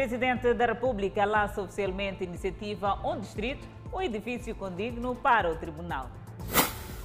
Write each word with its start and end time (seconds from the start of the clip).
Presidente 0.00 0.54
da 0.54 0.64
República 0.64 1.26
lança 1.26 1.60
oficialmente 1.60 2.24
iniciativa 2.24 2.98
Um 3.04 3.20
Distrito, 3.20 3.68
um 3.92 4.00
edifício 4.00 4.54
condigno 4.54 5.14
para 5.14 5.52
o 5.52 5.56
Tribunal. 5.56 6.06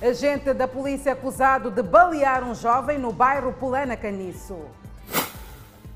Agente 0.02 0.54
da 0.54 0.66
polícia 0.66 1.12
acusado 1.12 1.70
de 1.70 1.84
balear 1.84 2.42
um 2.42 2.56
jovem 2.56 2.98
no 2.98 3.12
bairro 3.12 3.52
Polana 3.52 3.98
Caniço. 3.98 4.58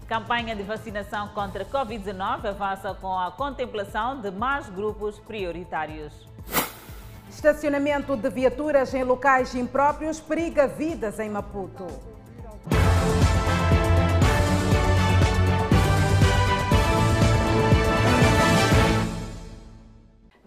Campanha 0.10 0.54
de 0.54 0.64
vacinação 0.64 1.30
contra 1.30 1.64
Covid-19 1.64 2.44
avança 2.44 2.94
com 2.94 3.18
a 3.18 3.32
contemplação 3.32 4.20
de 4.20 4.30
mais 4.30 4.68
grupos 4.68 5.18
prioritários. 5.20 6.28
Estacionamento 7.30 8.18
de 8.18 8.30
viaturas 8.30 8.94
em 8.94 9.06
locais 9.06 9.56
impróprios 9.56 10.20
periga 10.20 10.68
vidas 10.68 11.18
em 11.18 11.30
Maputo. 11.30 12.09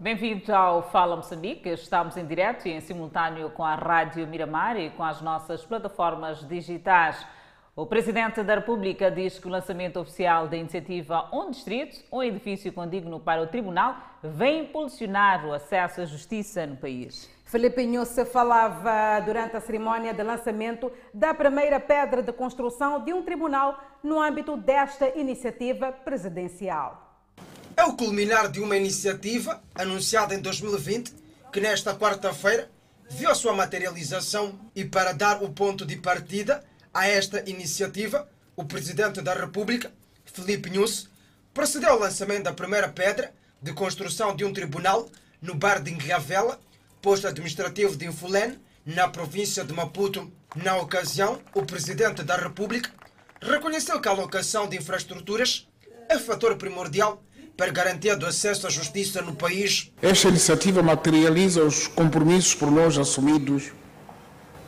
Bem-vindo 0.03 0.53
ao 0.53 0.83
Fala 0.91 1.15
Moçambique. 1.15 1.69
Estamos 1.69 2.17
em 2.17 2.25
direto 2.25 2.67
e 2.67 2.71
em 2.71 2.81
simultâneo 2.81 3.49
com 3.51 3.63
a 3.63 3.73
Rádio 3.73 4.27
Miramar 4.27 4.75
e 4.75 4.89
com 4.89 5.01
as 5.01 5.21
nossas 5.21 5.63
plataformas 5.63 6.45
digitais. 6.45 7.25
O 7.73 7.85
Presidente 7.85 8.43
da 8.43 8.55
República 8.55 9.09
diz 9.09 9.39
que 9.39 9.47
o 9.47 9.49
lançamento 9.49 9.97
oficial 9.97 10.49
da 10.49 10.57
iniciativa 10.57 11.29
Um 11.31 11.49
Distrito, 11.49 12.03
um 12.11 12.21
edifício 12.21 12.73
condigno 12.73 13.17
para 13.17 13.43
o 13.43 13.47
Tribunal, 13.47 13.95
vem 14.21 14.65
impulsionar 14.65 15.45
o 15.45 15.53
acesso 15.53 16.01
à 16.01 16.05
justiça 16.05 16.67
no 16.67 16.75
país. 16.75 17.33
Felipe 17.45 17.85
Nhusse 17.85 18.25
falava 18.25 19.21
durante 19.21 19.55
a 19.55 19.61
cerimónia 19.61 20.13
de 20.13 20.21
lançamento 20.21 20.91
da 21.13 21.33
primeira 21.33 21.79
pedra 21.79 22.21
de 22.21 22.33
construção 22.33 23.05
de 23.05 23.13
um 23.13 23.23
tribunal 23.23 23.79
no 24.03 24.19
âmbito 24.19 24.57
desta 24.57 25.17
iniciativa 25.17 25.93
presidencial. 25.93 27.12
É 27.75 27.83
o 27.85 27.93
culminar 27.93 28.51
de 28.51 28.59
uma 28.59 28.77
iniciativa 28.77 29.61
anunciada 29.73 30.35
em 30.35 30.39
2020 30.39 31.11
que 31.51 31.59
nesta 31.59 31.95
quarta-feira 31.95 32.69
viu 33.09 33.29
a 33.29 33.35
sua 33.35 33.53
materialização 33.53 34.59
e 34.75 34.85
para 34.85 35.11
dar 35.11 35.41
o 35.41 35.49
ponto 35.49 35.85
de 35.85 35.95
partida 35.95 36.63
a 36.93 37.07
esta 37.07 37.47
iniciativa, 37.49 38.29
o 38.55 38.63
Presidente 38.63 39.21
da 39.21 39.33
República, 39.33 39.91
Felipe 40.25 40.69
Nunes, 40.69 41.09
procedeu 41.53 41.89
ao 41.89 41.99
lançamento 41.99 42.43
da 42.43 42.53
primeira 42.53 42.89
pedra 42.89 43.33
de 43.61 43.73
construção 43.73 44.35
de 44.35 44.45
um 44.45 44.53
tribunal 44.53 45.09
no 45.41 45.55
bar 45.55 45.81
de 45.81 45.91
Inriavela, 45.91 46.59
posto 47.01 47.27
administrativo 47.27 47.95
de 47.95 48.05
Infulene, 48.05 48.59
na 48.85 49.07
província 49.07 49.63
de 49.63 49.73
Maputo. 49.73 50.31
Na 50.55 50.77
ocasião, 50.77 51.41
o 51.55 51.65
Presidente 51.65 52.23
da 52.23 52.35
República 52.35 52.91
reconheceu 53.41 53.99
que 53.99 54.07
a 54.07 54.11
alocação 54.11 54.67
de 54.67 54.77
infraestruturas 54.77 55.67
é 56.07 56.19
fator 56.19 56.55
primordial 56.55 57.23
para 57.55 57.71
garantia 57.71 58.15
do 58.15 58.25
acesso 58.25 58.65
à 58.67 58.69
justiça 58.69 59.21
no 59.21 59.35
país. 59.35 59.91
Esta 60.01 60.27
iniciativa 60.27 60.81
materializa 60.81 61.63
os 61.63 61.87
compromissos 61.87 62.55
por 62.55 62.71
nós 62.71 62.97
assumidos 62.97 63.71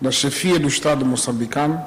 na 0.02 0.12
chefia 0.12 0.60
do 0.60 0.68
Estado 0.68 1.06
moçambicano 1.06 1.84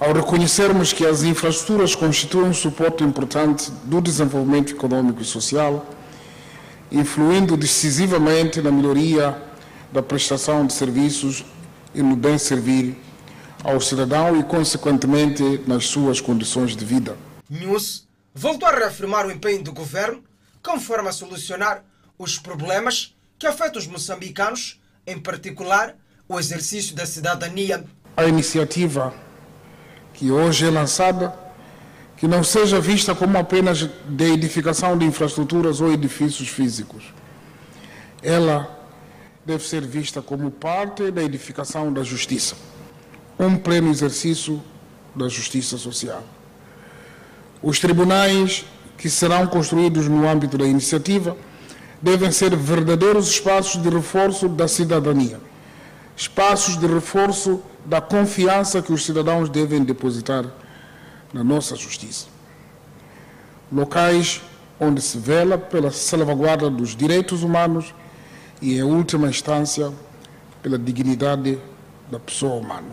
ao 0.00 0.14
reconhecermos 0.14 0.94
que 0.94 1.04
as 1.04 1.22
infraestruturas 1.22 1.94
constituem 1.94 2.48
um 2.48 2.54
suporte 2.54 3.04
importante 3.04 3.70
do 3.84 4.00
desenvolvimento 4.00 4.72
econômico 4.72 5.20
e 5.20 5.24
social, 5.26 5.86
influindo 6.90 7.54
decisivamente 7.54 8.62
na 8.62 8.72
melhoria 8.72 9.36
da 9.92 10.02
prestação 10.02 10.66
de 10.66 10.72
serviços 10.72 11.44
e 11.94 12.02
no 12.02 12.16
bem 12.16 12.38
servir 12.38 12.96
ao 13.62 13.78
cidadão 13.78 14.38
e, 14.38 14.42
consequentemente, 14.42 15.60
nas 15.66 15.86
suas 15.86 16.18
condições 16.18 16.74
de 16.74 16.84
vida. 16.84 17.14
News 17.50 18.08
voltou 18.34 18.68
a 18.68 18.72
reafirmar 18.72 19.26
o 19.26 19.30
empenho 19.30 19.62
do 19.62 19.72
governo 19.72 20.22
conforme 20.62 21.08
a 21.08 21.12
solucionar 21.12 21.84
os 22.18 22.38
problemas 22.38 23.16
que 23.38 23.46
afetam 23.46 23.78
os 23.78 23.86
moçambicanos, 23.86 24.80
em 25.06 25.18
particular 25.18 25.96
o 26.28 26.38
exercício 26.38 26.94
da 26.94 27.06
cidadania. 27.06 27.84
A 28.16 28.24
iniciativa 28.26 29.14
que 30.12 30.30
hoje 30.30 30.66
é 30.66 30.70
lançada, 30.70 31.34
que 32.16 32.28
não 32.28 32.44
seja 32.44 32.78
vista 32.78 33.14
como 33.14 33.38
apenas 33.38 33.88
de 34.06 34.24
edificação 34.24 34.96
de 34.98 35.06
infraestruturas 35.06 35.80
ou 35.80 35.90
edifícios 35.90 36.48
físicos. 36.48 37.04
Ela 38.22 38.78
deve 39.46 39.66
ser 39.66 39.86
vista 39.86 40.20
como 40.20 40.50
parte 40.50 41.10
da 41.10 41.22
edificação 41.22 41.90
da 41.90 42.02
justiça, 42.02 42.54
um 43.38 43.56
pleno 43.56 43.90
exercício 43.90 44.62
da 45.16 45.26
justiça 45.28 45.78
social. 45.78 46.22
Os 47.62 47.78
tribunais 47.78 48.64
que 48.96 49.10
serão 49.10 49.46
construídos 49.46 50.08
no 50.08 50.28
âmbito 50.28 50.56
da 50.56 50.66
iniciativa 50.66 51.36
devem 52.00 52.30
ser 52.30 52.56
verdadeiros 52.56 53.28
espaços 53.28 53.82
de 53.82 53.88
reforço 53.88 54.48
da 54.48 54.66
cidadania, 54.66 55.38
espaços 56.16 56.78
de 56.78 56.86
reforço 56.86 57.62
da 57.84 58.00
confiança 58.00 58.80
que 58.80 58.92
os 58.92 59.04
cidadãos 59.04 59.48
devem 59.48 59.84
depositar 59.84 60.46
na 61.32 61.44
nossa 61.44 61.76
justiça. 61.76 62.26
Locais 63.70 64.40
onde 64.78 65.02
se 65.02 65.18
vela 65.18 65.58
pela 65.58 65.90
salvaguarda 65.90 66.70
dos 66.70 66.96
direitos 66.96 67.42
humanos 67.42 67.94
e, 68.62 68.78
em 68.78 68.82
última 68.82 69.28
instância, 69.28 69.92
pela 70.62 70.78
dignidade 70.78 71.58
da 72.10 72.18
pessoa 72.18 72.54
humana. 72.54 72.88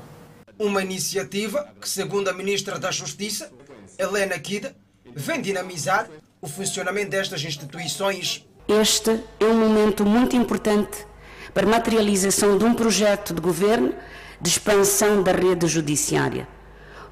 Uma 0.59 0.81
iniciativa 0.81 1.67
que, 1.79 1.87
segundo 1.87 2.27
a 2.27 2.33
Ministra 2.33 2.77
da 2.77 2.91
Justiça, 2.91 3.49
Helena 3.97 4.37
Kida, 4.37 4.75
vem 5.15 5.41
dinamizar 5.41 6.07
o 6.39 6.47
funcionamento 6.47 7.09
destas 7.09 7.43
instituições. 7.43 8.45
Este 8.67 9.23
é 9.39 9.45
um 9.45 9.59
momento 9.59 10.05
muito 10.05 10.35
importante 10.35 11.05
para 11.53 11.65
a 11.65 11.69
materialização 11.69 12.57
de 12.57 12.65
um 12.65 12.73
projeto 12.73 13.33
de 13.33 13.41
governo 13.41 13.93
de 14.39 14.49
expansão 14.49 15.23
da 15.23 15.31
rede 15.31 15.67
judiciária. 15.67 16.47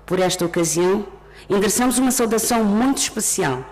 Por 0.05 0.19
esta 0.19 0.45
ocasião, 0.45 1.07
endereçamos 1.49 1.97
uma 1.97 2.11
saudação 2.11 2.63
muito 2.63 2.99
especial 2.99 3.65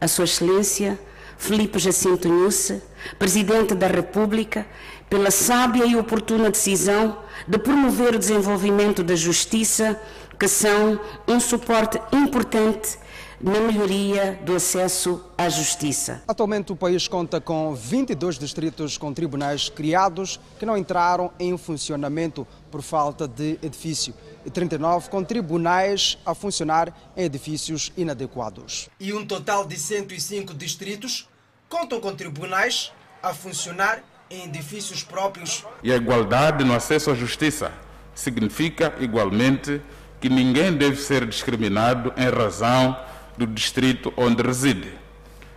à 0.00 0.08
Sua 0.08 0.24
Excelência 0.24 0.98
Felipe 1.38 1.78
Jacinto 1.78 2.28
Nusse, 2.28 2.82
Presidente 3.16 3.72
da 3.72 3.86
República, 3.86 4.66
pela 5.08 5.30
sábia 5.30 5.86
e 5.86 5.94
oportuna 5.94 6.50
decisão 6.50 7.16
de 7.46 7.56
promover 7.58 8.16
o 8.16 8.18
desenvolvimento 8.18 9.04
da 9.04 9.14
justiça, 9.14 9.98
que 10.38 10.46
são 10.46 11.00
um 11.26 11.40
suporte 11.40 12.00
importante 12.12 12.98
na 13.40 13.60
melhoria 13.60 14.38
do 14.44 14.54
acesso 14.54 15.24
à 15.36 15.48
justiça. 15.48 16.22
Atualmente 16.26 16.72
o 16.72 16.76
país 16.76 17.06
conta 17.06 17.40
com 17.40 17.74
22 17.74 18.38
distritos 18.38 18.98
com 18.98 19.12
tribunais 19.12 19.68
criados 19.68 20.40
que 20.58 20.66
não 20.66 20.76
entraram 20.76 21.32
em 21.38 21.56
funcionamento 21.56 22.46
por 22.70 22.82
falta 22.82 23.28
de 23.28 23.58
edifício 23.62 24.12
e 24.44 24.50
39 24.50 25.08
com 25.08 25.22
tribunais 25.22 26.18
a 26.26 26.34
funcionar 26.34 27.12
em 27.16 27.24
edifícios 27.24 27.92
inadequados. 27.96 28.88
E 28.98 29.12
um 29.12 29.24
total 29.24 29.64
de 29.66 29.76
105 29.76 30.54
distritos 30.54 31.28
contam 31.68 32.00
com 32.00 32.14
tribunais 32.14 32.92
a 33.22 33.32
funcionar 33.32 34.02
em 34.30 34.44
edifícios 34.44 35.02
próprios. 35.02 35.64
E 35.82 35.92
a 35.92 35.96
igualdade 35.96 36.64
no 36.64 36.74
acesso 36.74 37.10
à 37.10 37.14
justiça 37.14 37.72
significa 38.14 38.94
igualmente 38.98 39.80
que 40.20 40.28
ninguém 40.28 40.72
deve 40.72 40.96
ser 40.96 41.26
discriminado 41.26 42.12
em 42.16 42.28
razão 42.28 42.98
do 43.36 43.46
distrito 43.46 44.12
onde 44.16 44.42
reside. 44.42 44.92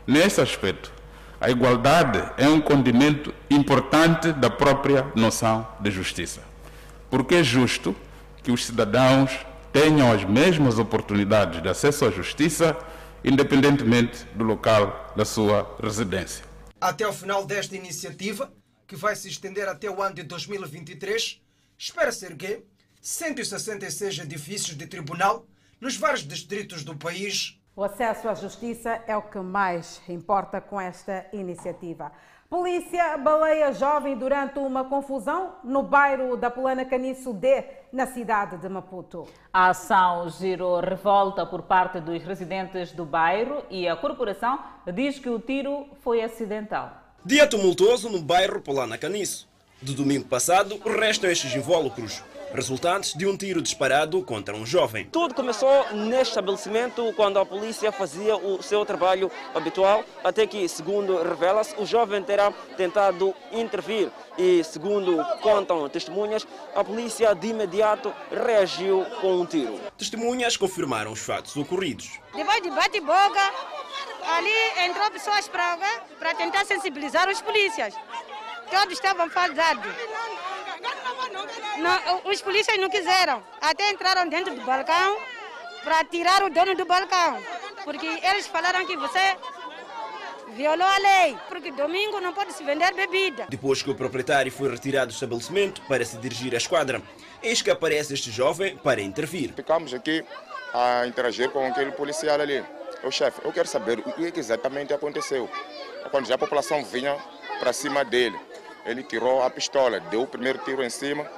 Nesse 0.06 0.42
aspecto, 0.42 0.92
a 1.40 1.50
igualdade 1.50 2.22
é 2.38 2.48
um 2.48 2.62
condimento 2.62 3.34
importante 3.50 4.32
da 4.32 4.50
própria 4.50 5.12
noção 5.16 5.68
de 5.80 5.90
justiça, 5.90 6.42
porque 7.10 7.36
é 7.36 7.44
justo 7.44 7.96
que 8.44 8.52
os 8.52 8.66
cidadãos 8.66 9.32
tenham 9.74 10.12
as 10.12 10.24
mesmas 10.24 10.78
oportunidades 10.78 11.62
de 11.62 11.68
acesso 11.68 12.06
à 12.06 12.12
justiça, 12.12 12.78
independentemente 13.24 14.26
do 14.36 14.44
local 14.44 15.14
da 15.16 15.26
sua 15.26 15.76
residência. 15.82 16.44
Até 16.80 17.08
o 17.08 17.14
final 17.14 17.46
desta 17.46 17.76
iniciativa, 17.76 18.52
que 18.88 18.96
vai 18.96 19.16
se 19.16 19.30
estender 19.30 19.68
até 19.68 19.90
o 19.90 20.02
ano 20.02 20.16
de 20.16 20.24
2023, 20.24 21.40
espera-se 21.78 22.26
erguer 22.26 22.64
166 23.02 24.20
edifícios 24.20 24.78
de 24.78 24.88
tribunal 24.88 25.46
nos 25.80 25.98
vários 25.98 26.26
distritos 26.26 26.84
do 26.84 26.96
país 26.96 27.60
o 27.74 27.84
acesso 27.84 28.28
à 28.28 28.34
justiça 28.34 29.02
é 29.08 29.16
o 29.16 29.22
que 29.22 29.40
mais 29.40 30.02
importa 30.10 30.60
com 30.60 30.80
esta 30.80 31.26
iniciativa. 31.32 32.12
Polícia 32.50 33.18
baleia 33.18 33.72
jovem 33.72 34.18
durante 34.18 34.60
uma 34.60 34.84
confusão 34.84 35.56
no 35.64 35.82
bairro 35.82 36.36
da 36.36 36.52
Polana 36.52 36.84
Caniço 36.84 37.32
D, 37.34 37.64
na 37.94 38.06
cidade 38.06 38.58
de 38.58 38.68
Maputo. 38.68 39.26
A 39.54 39.70
ação 39.70 40.30
gerou 40.30 40.82
revolta 40.82 41.46
por 41.46 41.62
parte 41.62 42.02
dos 42.02 42.22
residentes 42.24 42.92
do 42.92 43.06
bairro 43.06 43.64
e 43.70 43.88
a 43.88 43.96
corporação 43.96 44.60
diz 44.94 45.18
que 45.18 45.30
o 45.30 45.40
tiro 45.40 45.88
foi 46.04 46.22
acidental. 46.22 46.92
Dia 47.26 47.48
tumultuoso 47.48 48.10
no 48.10 48.22
bairro 48.22 48.60
Polana 48.60 48.98
Caniço. 48.98 49.48
Do 49.82 49.94
domingo 49.94 50.26
passado, 50.26 50.78
restam 50.86 51.32
estes 51.32 51.56
invólucros. 51.56 52.22
Resultantes 52.54 53.14
de 53.14 53.26
um 53.26 53.36
tiro 53.36 53.62
disparado 53.62 54.22
contra 54.24 54.56
um 54.56 54.66
jovem. 54.66 55.06
Tudo 55.12 55.34
começou 55.34 55.86
neste 55.94 56.30
estabelecimento 56.30 57.14
quando 57.16 57.40
a 57.40 57.46
polícia 57.46 57.92
fazia 57.92 58.36
o 58.36 58.62
seu 58.62 58.86
trabalho 58.86 59.32
habitual, 59.54 60.04
até 60.24 60.46
que, 60.46 60.68
segundo 60.68 61.22
revela-se, 61.22 61.76
o 61.78 61.86
jovem 61.86 62.22
terá 62.24 62.52
tentado 62.78 63.34
intervir 63.52 64.10
e, 64.38 64.64
segundo 64.64 65.24
contam 65.42 65.88
testemunhas, 65.90 66.46
a 66.76 66.84
polícia 66.84 67.34
de 67.34 67.48
imediato 67.48 68.14
reagiu 68.32 69.06
com 69.22 69.42
um 69.42 69.46
tiro. 69.46 69.80
Testemunhas 69.98 70.58
confirmaram 70.58 71.12
os 71.12 71.20
fatos 71.20 71.56
ocorridos. 71.56 72.20
Depois 72.36 72.62
de 72.62 72.70
bate-boca, 72.70 73.54
ali 74.38 74.86
entrou 74.86 75.10
pessoas 75.12 75.48
para, 75.48 75.78
para 76.20 76.36
tentar 76.36 76.66
sensibilizar 76.66 77.30
os 77.30 77.42
polícias. 77.42 77.94
Todos 78.70 78.94
estavam 78.94 79.30
fadados. 79.30 79.94
Não, 81.78 82.32
os 82.32 82.42
polícias 82.42 82.78
não 82.78 82.90
quiseram. 82.90 83.44
Até 83.60 83.90
entraram 83.92 84.28
dentro 84.28 84.54
do 84.56 84.62
balcão 84.62 85.18
para 85.84 86.04
tirar 86.06 86.44
o 86.44 86.50
dono 86.50 86.76
do 86.76 86.86
balcão. 86.86 87.42
Porque 87.84 88.06
eles 88.06 88.48
falaram 88.48 88.86
que 88.86 88.96
você 88.96 89.38
violou 90.54 90.88
a 90.88 90.98
lei, 90.98 91.38
porque 91.48 91.72
domingo 91.72 92.20
não 92.20 92.34
pode 92.34 92.54
se 92.54 92.64
vender 92.64 92.94
bebida. 92.94 93.48
Depois 93.50 93.82
que 93.82 93.90
o 93.90 93.96
proprietário 93.96 94.52
foi 94.52 94.70
retirado 94.70 95.08
do 95.08 95.14
estabelecimento 95.14 95.82
para 95.84 96.04
se 96.06 96.18
dirigir 96.18 96.54
à 96.54 96.58
esquadra, 96.58 97.02
eis 97.42 97.62
que 97.62 97.72
aparece 97.72 98.14
este 98.14 98.30
jovem 98.30 98.76
para 98.78 99.02
intervir. 99.02 99.54
Ficamos 99.54 99.94
aqui 99.94 100.24
a 100.74 101.08
interagir 101.08 101.50
com 101.50 101.66
aquele 101.66 101.92
policial 101.92 102.40
ali. 102.40 102.64
O 103.04 103.10
chefe, 103.10 103.42
eu 103.44 103.52
quero 103.52 103.68
saber 103.68 104.00
o 104.00 104.14
que 104.14 104.40
exatamente 104.40 104.94
aconteceu. 104.94 105.50
Quando 106.12 106.28
já 106.28 106.36
a 106.36 106.38
população 106.38 106.84
vinha 106.84 107.18
para 107.60 107.74
cima 107.74 108.04
dele, 108.04 108.38
ele 108.86 109.04
tirou 109.04 109.42
a 109.42 109.50
pistola, 109.50 110.00
deu 110.00 110.24
o 110.24 110.28
primeiro 110.28 110.60
tiro 110.60 110.84
em 110.84 110.90
cima. 110.90 111.30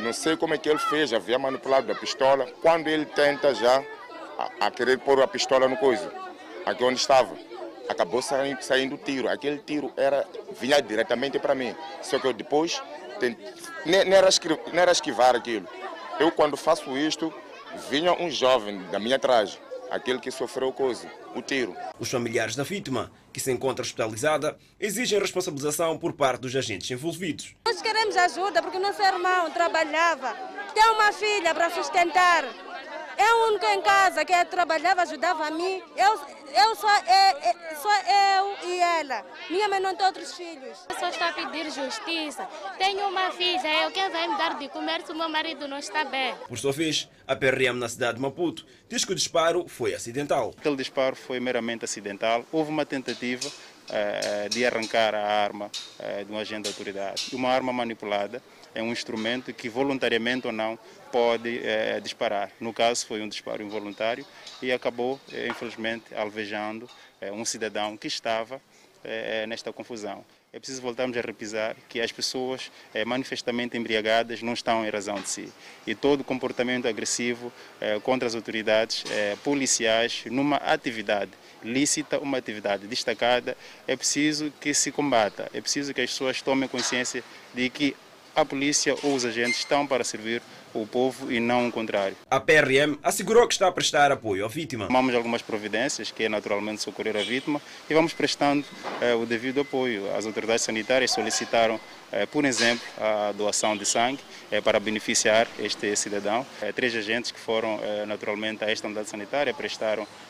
Não 0.00 0.12
sei 0.12 0.36
como 0.36 0.54
é 0.54 0.58
que 0.58 0.68
ele 0.68 0.78
fez, 0.78 1.12
havia 1.12 1.38
manipulado 1.38 1.90
a 1.90 1.94
pistola. 1.94 2.46
Quando 2.60 2.88
ele 2.88 3.04
tenta 3.04 3.54
já 3.54 3.82
a, 4.38 4.66
a 4.66 4.70
querer 4.70 4.98
pôr 4.98 5.20
a 5.22 5.26
pistola 5.26 5.68
no 5.68 5.76
coisa, 5.76 6.12
aqui 6.64 6.84
onde 6.84 7.00
estava, 7.00 7.34
acabou 7.88 8.22
saindo, 8.22 8.62
saindo 8.62 8.94
o 8.94 8.98
tiro. 8.98 9.28
Aquele 9.28 9.58
tiro 9.58 9.92
era, 9.96 10.26
vinha 10.52 10.80
diretamente 10.80 11.38
para 11.38 11.54
mim. 11.54 11.74
Só 12.02 12.18
que 12.18 12.26
eu 12.26 12.32
depois 12.32 12.82
nem, 13.84 14.12
era 14.12 14.28
esquivar, 14.28 14.58
nem 14.66 14.80
era 14.80 14.92
esquivar 14.92 15.34
aquilo. 15.34 15.66
Eu, 16.20 16.30
quando 16.30 16.56
faço 16.56 16.96
isto, 16.96 17.32
vinha 17.88 18.12
um 18.12 18.30
jovem 18.30 18.78
da 18.90 18.98
minha 18.98 19.18
traje, 19.18 19.58
aquele 19.90 20.18
que 20.18 20.30
sofreu 20.30 20.72
coisa, 20.72 21.10
o 21.34 21.42
tiro. 21.42 21.76
Os 21.98 22.10
familiares 22.10 22.54
da 22.54 22.62
vítima, 22.62 23.10
que 23.32 23.40
se 23.40 23.50
encontra 23.50 23.82
hospitalizada, 23.84 24.56
exigem 24.78 25.18
responsabilização 25.18 25.98
por 25.98 26.12
parte 26.12 26.40
dos 26.42 26.54
agentes 26.54 26.90
envolvidos. 26.90 27.54
Nós 27.66 27.80
queremos 27.82 28.16
ajuda 28.16 28.62
porque 28.62 28.78
nosso 28.78 29.02
irmão 29.02 29.50
trabalhava, 29.50 30.34
tem 30.74 30.84
uma 30.90 31.12
filha 31.12 31.54
para 31.54 31.70
sustentar. 31.70 32.44
É 33.18 33.34
o 33.34 33.48
único 33.48 33.66
em 33.66 33.82
casa 33.82 34.24
que 34.24 34.44
trabalhava, 34.44 35.02
ajudava 35.02 35.48
a 35.48 35.50
mim. 35.50 35.82
Eu, 35.96 36.20
eu 36.54 36.76
só, 36.76 36.88
é, 36.88 37.50
é, 37.50 37.74
só 37.74 37.90
eu 37.90 38.68
e 38.68 38.78
ela. 38.78 39.26
Minha 39.50 39.68
mãe 39.68 39.80
não 39.80 39.96
tem 39.96 40.06
outros 40.06 40.34
filhos. 40.34 40.86
Eu 40.88 40.96
só 40.96 41.08
estou 41.08 41.26
a 41.26 41.32
pedir 41.32 41.68
justiça. 41.68 42.46
Tenho 42.78 43.08
uma 43.08 43.32
filha, 43.32 43.82
eu 43.82 43.90
quero 43.90 44.12
vai 44.12 44.28
me 44.28 44.38
dar 44.38 44.56
de 44.56 44.68
comer 44.68 45.02
se 45.04 45.10
o 45.10 45.16
meu 45.16 45.28
marido 45.28 45.66
não 45.66 45.78
está 45.78 46.04
bem. 46.04 46.32
Por 46.46 46.56
sua 46.56 46.70
vez, 46.70 47.08
a 47.28 47.36
PRM 47.36 47.78
na 47.78 47.90
cidade 47.90 48.16
de 48.16 48.22
Maputo 48.22 48.64
diz 48.88 49.04
que 49.04 49.12
o 49.12 49.14
disparo 49.14 49.68
foi 49.68 49.92
acidental. 49.92 50.54
Aquele 50.56 50.76
disparo 50.76 51.14
foi 51.14 51.38
meramente 51.38 51.84
acidental. 51.84 52.42
Houve 52.50 52.70
uma 52.70 52.86
tentativa 52.86 53.46
uh, 53.46 54.48
de 54.48 54.64
arrancar 54.64 55.14
a 55.14 55.22
arma 55.22 55.66
uh, 55.66 56.24
de 56.24 56.32
um 56.32 56.38
agente 56.38 56.62
da 56.62 56.70
autoridade. 56.70 57.28
Uma 57.34 57.50
arma 57.50 57.70
manipulada 57.70 58.42
é 58.74 58.82
um 58.82 58.90
instrumento 58.90 59.52
que 59.52 59.68
voluntariamente 59.68 60.46
ou 60.46 60.52
não 60.52 60.78
pode 61.12 61.58
é, 61.66 62.00
disparar. 62.00 62.50
No 62.60 62.72
caso 62.72 63.06
foi 63.06 63.20
um 63.20 63.28
disparo 63.28 63.62
involuntário 63.62 64.24
e 64.62 64.70
acabou, 64.70 65.18
é, 65.32 65.48
infelizmente, 65.48 66.14
alvejando 66.14 66.88
é, 67.20 67.32
um 67.32 67.44
cidadão 67.44 67.96
que 67.96 68.06
estava 68.06 68.60
nesta 69.48 69.72
confusão. 69.72 70.24
É 70.58 70.60
preciso 70.60 70.82
voltarmos 70.82 71.16
a 71.16 71.20
repisar 71.20 71.76
que 71.88 72.00
as 72.00 72.10
pessoas 72.10 72.72
manifestamente 73.06 73.76
embriagadas 73.78 74.42
não 74.42 74.54
estão 74.54 74.84
em 74.84 74.90
razão 74.90 75.14
de 75.14 75.28
si. 75.28 75.52
E 75.86 75.94
todo 75.94 76.24
comportamento 76.24 76.88
agressivo 76.88 77.52
contra 78.02 78.26
as 78.26 78.34
autoridades 78.34 79.04
policiais 79.44 80.24
numa 80.26 80.56
atividade 80.56 81.30
lícita, 81.62 82.18
uma 82.18 82.38
atividade 82.38 82.88
destacada, 82.88 83.56
é 83.86 83.94
preciso 83.94 84.52
que 84.60 84.74
se 84.74 84.90
combata, 84.90 85.48
é 85.54 85.60
preciso 85.60 85.94
que 85.94 86.00
as 86.00 86.10
pessoas 86.10 86.42
tomem 86.42 86.68
consciência 86.68 87.22
de 87.54 87.70
que 87.70 87.94
a 88.34 88.44
polícia 88.44 88.96
ou 89.04 89.14
os 89.14 89.24
agentes 89.24 89.60
estão 89.60 89.86
para 89.86 90.02
servir 90.02 90.42
o 90.82 90.86
povo 90.86 91.30
e 91.30 91.40
não 91.40 91.68
o 91.68 91.72
contrário. 91.72 92.16
A 92.30 92.40
PRM 92.40 92.98
assegurou 93.02 93.46
que 93.46 93.54
está 93.54 93.68
a 93.68 93.72
prestar 93.72 94.10
apoio 94.10 94.44
à 94.44 94.48
vítima. 94.48 94.86
Tomamos 94.86 95.14
algumas 95.14 95.42
providências, 95.42 96.10
que 96.10 96.24
é 96.24 96.28
naturalmente 96.28 96.82
socorrer 96.82 97.16
a 97.16 97.22
vítima, 97.22 97.60
e 97.88 97.94
vamos 97.94 98.12
prestando 98.12 98.64
eh, 99.00 99.14
o 99.14 99.26
devido 99.26 99.60
apoio. 99.60 100.14
As 100.16 100.26
autoridades 100.26 100.62
sanitárias 100.62 101.10
solicitaram, 101.10 101.80
eh, 102.12 102.26
por 102.26 102.44
exemplo, 102.44 102.86
a 103.00 103.32
doação 103.32 103.76
de 103.76 103.84
sangue 103.84 104.20
eh, 104.50 104.60
para 104.60 104.80
beneficiar 104.80 105.46
este 105.58 105.94
cidadão. 105.96 106.46
três 106.74 106.94
agentes 106.94 107.30
que 107.30 107.40
foram 107.40 107.80
naturalmente 108.06 108.64
a 108.64 108.70
esta 108.70 108.86
unidade 108.86 109.08
sanitária 109.08 109.52
prestaram 109.54 110.02
eh, 110.02 110.27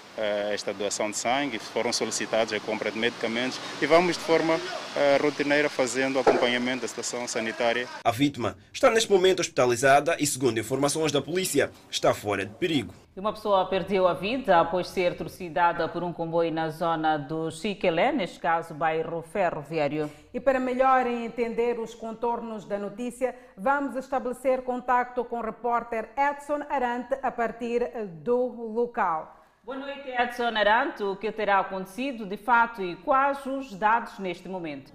esta 0.53 0.73
doação 0.73 1.11
de 1.11 1.17
sangue, 1.17 1.59
foram 1.59 1.93
solicitados 1.93 2.53
a 2.53 2.61
compra 2.61 2.91
de 2.91 2.99
medicamentos 2.99 3.59
e 3.81 3.87
vamos 3.87 4.17
de 4.17 4.25
forma 4.25 4.59
eh, 4.97 5.19
rotineira 5.21 5.69
fazendo 5.69 6.19
acompanhamento 6.19 6.83
da 6.83 6.89
situação 6.89 7.27
sanitária. 7.29 7.87
A 8.05 8.11
vítima 8.11 8.57
está 8.73 8.91
neste 8.91 9.11
momento 9.11 9.41
hospitalizada 9.41 10.17
e, 10.19 10.27
segundo 10.27 10.59
informações 10.59 11.13
da 11.13 11.23
polícia, 11.23 11.71
está 11.91 12.13
fora 12.13 12.45
de 12.45 12.55
perigo. 12.55 12.93
Uma 13.17 13.33
pessoa 13.33 13.67
perdeu 13.67 14.07
a 14.07 14.15
vida 14.15 14.61
após 14.61 14.89
ser 14.89 15.17
trucidada 15.17 15.89
por 15.89 16.05
um 16.05 16.13
comboio 16.13 16.53
na 16.53 16.71
zona 16.71 17.17
do 17.17 17.51
Chiquelé, 17.51 18.13
neste 18.13 18.39
caso 18.39 18.75
bairro 18.75 19.23
ferroviário. 19.23 20.09
E 20.33 20.39
para 20.39 20.61
melhor 20.61 21.05
entender 21.05 21.81
os 21.81 21.97
contornos 21.97 22.65
da 22.65 22.79
notícia, 22.79 23.35
vamos 23.57 23.97
estabelecer 23.97 24.63
contato 24.63 25.25
com 25.25 25.41
o 25.41 25.43
repórter 25.43 26.11
Edson 26.17 26.61
Arante 26.71 27.19
a 27.21 27.31
partir 27.33 27.91
do 28.23 28.73
local. 28.73 29.38
Boa 29.69 29.81
noite, 29.81 30.09
Edson 30.09 30.57
Aranto. 30.57 31.13
O 31.13 31.17
que 31.17 31.31
terá 31.31 31.59
acontecido 31.59 32.25
de 32.25 32.39
fato 32.39 32.81
e 32.81 32.97
quais 32.97 33.45
os 33.45 33.75
dados 33.75 34.19
neste 34.19 34.49
momento? 34.49 34.91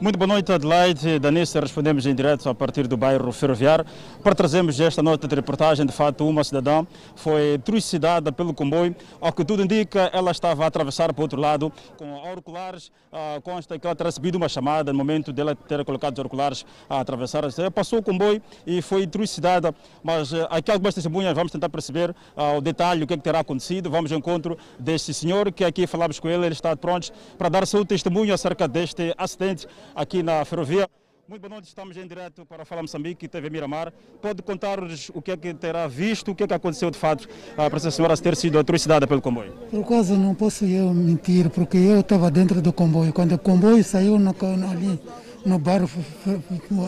Muito 0.00 0.18
boa 0.18 0.26
noite, 0.26 0.50
Adelaide. 0.50 1.20
Danissa, 1.20 1.60
respondemos 1.60 2.04
em 2.04 2.14
direto 2.14 2.48
a 2.48 2.54
partir 2.54 2.88
do 2.88 2.96
bairro 2.96 3.30
Ferroviário 3.30 3.86
para 4.24 4.34
trazermos 4.34 4.80
esta 4.80 5.00
nota 5.00 5.28
de 5.28 5.34
reportagem. 5.36 5.86
De 5.86 5.92
fato, 5.92 6.28
uma 6.28 6.42
cidadã 6.42 6.84
foi 7.14 7.60
trucidada 7.64 8.32
pelo 8.32 8.52
comboio. 8.52 8.94
Ao 9.20 9.32
que 9.32 9.44
tudo 9.44 9.62
indica, 9.62 10.10
ela 10.12 10.32
estava 10.32 10.64
a 10.64 10.66
atravessar 10.66 11.12
para 11.12 11.20
o 11.20 11.22
outro 11.22 11.40
lado 11.40 11.72
com 11.96 12.12
auriculares. 12.16 12.90
Ah, 13.12 13.40
consta 13.44 13.78
que 13.78 13.86
ela 13.86 13.94
terá 13.94 14.08
recebido 14.08 14.34
uma 14.34 14.48
chamada 14.48 14.92
no 14.92 14.98
momento 14.98 15.32
dela 15.32 15.54
ter 15.54 15.84
colocado 15.84 16.14
os 16.14 16.18
auriculares 16.18 16.66
a 16.90 16.98
atravessar. 16.98 17.44
Passou 17.72 18.00
o 18.00 18.02
comboio 18.02 18.42
e 18.66 18.82
foi 18.82 19.06
trucidada. 19.06 19.72
Mas 20.02 20.34
ah, 20.34 20.48
aqui 20.50 20.72
algumas 20.72 20.96
testemunhas, 20.96 21.32
vamos 21.34 21.52
tentar 21.52 21.68
perceber 21.68 22.14
ah, 22.36 22.54
o 22.54 22.60
detalhe, 22.60 23.04
o 23.04 23.06
que, 23.06 23.14
é 23.14 23.16
que 23.16 23.22
terá 23.22 23.38
acontecido. 23.38 23.88
Vamos 23.88 24.10
ao 24.10 24.18
encontro 24.18 24.58
deste 24.76 25.14
senhor 25.14 25.52
que 25.52 25.64
aqui 25.64 25.86
falamos 25.86 26.18
com 26.18 26.28
ele. 26.28 26.46
Ele 26.46 26.52
está 26.52 26.76
pronto 26.76 27.12
para 27.38 27.48
dar 27.48 27.64
seu 27.64 27.84
testemunho 27.84 28.34
acerca 28.34 28.66
deste 28.66 29.14
acidente 29.16 29.68
aqui 29.94 30.22
na 30.22 30.44
ferrovia. 30.44 30.88
Muito 31.26 31.40
boa 31.40 31.54
noite, 31.54 31.68
estamos 31.68 31.96
em 31.96 32.06
direto 32.06 32.44
para 32.44 32.66
Fala 32.66 32.82
Moçambique, 32.82 33.26
TV 33.26 33.48
Miramar. 33.48 33.90
Pode 34.20 34.42
contar-nos 34.42 35.10
o 35.14 35.22
que 35.22 35.30
é 35.30 35.36
que 35.38 35.54
terá 35.54 35.86
visto, 35.86 36.32
o 36.32 36.34
que 36.34 36.44
é 36.44 36.46
que 36.46 36.52
aconteceu 36.52 36.90
de 36.90 36.98
fato 36.98 37.26
para 37.56 37.74
essa 37.74 37.90
senhora 37.90 38.14
ter 38.14 38.36
sido 38.36 38.58
atrocidada 38.58 39.06
pelo 39.06 39.22
comboio? 39.22 39.54
Por 39.70 39.80
acaso 39.80 40.16
não 40.16 40.34
posso 40.34 40.66
eu 40.66 40.92
mentir, 40.92 41.48
porque 41.48 41.78
eu 41.78 42.00
estava 42.00 42.30
dentro 42.30 42.60
do 42.60 42.74
comboio. 42.74 43.10
Quando 43.10 43.32
o 43.32 43.38
comboio 43.38 43.82
saiu 43.82 44.18
no, 44.18 44.34
ali 44.70 45.00
no 45.46 45.58
bar, 45.58 45.80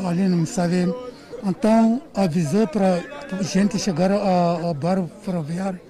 ali 0.06 0.28
me 0.28 0.46
sabe, 0.46 0.94
então 1.42 2.02
avisou 2.14 2.68
para 2.68 3.02
a 3.32 3.42
gente 3.42 3.78
chegar 3.78 4.12
ao 4.12 4.74
bar 4.74 5.02
ferroviário. 5.22 5.80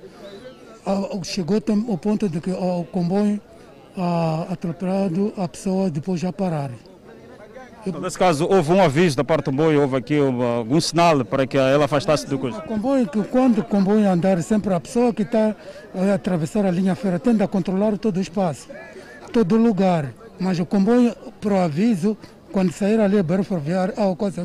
Chegou 1.24 1.60
ao 1.88 1.98
ponto 1.98 2.28
de 2.28 2.40
que 2.40 2.52
o 2.52 2.84
comboio 2.84 3.40
atropelado, 4.48 5.32
a 5.36 5.48
pessoa 5.48 5.90
depois 5.90 6.20
já 6.20 6.32
pararam. 6.32 6.85
Nesse 8.00 8.18
caso, 8.18 8.46
houve 8.50 8.72
um 8.72 8.82
aviso 8.82 9.16
da 9.16 9.22
parte 9.22 9.44
do 9.44 9.50
comboio, 9.52 9.80
houve 9.80 9.96
aqui 9.96 10.18
algum 10.18 10.80
sinal 10.80 11.24
para 11.24 11.46
que 11.46 11.56
ela 11.56 11.84
afastasse 11.84 12.26
do 12.26 12.36
coisa? 12.36 12.58
O 12.58 12.62
comboio, 12.62 13.06
que 13.06 13.22
quando 13.24 13.58
o 13.58 13.64
comboio 13.64 14.10
andar, 14.10 14.42
sempre 14.42 14.74
a 14.74 14.80
pessoa 14.80 15.14
que 15.14 15.22
está 15.22 15.54
a 15.94 16.14
atravessar 16.14 16.66
a 16.66 16.70
linha 16.70 16.96
férrea 16.96 17.20
tende 17.20 17.44
a 17.44 17.48
controlar 17.48 17.96
todo 17.96 18.16
o 18.16 18.20
espaço, 18.20 18.68
todo 19.32 19.54
o 19.54 19.58
lugar. 19.58 20.12
Mas 20.38 20.58
o 20.58 20.66
comboio, 20.66 21.14
por 21.40 21.52
aviso, 21.52 22.16
quando 22.50 22.72
sair 22.72 23.00
ali 23.00 23.18
a 23.18 23.22
barra 23.22 23.44
ferroviária, 23.44 23.94
ah, 23.96 24.14
coisa, 24.16 24.44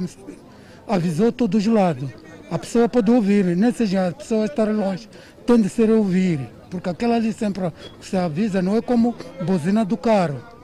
avisou 0.88 1.32
todos 1.32 1.66
os 1.66 1.74
lados. 1.74 2.10
A 2.52 2.60
pessoa 2.60 2.88
pode 2.88 3.10
ouvir, 3.10 3.46
nem 3.56 3.72
seja 3.72 4.10
a 4.10 4.12
pessoa 4.12 4.46
estar 4.46 4.68
longe, 4.68 5.10
tem 5.48 5.60
de 5.60 5.70
ser 5.70 5.90
ouvir, 5.90 6.40
porque 6.70 6.90
aquela 6.90 7.16
ali 7.16 7.34
sempre 7.34 7.72
se 8.02 8.16
avisa, 8.16 8.62
não 8.62 8.78
é 8.78 8.82
como 8.82 9.16
buzina 9.44 9.84
do 9.84 9.98
carro. 9.98 10.61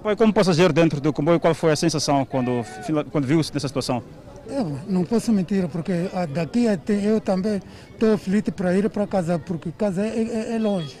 Pai, 0.00 0.16
como 0.16 0.32
passageiro 0.32 0.72
dentro 0.72 1.00
do 1.00 1.12
comboio, 1.12 1.38
qual 1.38 1.54
foi 1.54 1.72
a 1.72 1.76
sensação 1.76 2.24
quando, 2.24 2.64
quando 3.10 3.26
viu-se 3.26 3.52
nessa 3.52 3.68
situação? 3.68 4.02
Eu 4.46 4.78
não 4.88 5.04
posso 5.04 5.32
mentir, 5.32 5.68
porque 5.68 6.08
ah, 6.14 6.26
daqui 6.26 6.66
eu 7.04 7.20
também 7.20 7.60
estou 7.90 8.14
aflito 8.14 8.50
para 8.50 8.76
ir 8.76 8.88
para 8.90 9.06
casa, 9.06 9.38
porque 9.38 9.70
casa 9.70 10.04
é, 10.04 10.18
é, 10.18 10.54
é 10.56 10.58
longe. 10.58 10.96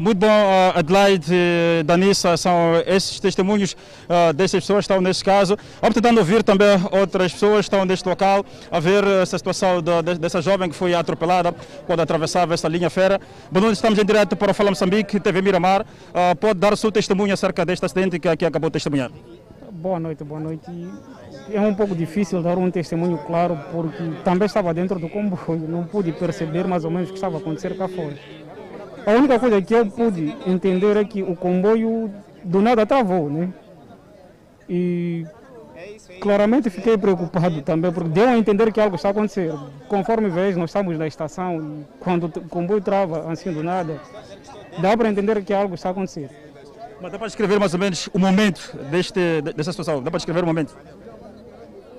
Muito 0.00 0.18
bom, 0.18 0.72
Adelaide 0.74 1.32
e 1.32 1.82
Danissa, 1.84 2.36
são 2.36 2.82
esses 2.84 3.20
testemunhos 3.20 3.76
dessas 4.34 4.60
pessoas 4.60 4.78
que 4.78 4.92
estão 4.92 5.00
neste 5.00 5.24
caso. 5.24 5.56
Vamos 5.80 5.94
tentando 5.94 6.18
ouvir 6.18 6.42
também 6.42 6.68
outras 6.90 7.32
pessoas 7.32 7.58
que 7.58 7.74
estão 7.74 7.84
neste 7.84 8.08
local, 8.08 8.44
a 8.70 8.80
ver 8.80 9.04
essa 9.22 9.38
situação 9.38 9.80
de, 9.80 10.02
de, 10.02 10.18
dessa 10.18 10.42
jovem 10.42 10.68
que 10.68 10.74
foi 10.74 10.94
atropelada 10.94 11.54
quando 11.86 12.00
atravessava 12.00 12.54
essa 12.54 12.66
linha 12.66 12.90
fera. 12.90 13.20
Noite, 13.52 13.74
estamos 13.74 13.98
em 13.98 14.04
direto 14.04 14.34
para 14.34 14.50
o 14.50 14.54
Fala 14.54 14.70
Moçambique, 14.70 15.20
TV 15.20 15.40
Miramar. 15.40 15.86
pode 16.40 16.58
dar 16.58 16.72
o 16.72 16.76
seu 16.76 16.90
testemunho 16.90 17.32
acerca 17.32 17.64
deste 17.64 17.86
acidente 17.86 18.18
que 18.18 18.28
acabou 18.44 18.68
de 18.68 18.74
testemunhar? 18.74 19.12
Boa 19.70 19.98
noite, 19.98 20.22
boa 20.24 20.40
noite. 20.40 20.70
É 21.52 21.60
um 21.60 21.74
pouco 21.74 21.94
difícil 21.94 22.42
dar 22.42 22.58
um 22.58 22.70
testemunho 22.70 23.18
claro, 23.18 23.58
porque 23.72 24.02
também 24.22 24.46
estava 24.46 24.72
dentro 24.74 24.98
do 24.98 25.08
comboio, 25.08 25.66
não 25.68 25.84
pude 25.84 26.12
perceber 26.12 26.66
mais 26.66 26.84
ou 26.84 26.90
menos 26.90 27.08
o 27.08 27.12
que 27.12 27.18
estava 27.18 27.36
a 27.36 27.40
acontecer 27.40 27.76
cá 27.76 27.88
fora. 27.88 28.14
A 29.06 29.12
única 29.12 29.38
coisa 29.38 29.60
que 29.60 29.74
eu 29.74 29.86
pude 29.86 30.34
entender 30.46 30.96
é 30.96 31.04
que 31.04 31.22
o 31.22 31.34
comboio 31.34 32.12
do 32.44 32.60
nada 32.60 32.86
travou, 32.86 33.28
né? 33.28 33.52
E 34.68 35.26
claramente 36.20 36.70
fiquei 36.70 36.96
preocupado 36.96 37.62
também, 37.62 37.92
porque 37.92 38.08
deu 38.08 38.28
a 38.28 38.38
entender 38.38 38.72
que 38.72 38.80
algo 38.80 38.96
está 38.96 39.10
acontecendo. 39.10 39.70
Conforme 39.88 40.28
vês, 40.28 40.56
nós 40.56 40.70
estamos 40.70 40.96
na 40.96 41.06
estação 41.06 41.84
quando 42.00 42.24
o 42.24 42.48
comboio 42.48 42.80
trava 42.80 43.30
assim 43.30 43.52
do 43.52 43.62
nada, 43.62 44.00
dá 44.78 44.96
para 44.96 45.08
entender 45.08 45.42
que 45.44 45.52
algo 45.52 45.74
está 45.74 45.90
acontecendo. 45.90 46.30
Mas 47.00 47.10
dá 47.10 47.18
para 47.18 47.26
descrever 47.26 47.58
mais 47.58 47.74
ou 47.74 47.80
menos 47.80 48.08
o 48.12 48.18
momento 48.18 48.76
deste, 48.88 49.42
dessa 49.42 49.72
situação? 49.72 50.00
Dá 50.00 50.10
para 50.10 50.18
descrever 50.18 50.44
o 50.44 50.46
momento? 50.46 50.76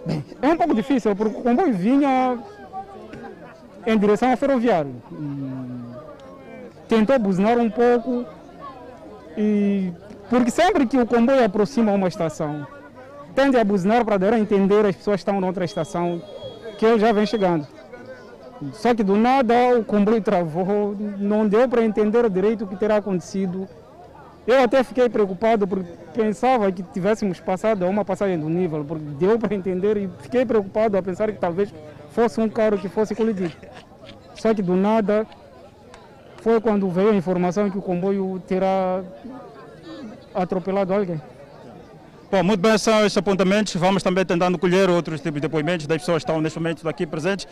Bem, 0.05 0.24
é 0.41 0.48
um 0.48 0.57
pouco 0.57 0.74
difícil, 0.74 1.13
porque 1.15 1.38
o 1.38 1.43
comboio 1.43 1.74
vinha 1.74 2.38
em 3.86 3.98
direção 3.98 4.31
ao 4.31 4.38
ferroviário. 4.38 4.95
E 5.12 5.82
tentou 6.93 7.17
buzinar 7.17 7.57
um 7.57 7.69
pouco 7.69 8.25
e 9.35 9.91
porque 10.29 10.51
sempre 10.51 10.85
que 10.85 10.97
o 10.97 11.07
comboio 11.07 11.43
aproxima 11.43 11.91
uma 11.91 12.07
estação, 12.07 12.67
tende 13.33 13.57
a 13.57 13.63
buzinar 13.63 14.05
para 14.05 14.17
dar 14.17 14.33
a 14.33 14.39
entender 14.39 14.85
as 14.85 14.95
pessoas 14.95 15.15
que 15.15 15.21
estão 15.21 15.41
noutra 15.41 15.65
estação 15.65 16.21
que 16.77 16.85
ele 16.85 17.00
já 17.00 17.12
vem 17.12 17.25
chegando. 17.25 17.67
Só 18.73 18.93
que 18.93 19.03
do 19.03 19.15
nada 19.15 19.77
o 19.77 19.83
comboio 19.83 20.21
travou, 20.21 20.95
não 21.17 21.47
deu 21.47 21.67
para 21.67 21.83
entender 21.83 22.29
direito 22.29 22.63
o 22.63 22.67
que 22.67 22.75
terá 22.75 22.97
acontecido. 22.97 23.67
Eu 24.45 24.62
até 24.62 24.83
fiquei 24.83 25.09
preocupado 25.09 25.67
porque 25.67 25.89
pensava 26.13 26.71
que 26.71 26.83
tivéssemos 26.83 27.39
passado 27.39 27.83
a 27.83 27.89
uma 27.89 28.05
passagem 28.05 28.38
do 28.38 28.50
nível, 28.50 28.85
porque 28.85 29.03
deu 29.17 29.39
para 29.39 29.55
entender 29.55 29.97
e 29.97 30.09
fiquei 30.19 30.45
preocupado 30.45 30.97
a 30.97 31.01
pensar 31.01 31.31
que 31.31 31.39
talvez 31.39 31.73
fosse 32.12 32.39
um 32.39 32.47
carro 32.47 32.77
que 32.77 32.88
fosse 32.88 33.15
colidir. 33.15 33.55
Só 34.35 34.53
que 34.53 34.62
do 34.62 34.75
nada 34.75 35.25
foi 36.43 36.59
quando 36.59 36.89
veio 36.89 37.12
a 37.12 37.15
informação 37.15 37.69
que 37.69 37.77
o 37.77 37.81
comboio 37.81 38.41
terá 38.45 39.01
atropelado 40.35 40.93
alguém. 40.93 41.21
Bom, 42.33 42.41
muito 42.41 42.61
bem, 42.61 42.75
são 42.79 43.05
esses 43.05 43.15
apontamentos. 43.15 43.75
Vamos 43.75 44.01
também 44.01 44.25
tentando 44.25 44.57
colher 44.57 44.89
outros 44.89 45.21
tipos 45.21 45.39
de 45.39 45.41
depoimentos 45.41 45.85
das 45.85 45.99
pessoas 45.99 46.23
que 46.23 46.31
estão 46.31 46.41
neste 46.41 46.57
momento 46.57 46.89
aqui 46.89 47.05
presentes. 47.05 47.47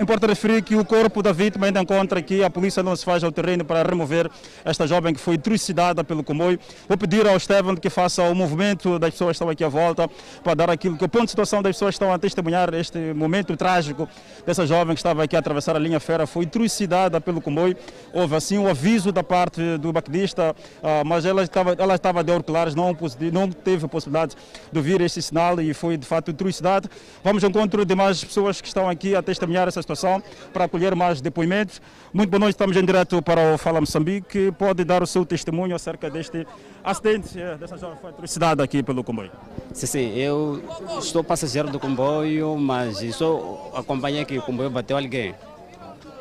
Importa 0.00 0.26
referir 0.26 0.60
que 0.60 0.74
o 0.74 0.84
corpo 0.84 1.22
da 1.22 1.30
vítima 1.30 1.66
ainda 1.66 1.80
encontra 1.80 2.18
aqui. 2.18 2.42
A 2.42 2.50
polícia 2.50 2.82
não 2.82 2.96
se 2.96 3.04
faz 3.04 3.22
ao 3.22 3.30
terreno 3.30 3.64
para 3.64 3.88
remover 3.88 4.28
esta 4.64 4.88
jovem 4.88 5.14
que 5.14 5.20
foi 5.20 5.38
trucidada 5.38 6.02
pelo 6.02 6.24
comboio. 6.24 6.58
Vou 6.88 6.98
pedir 6.98 7.28
ao 7.28 7.36
Estevam 7.36 7.76
que 7.76 7.88
faça 7.88 8.24
o 8.24 8.34
movimento 8.34 8.98
das 8.98 9.12
pessoas 9.12 9.28
que 9.28 9.34
estão 9.34 9.50
aqui 9.50 9.62
à 9.62 9.68
volta 9.68 10.10
para 10.42 10.54
dar 10.54 10.68
aquilo 10.68 10.98
que 10.98 11.04
o 11.04 11.08
ponto 11.08 11.26
de 11.26 11.30
situação 11.30 11.62
das 11.62 11.76
pessoas 11.76 11.90
que 11.90 12.02
estão 12.02 12.12
a 12.12 12.18
testemunhar 12.18 12.74
este 12.74 13.14
momento 13.14 13.56
trágico 13.56 14.08
dessa 14.44 14.66
jovem 14.66 14.96
que 14.96 14.98
estava 14.98 15.22
aqui 15.22 15.36
a 15.36 15.38
atravessar 15.38 15.76
a 15.76 15.78
linha 15.78 16.00
fera. 16.00 16.26
Foi 16.26 16.44
trucidada 16.44 17.20
pelo 17.20 17.40
comboio. 17.40 17.76
Houve 18.12 18.34
assim 18.34 18.58
um 18.58 18.66
aviso 18.66 19.12
da 19.12 19.22
parte 19.22 19.78
do 19.78 19.92
maquinista, 19.92 20.56
ah, 20.82 21.04
mas 21.06 21.24
ela 21.24 21.44
estava, 21.44 21.76
ela 21.78 21.94
estava 21.94 22.24
de 22.24 22.32
auriculares, 22.32 22.74
não, 22.74 22.96
não 23.32 23.48
teve 23.48 23.86
possibilidade 23.86 24.07
possibilidade 24.08 24.34
de 24.72 24.78
ouvir 24.78 25.00
este 25.00 25.20
sinal 25.22 25.60
e 25.60 25.72
foi 25.74 25.96
de 25.96 26.06
fato 26.06 26.32
trucidade. 26.32 26.88
Vamos 27.22 27.44
ao 27.44 27.50
encontro 27.50 27.84
de 27.84 27.94
mais 27.94 28.24
pessoas 28.24 28.60
que 28.60 28.66
estão 28.66 28.88
aqui 28.88 29.14
a 29.14 29.22
testemunhar 29.22 29.68
essa 29.68 29.80
situação 29.80 30.22
para 30.52 30.64
acolher 30.64 30.94
mais 30.94 31.20
depoimentos. 31.20 31.80
Muito 32.12 32.30
boa 32.30 32.40
noite, 32.40 32.54
estamos 32.54 32.76
em 32.76 32.84
direto 32.84 33.22
para 33.22 33.54
o 33.54 33.58
Fala 33.58 33.80
Moçambique. 33.80 34.52
Pode 34.58 34.84
dar 34.84 35.02
o 35.02 35.06
seu 35.06 35.24
testemunho 35.24 35.76
acerca 35.76 36.10
deste 36.10 36.46
acidente, 36.82 37.38
eh, 37.38 37.56
dessa 37.56 37.76
foi 37.76 38.12
trucidada 38.12 38.64
aqui 38.64 38.82
pelo 38.82 39.04
comboio. 39.04 39.30
Sim, 39.72 39.86
sim, 39.86 40.14
eu 40.16 40.62
estou 40.98 41.22
passageiro 41.22 41.70
do 41.70 41.78
comboio, 41.78 42.56
mas 42.56 42.98
só 43.14 43.70
acompanhei 43.74 44.24
que 44.24 44.38
o 44.38 44.42
comboio 44.42 44.70
bateu 44.70 44.96
alguém. 44.96 45.34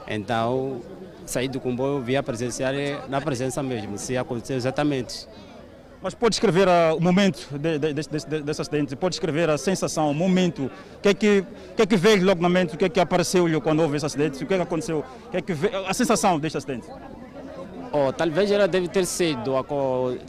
Então, 0.08 0.82
saí 1.26 1.48
do 1.48 1.60
comboio, 1.60 2.02
via 2.02 2.24
presenciar 2.24 2.74
na 3.10 3.20
presença 3.20 3.62
mesmo, 3.62 3.98
se 3.98 4.18
aconteceu 4.18 4.56
exatamente. 4.56 5.28
Mas 6.02 6.14
pode 6.14 6.32
descrever 6.32 6.68
uh, 6.68 6.96
o 6.96 7.02
momento 7.02 7.48
de, 7.58 7.80
de, 7.80 7.94
de, 7.94 8.42
desse 8.42 8.62
acidente, 8.62 8.96
pode 8.96 9.14
descrever 9.14 9.50
a 9.50 9.58
sensação, 9.58 10.12
o 10.12 10.14
momento, 10.14 10.66
o 10.66 11.00
que 11.02 11.10
é 11.10 11.14
que, 11.14 11.46
que, 11.76 11.82
é 11.82 11.86
que 11.86 11.98
veio 11.98 12.24
logo 12.24 12.42
na 12.42 12.50
mente, 12.50 12.76
o 12.76 12.78
que 12.78 12.86
é 12.86 12.90
que 12.90 13.00
apareceu-lhe 13.00 13.60
quando 13.60 13.82
houve 13.82 13.98
esse 13.98 14.06
acidente, 14.06 14.44
o 14.44 14.48
que 14.48 14.54
é 14.54 14.58
que 14.58 14.64
aconteceu, 14.64 15.04
que 15.32 15.38
é 15.38 15.42
que 15.42 15.54
veio, 15.54 15.86
a 15.88 15.94
sensação 15.94 16.40
deste 16.40 16.58
acidente? 16.58 16.88
Oh, 17.92 18.12
talvez 18.14 18.52
ela 18.52 18.68
deve 18.68 18.88
ter 18.90 19.06
sido 19.06 19.56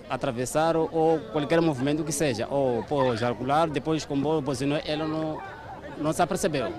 atravessar 0.09 0.77
ou 0.77 1.19
qualquer 1.33 1.61
movimento 1.61 2.03
que 2.03 2.13
seja, 2.13 2.47
ou 2.49 2.83
por 2.85 3.19
circular, 3.19 3.69
depois 3.69 4.07
com 4.07 4.15
o 4.15 4.41
buzinou, 4.41 4.81
ela 4.87 5.07
não, 5.07 5.39
não 5.99 6.13
se 6.13 6.23
apercebeu. 6.23 6.73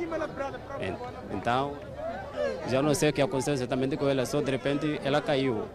Então, 1.31 1.74
já 2.69 2.81
não 2.81 2.93
sei 2.93 3.10
o 3.10 3.13
que 3.13 3.22
aconteceu 3.22 3.53
exatamente 3.53 3.98
com 3.98 4.08
ela, 4.08 4.25
só 4.25 4.41
de 4.41 4.50
repente 4.50 5.00
ela 5.03 5.22
caiu. 5.22 5.65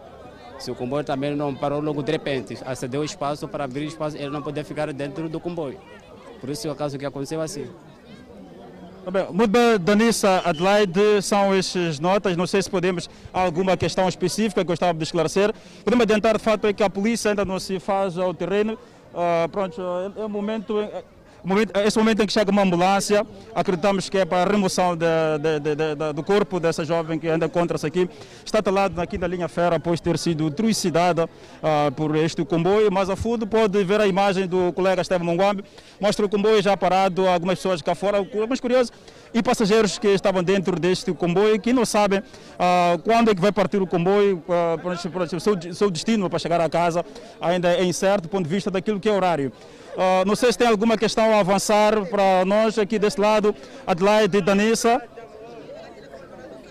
Se 0.57 0.71
o 0.71 0.75
comboio 0.75 1.03
também 1.03 1.35
não 1.35 1.53
parou 1.53 1.81
logo 1.81 2.01
de 2.01 2.11
repente, 2.11 2.57
acedeu 2.65 3.03
espaço 3.03 3.47
para 3.47 3.65
abrir 3.65 3.85
espaço, 3.85 4.17
ele 4.17 4.29
não 4.29 4.41
podia 4.41 4.63
ficar 4.63 4.91
dentro 4.93 5.27
do 5.27 5.39
comboio. 5.39 5.77
Por 6.39 6.49
isso 6.49 6.67
é 6.67 6.71
o 6.71 6.75
caso 6.75 6.97
que 6.97 7.05
aconteceu 7.05 7.41
assim. 7.41 7.67
Bem, 9.11 9.27
muito 9.31 9.51
bem, 9.51 9.77
Danissa 9.79 10.41
Adelaide, 10.43 11.21
são 11.21 11.53
essas 11.53 11.99
notas. 11.99 12.35
Não 12.35 12.47
sei 12.47 12.61
se 12.63 12.69
podemos 12.69 13.07
alguma 13.31 13.77
questão 13.77 14.09
específica 14.09 14.61
que 14.61 14.67
gostava 14.67 14.97
de 14.97 15.03
esclarecer. 15.03 15.53
Podemos 15.83 16.03
adiantar, 16.03 16.37
de 16.37 16.43
fato, 16.43 16.65
é 16.65 16.73
que 16.73 16.81
a 16.81 16.89
polícia 16.89 17.29
ainda 17.29 17.45
não 17.45 17.59
se 17.59 17.79
faz 17.79 18.17
ao 18.17 18.33
terreno. 18.33 18.73
Uh, 19.13 19.47
pronto, 19.49 19.79
é, 19.79 20.21
é 20.21 20.25
um 20.25 20.29
momento 21.47 21.77
esse 21.79 21.97
momento 21.97 22.23
em 22.23 22.25
que 22.25 22.33
chega 22.33 22.51
uma 22.51 22.61
ambulância, 22.61 23.25
acreditamos 23.53 24.09
que 24.09 24.17
é 24.17 24.25
para 24.25 24.43
a 24.43 24.51
remoção 24.51 24.95
de, 24.95 25.05
de, 25.59 25.75
de, 25.75 26.13
do 26.13 26.23
corpo 26.23 26.59
dessa 26.59 26.83
jovem 26.83 27.19
que 27.19 27.27
ainda 27.27 27.45
encontra-se 27.45 27.85
aqui. 27.85 28.09
Está 28.43 28.61
talado 28.61 28.99
aqui 28.99 29.17
na 29.17 29.27
linha 29.27 29.47
fera 29.47 29.75
após 29.75 29.99
ter 29.99 30.17
sido 30.17 30.49
trucidada 30.51 31.25
uh, 31.25 31.91
por 31.91 32.15
este 32.15 32.43
comboio. 32.45 32.91
Mais 32.91 33.09
a 33.09 33.15
fundo 33.15 33.45
pode 33.45 33.83
ver 33.83 34.01
a 34.01 34.07
imagem 34.07 34.47
do 34.47 34.71
colega 34.73 35.01
Esteban 35.01 35.25
Monguambi. 35.25 35.63
Mostra 35.99 36.25
o 36.25 36.29
comboio 36.29 36.61
já 36.61 36.75
parado, 36.75 37.27
algumas 37.27 37.59
pessoas 37.59 37.81
cá 37.81 37.95
fora. 37.95 38.17
Alguns 38.17 38.59
curiosos 38.59 38.91
e 39.33 39.43
passageiros 39.43 39.99
que 39.99 40.07
estavam 40.07 40.41
dentro 40.41 40.79
deste 40.79 41.11
comboio 41.13 41.59
que 41.59 41.73
não 41.73 41.85
sabem 41.85 42.19
uh, 42.19 42.97
quando 43.03 43.31
é 43.31 43.35
que 43.35 43.41
vai 43.41 43.51
partir 43.51 43.81
o 43.81 43.87
comboio, 43.87 44.41
uh, 44.47 45.35
o 45.35 45.39
seu, 45.39 45.73
seu 45.73 45.91
destino 45.91 46.29
para 46.29 46.39
chegar 46.39 46.61
a 46.61 46.69
casa 46.69 47.03
ainda 47.41 47.73
é 47.73 47.83
incerto 47.83 48.23
do 48.23 48.29
ponto 48.29 48.47
de 48.47 48.49
vista 48.49 48.71
daquilo 48.71 48.99
que 48.99 49.09
é 49.09 49.11
horário. 49.11 49.51
Uh, 49.95 50.25
não 50.27 50.35
sei 50.35 50.51
se 50.51 50.57
tem 50.57 50.67
alguma 50.67 50.97
questão 50.97 51.33
a 51.33 51.39
avançar 51.39 52.05
para 52.07 52.43
nós 52.45 52.77
aqui 52.77 52.99
deste 52.99 53.21
lado, 53.21 53.55
Adelaide 53.87 54.37
e 54.37 54.41
Danissa. 54.41 55.01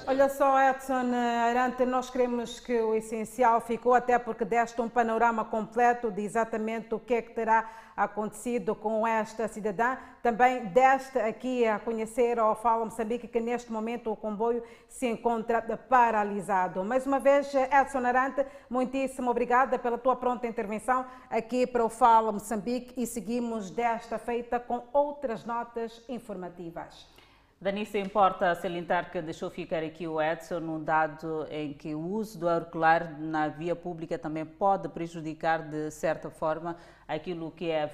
Olha 0.06 0.28
só, 0.28 0.60
Edson 0.60 1.10
Arante, 1.48 1.86
nós 1.86 2.10
queremos 2.10 2.60
que 2.60 2.78
o 2.78 2.94
essencial 2.94 3.62
ficou, 3.62 3.94
até 3.94 4.18
porque 4.18 4.44
deste 4.44 4.78
um 4.82 4.88
panorama 4.88 5.46
completo 5.46 6.10
de 6.10 6.20
exatamente 6.20 6.94
o 6.94 7.00
que 7.00 7.14
é 7.14 7.22
que 7.22 7.32
terá 7.32 7.66
acontecido 7.96 8.74
com 8.74 9.06
esta 9.06 9.46
cidadã. 9.48 9.96
Também 10.22 10.66
deste 10.66 11.18
aqui 11.18 11.66
a 11.66 11.78
conhecer 11.78 12.38
ao 12.38 12.54
Fala 12.54 12.84
Moçambique 12.84 13.28
que 13.28 13.40
neste 13.40 13.70
momento 13.70 14.10
o 14.10 14.16
comboio 14.16 14.62
se 14.88 15.06
encontra 15.06 15.60
paralisado. 15.62 16.84
Mais 16.84 17.06
uma 17.06 17.18
vez, 17.18 17.52
Edson 17.54 18.04
Arante, 18.04 18.44
muitíssimo 18.68 19.30
obrigada 19.30 19.78
pela 19.78 19.98
tua 19.98 20.16
pronta 20.16 20.46
intervenção 20.46 21.06
aqui 21.30 21.66
para 21.66 21.84
o 21.84 21.88
Fala 21.88 22.32
Moçambique 22.32 23.00
e 23.00 23.06
seguimos 23.06 23.70
desta 23.70 24.18
feita 24.18 24.58
com 24.58 24.82
outras 24.92 25.44
notas 25.44 26.02
informativas. 26.08 27.23
Danissa, 27.64 27.96
importa 27.96 28.54
salientar 28.56 29.10
que 29.10 29.22
deixou 29.22 29.48
ficar 29.48 29.82
aqui 29.82 30.06
o 30.06 30.20
Edson 30.20 30.60
num 30.60 30.84
dado 30.84 31.46
em 31.50 31.72
que 31.72 31.94
o 31.94 31.98
uso 31.98 32.38
do 32.38 32.46
auricular 32.46 33.18
na 33.18 33.48
via 33.48 33.74
pública 33.74 34.18
também 34.18 34.44
pode 34.44 34.86
prejudicar 34.90 35.62
de 35.62 35.90
certa 35.90 36.28
forma 36.28 36.76
aquilo 37.08 37.50
que 37.50 37.70
é, 37.70 37.90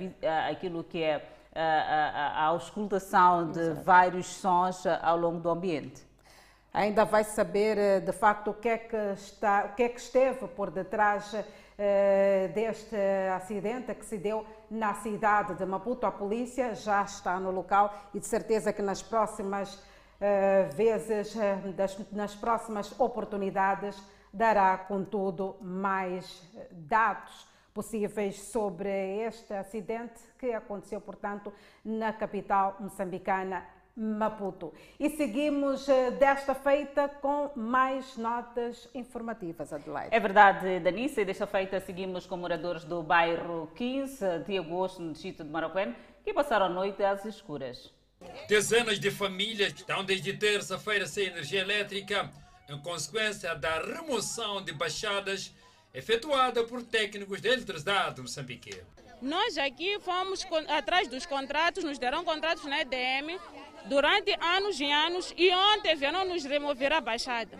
aquilo 0.50 0.83
que 0.83 1.00
é 1.00 1.25
a, 1.55 1.61
a, 1.62 2.27
a 2.41 2.45
auscultação 2.47 3.53
de 3.53 3.75
vários 3.85 4.27
sons 4.27 4.85
ao 5.00 5.17
longo 5.17 5.39
do 5.39 5.49
ambiente. 5.49 6.03
Ainda 6.75 7.05
vai 7.05 7.23
saber 7.23 7.79
eh, 7.79 8.00
de 8.00 8.12
facto 8.12 8.50
o 8.50 8.55
que 8.55 8.71
é 8.71 8.79
que, 8.79 8.97
está, 9.15 9.67
o 9.67 9.77
que, 9.77 9.85
é 9.85 9.89
que 9.89 10.00
esteve 10.00 10.49
por 10.49 10.73
detrás 10.73 11.33
eh, 11.79 12.50
deste 12.53 12.97
acidente 13.37 13.95
que 13.95 14.05
se 14.05 14.19
deu 14.19 14.45
na 14.71 14.95
cidade 14.95 15.55
de 15.55 15.67
Maputo. 15.67 16.07
A 16.07 16.12
polícia 16.12 16.75
já 16.75 17.03
está 17.03 17.41
no 17.41 17.50
local 17.50 17.93
e 18.15 18.21
de 18.21 18.27
certeza 18.27 18.73
que 18.73 18.83
nas 18.83 19.03
próximas 19.03 19.83
eh, 20.21 20.69
vezes, 20.75 21.35
das, 21.75 21.99
nas 22.12 22.35
próximas 22.35 22.99
oportunidades, 23.00 24.00
dará, 24.33 24.79
contudo, 24.79 25.57
mais 25.61 26.43
dados 26.71 27.49
possíveis 27.73 28.41
sobre 28.43 29.23
este 29.23 29.55
acidente 29.55 30.21
que 30.39 30.53
aconteceu, 30.53 31.00
portanto, 31.00 31.53
na 31.85 32.12
capital 32.12 32.77
moçambicana, 32.81 33.65
Maputo. 34.00 34.73
E 34.99 35.11
seguimos 35.11 35.87
eh, 35.87 36.11
desta 36.12 36.54
feita 36.54 37.07
com 37.07 37.50
mais 37.54 38.16
notas 38.16 38.88
informativas, 38.95 39.75
Adelaide. 39.75 40.14
É 40.14 40.19
verdade, 40.19 40.80
Danice. 40.80 41.23
Desta 41.23 41.47
feita 41.47 41.78
seguimos 41.80 42.26
com 42.26 42.38
moradores 42.38 42.83
do 42.85 43.02
bairro 43.02 43.71
15 43.76 44.38
de 44.47 44.57
agosto, 44.57 45.02
no 45.02 45.12
distrito 45.12 45.45
de 45.45 45.50
Maracuene, 45.50 45.95
que 46.25 46.33
passaram 46.33 46.66
a 46.66 46.69
noite 46.71 47.04
às 47.04 47.26
escuras. 47.26 47.92
Dezenas 48.49 48.99
de 48.99 49.11
famílias 49.11 49.75
estão 49.75 50.02
desde 50.02 50.33
terça-feira 50.33 51.07
sem 51.07 51.26
energia 51.26 51.61
elétrica, 51.61 52.30
em 52.71 52.78
consequência 52.78 53.54
da 53.54 53.83
remoção 53.83 54.62
de 54.62 54.73
baixadas 54.73 55.54
efetuada 55.92 56.64
por 56.64 56.83
técnicos 56.83 57.40
de 57.42 57.49
eletricidade 57.49 58.21
moçambique. 58.23 58.83
Nós 59.21 59.59
aqui 59.59 60.00
fomos 60.00 60.47
atrás 60.69 61.07
dos 61.07 61.26
contratos, 61.26 61.85
nos 61.85 61.99
deram 61.99 62.25
contratos 62.25 62.64
na 62.64 62.80
EDM 62.80 63.38
durante 63.87 64.37
anos 64.41 64.79
e 64.81 64.91
anos 64.91 65.35
e 65.37 65.53
ontem 65.53 65.95
vieram 65.97 66.25
nos 66.25 66.45
remover 66.45 66.93
a 66.93 67.01
baixada. 67.01 67.59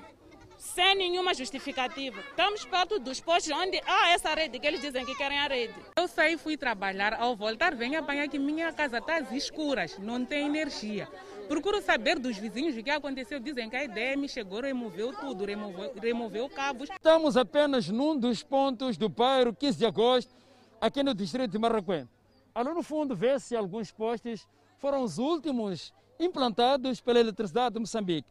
Sem 0.59 0.95
nenhuma 0.95 1.33
justificativa. 1.33 2.21
Estamos 2.21 2.67
perto 2.67 2.99
dos 2.99 3.19
postos 3.19 3.51
onde 3.57 3.81
há 3.87 4.11
essa 4.11 4.35
rede 4.35 4.59
que 4.59 4.67
eles 4.67 4.81
dizem 4.81 5.07
que 5.07 5.15
querem 5.15 5.39
a 5.39 5.49
rede. 5.49 5.75
Eu 5.97 6.07
saí, 6.07 6.37
fui 6.37 6.57
trabalhar, 6.57 7.15
ao 7.15 7.35
voltar 7.35 7.75
venho 7.75 7.99
apanhar 7.99 8.29
que 8.29 8.39
minha 8.39 8.71
casa 8.71 8.99
está 8.99 9.17
às 9.17 9.33
escuras, 9.33 9.97
não 9.99 10.25
tem 10.25 10.47
energia. 10.47 11.09
Procuro 11.49 11.81
saber 11.81 12.19
dos 12.19 12.37
vizinhos 12.37 12.77
o 12.77 12.83
que 12.83 12.91
aconteceu. 12.91 13.41
Dizem 13.41 13.71
que 13.71 13.77
a 13.77 13.85
EDM 13.85 14.29
chegou, 14.29 14.61
removeu 14.61 15.13
tudo, 15.15 15.45
removeu, 15.47 15.93
removeu 16.01 16.49
cabos. 16.49 16.91
Estamos 16.91 17.37
apenas 17.37 17.89
num 17.89 18.17
dos 18.17 18.43
pontos 18.43 18.99
do 18.99 19.09
bairro 19.09 19.55
15 19.55 19.79
de 19.79 19.87
agosto, 19.87 20.33
aqui 20.81 21.03
no 21.03 21.15
distrito 21.15 21.51
de 21.51 21.59
Marraquém. 21.59 22.07
Ali 22.55 22.69
no 22.75 22.83
fundo 22.83 23.17
vê-se 23.17 23.57
alguns 23.57 23.91
postes, 23.91 24.47
foram 24.79 25.03
os 25.03 25.19
últimos 25.19 25.93
implantados 26.21 27.01
pela 27.01 27.19
eletricidade 27.19 27.75
de 27.75 27.81
Moçambique. 27.81 28.29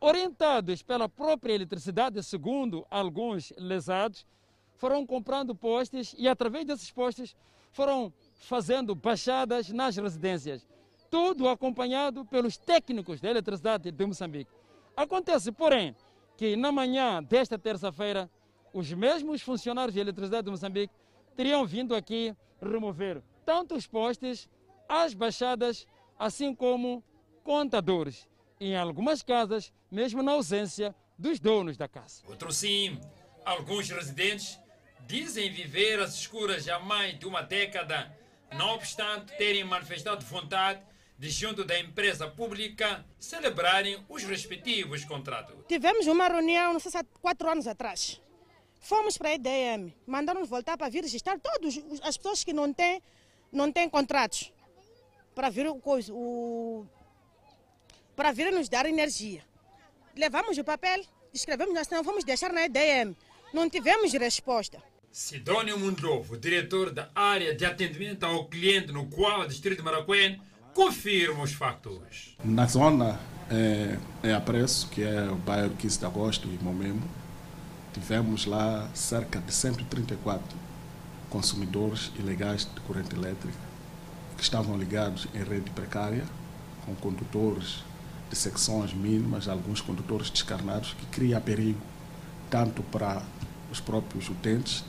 Orientados 0.00 0.82
pela 0.82 1.08
própria 1.08 1.54
eletricidade, 1.54 2.22
segundo 2.22 2.86
alguns 2.90 3.52
lesados, 3.56 4.26
foram 4.76 5.06
comprando 5.06 5.54
postes 5.54 6.14
e 6.18 6.26
através 6.26 6.64
desses 6.64 6.90
postes 6.90 7.36
foram 7.70 8.12
fazendo 8.34 8.94
baixadas 8.94 9.70
nas 9.70 9.96
residências. 9.96 10.66
Tudo 11.10 11.48
acompanhado 11.48 12.24
pelos 12.24 12.56
técnicos 12.56 13.20
da 13.20 13.30
eletricidade 13.30 13.90
de 13.90 14.06
Moçambique. 14.06 14.50
Acontece, 14.96 15.52
porém, 15.52 15.94
que 16.36 16.56
na 16.56 16.72
manhã 16.72 17.22
desta 17.22 17.58
terça-feira, 17.58 18.30
os 18.72 18.92
mesmos 18.92 19.42
funcionários 19.42 19.94
de 19.94 20.00
eletricidade 20.00 20.46
de 20.46 20.50
Moçambique 20.50 20.94
teriam 21.36 21.64
vindo 21.66 21.94
aqui 21.94 22.34
remover 22.60 23.22
tanto 23.44 23.74
os 23.74 23.86
postes, 23.86 24.48
as 24.88 25.12
baixadas, 25.12 25.86
assim 26.18 26.54
como 26.54 27.02
contadores. 27.44 28.28
Em 28.60 28.76
algumas 28.76 29.22
casas, 29.22 29.72
mesmo 29.90 30.22
na 30.22 30.32
ausência 30.32 30.94
dos 31.18 31.40
donos 31.40 31.76
da 31.76 31.88
casa. 31.88 32.22
Outro 32.28 32.52
sim, 32.52 32.98
alguns 33.44 33.90
residentes 33.90 34.58
dizem 35.06 35.50
viver 35.50 35.98
às 36.00 36.14
escuras 36.14 36.68
há 36.68 36.78
mais 36.78 37.18
de 37.18 37.26
uma 37.26 37.42
década, 37.42 38.16
não 38.56 38.74
obstante 38.74 39.36
terem 39.36 39.64
manifestado 39.64 40.24
vontade 40.24 40.80
de, 41.18 41.28
junto 41.28 41.64
da 41.64 41.78
empresa 41.78 42.28
pública, 42.28 43.04
celebrarem 43.18 44.02
os 44.08 44.24
respectivos 44.24 45.04
contratos. 45.04 45.54
Tivemos 45.68 46.06
uma 46.06 46.28
reunião, 46.28 46.72
não 46.72 46.80
sei 46.80 46.90
se 46.90 46.96
há 46.96 47.04
quatro 47.20 47.50
anos 47.50 47.66
atrás. 47.66 48.20
Fomos 48.80 49.18
para 49.18 49.28
a 49.28 49.34
EDM, 49.34 49.92
mandaram-nos 50.06 50.48
voltar 50.48 50.78
para 50.78 50.88
vir 50.88 51.02
registrar 51.02 51.38
todas 51.38 51.78
as 52.02 52.16
pessoas 52.16 52.42
que 52.42 52.52
não 52.52 52.72
têm, 52.72 53.02
não 53.52 53.70
têm 53.70 53.90
contratos 53.90 54.50
para 55.34 55.50
vir 55.50 55.66
o, 55.68 55.80
o 56.10 56.86
para 58.20 58.32
vir 58.32 58.52
nos 58.52 58.68
dar 58.68 58.84
energia. 58.84 59.40
Levamos 60.14 60.58
o 60.58 60.62
papel, 60.62 61.02
escrevemos, 61.32 61.72
nós 61.72 61.88
não 61.88 62.02
vamos 62.02 62.22
deixar 62.22 62.52
na 62.52 62.66
EDM. 62.66 63.16
Não 63.50 63.70
tivemos 63.70 64.12
resposta. 64.12 64.76
Sidônio 65.10 65.78
Mundovo, 65.78 66.36
diretor 66.36 66.90
da 66.90 67.08
área 67.14 67.54
de 67.54 67.64
atendimento 67.64 68.26
ao 68.26 68.44
cliente 68.44 68.92
no 68.92 69.06
qual 69.06 69.40
o 69.40 69.48
Distrito 69.48 69.78
de 69.78 69.84
Maracuene, 69.84 70.38
confirma 70.74 71.42
os 71.42 71.54
factos. 71.54 72.36
Na 72.44 72.66
zona 72.66 73.18
é, 73.50 73.96
é 74.22 74.34
Apreço, 74.34 74.90
que 74.90 75.02
é 75.02 75.22
o 75.30 75.36
bairro 75.36 75.74
15 75.76 75.98
de 75.98 76.04
Agosto 76.04 76.46
e 76.46 76.62
Momemo, 76.62 77.02
tivemos 77.94 78.44
lá 78.44 78.90
cerca 78.92 79.40
de 79.40 79.50
134 79.50 80.58
consumidores 81.30 82.12
ilegais 82.18 82.66
de 82.66 82.80
corrente 82.82 83.16
elétrica 83.16 83.56
que 84.36 84.42
estavam 84.42 84.76
ligados 84.76 85.26
em 85.34 85.42
rede 85.42 85.70
precária, 85.70 86.26
com 86.84 86.94
condutores 86.96 87.82
de 88.30 88.36
secções 88.36 88.94
mínimas, 88.94 89.48
alguns 89.48 89.80
condutores 89.80 90.30
descarnados, 90.30 90.94
que 90.94 91.06
cria 91.06 91.40
perigo 91.40 91.80
tanto 92.48 92.82
para 92.84 93.22
os 93.70 93.80
próprios 93.80 94.28
utentes 94.28 94.84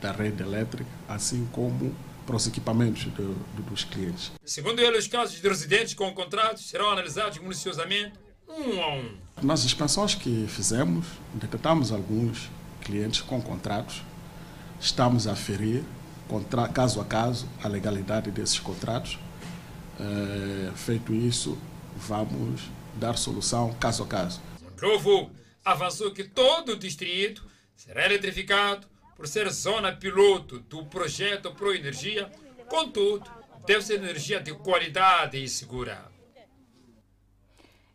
da 0.00 0.10
rede 0.10 0.42
elétrica, 0.42 0.88
assim 1.08 1.46
como 1.52 1.94
para 2.26 2.36
os 2.36 2.46
equipamentos 2.46 3.06
dos 3.70 3.84
clientes. 3.84 4.32
Segundo 4.44 4.80
ele, 4.80 4.98
os 4.98 5.06
casos 5.06 5.40
de 5.40 5.48
residentes 5.48 5.94
com 5.94 6.12
contratos 6.12 6.68
serão 6.68 6.90
analisados 6.90 7.38
minuciosamente, 7.38 8.12
um 8.48 8.82
a 8.82 8.94
um. 8.94 9.16
Nas 9.42 9.64
expansões 9.64 10.14
que 10.14 10.46
fizemos, 10.48 11.06
detectamos 11.34 11.92
alguns 11.92 12.50
clientes 12.82 13.20
com 13.20 13.40
contratos, 13.40 14.02
estamos 14.80 15.26
a 15.26 15.32
aferir, 15.32 15.82
contra, 16.26 16.68
caso 16.68 17.00
a 17.00 17.04
caso, 17.04 17.48
a 17.62 17.68
legalidade 17.68 18.30
desses 18.30 18.58
contratos. 18.58 19.18
É, 19.98 20.70
feito 20.76 21.12
isso, 21.14 21.58
vamos 21.96 22.62
dar 22.98 23.16
solução 23.16 23.72
caso 23.74 24.02
a 24.02 24.06
caso. 24.06 24.40
Novo 24.80 25.30
avançou 25.64 26.12
que 26.12 26.24
todo 26.24 26.72
o 26.72 26.76
distrito 26.76 27.46
será 27.74 28.04
eletrificado 28.04 28.86
por 29.16 29.26
ser 29.26 29.50
zona 29.50 29.92
piloto 29.92 30.60
do 30.60 30.84
projeto 30.86 31.52
Pro 31.52 31.74
Energia, 31.74 32.30
contudo, 32.68 33.28
deve 33.66 33.82
ser 33.82 33.94
energia 33.94 34.40
de 34.40 34.54
qualidade 34.54 35.42
e 35.42 35.48
segura. 35.48 36.10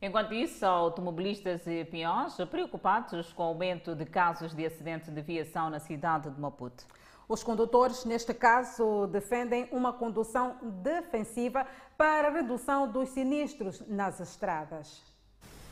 Enquanto 0.01 0.33
isso, 0.33 0.65
automobilistas 0.65 1.65
e 1.65 1.85
peões 1.85 2.35
preocupados 2.51 3.31
com 3.31 3.43
o 3.43 3.45
aumento 3.45 3.95
de 3.95 4.05
casos 4.05 4.53
de 4.53 4.65
acidente 4.65 5.09
de 5.09 5.21
viação 5.21 5.69
na 5.69 5.79
cidade 5.79 6.29
de 6.29 6.39
Maputo. 6.39 6.85
Os 7.27 7.43
condutores, 7.43 8.05
neste 8.05 8.33
caso, 8.33 9.07
defendem 9.07 9.67
uma 9.71 9.93
condução 9.93 10.57
defensiva 10.83 11.65
para 11.97 12.29
redução 12.29 12.91
dos 12.91 13.09
sinistros 13.09 13.81
nas 13.87 14.19
estradas. 14.19 15.13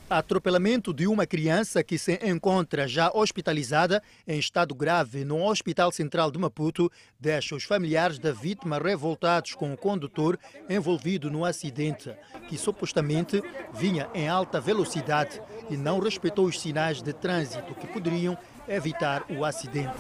Atropelamento 0.09 0.93
de 0.93 1.07
uma 1.07 1.25
criança 1.25 1.81
que 1.81 1.97
se 1.97 2.19
encontra 2.21 2.85
já 2.85 3.09
hospitalizada 3.13 4.03
em 4.27 4.37
estado 4.37 4.75
grave 4.75 5.23
no 5.23 5.41
Hospital 5.41 5.89
Central 5.89 6.29
de 6.29 6.37
Maputo 6.37 6.91
deixa 7.17 7.55
os 7.55 7.63
familiares 7.63 8.19
da 8.19 8.33
vítima 8.33 8.77
revoltados 8.77 9.55
com 9.55 9.71
o 9.71 9.77
condutor 9.77 10.37
envolvido 10.69 11.31
no 11.31 11.45
acidente, 11.45 12.13
que 12.49 12.57
supostamente 12.57 13.41
vinha 13.73 14.09
em 14.13 14.27
alta 14.27 14.59
velocidade 14.59 15.41
e 15.69 15.77
não 15.77 15.97
respeitou 15.99 16.45
os 16.45 16.59
sinais 16.59 17.01
de 17.01 17.13
trânsito 17.13 17.73
que 17.73 17.87
poderiam 17.87 18.37
evitar 18.67 19.23
o 19.29 19.43
acidente. 19.43 19.93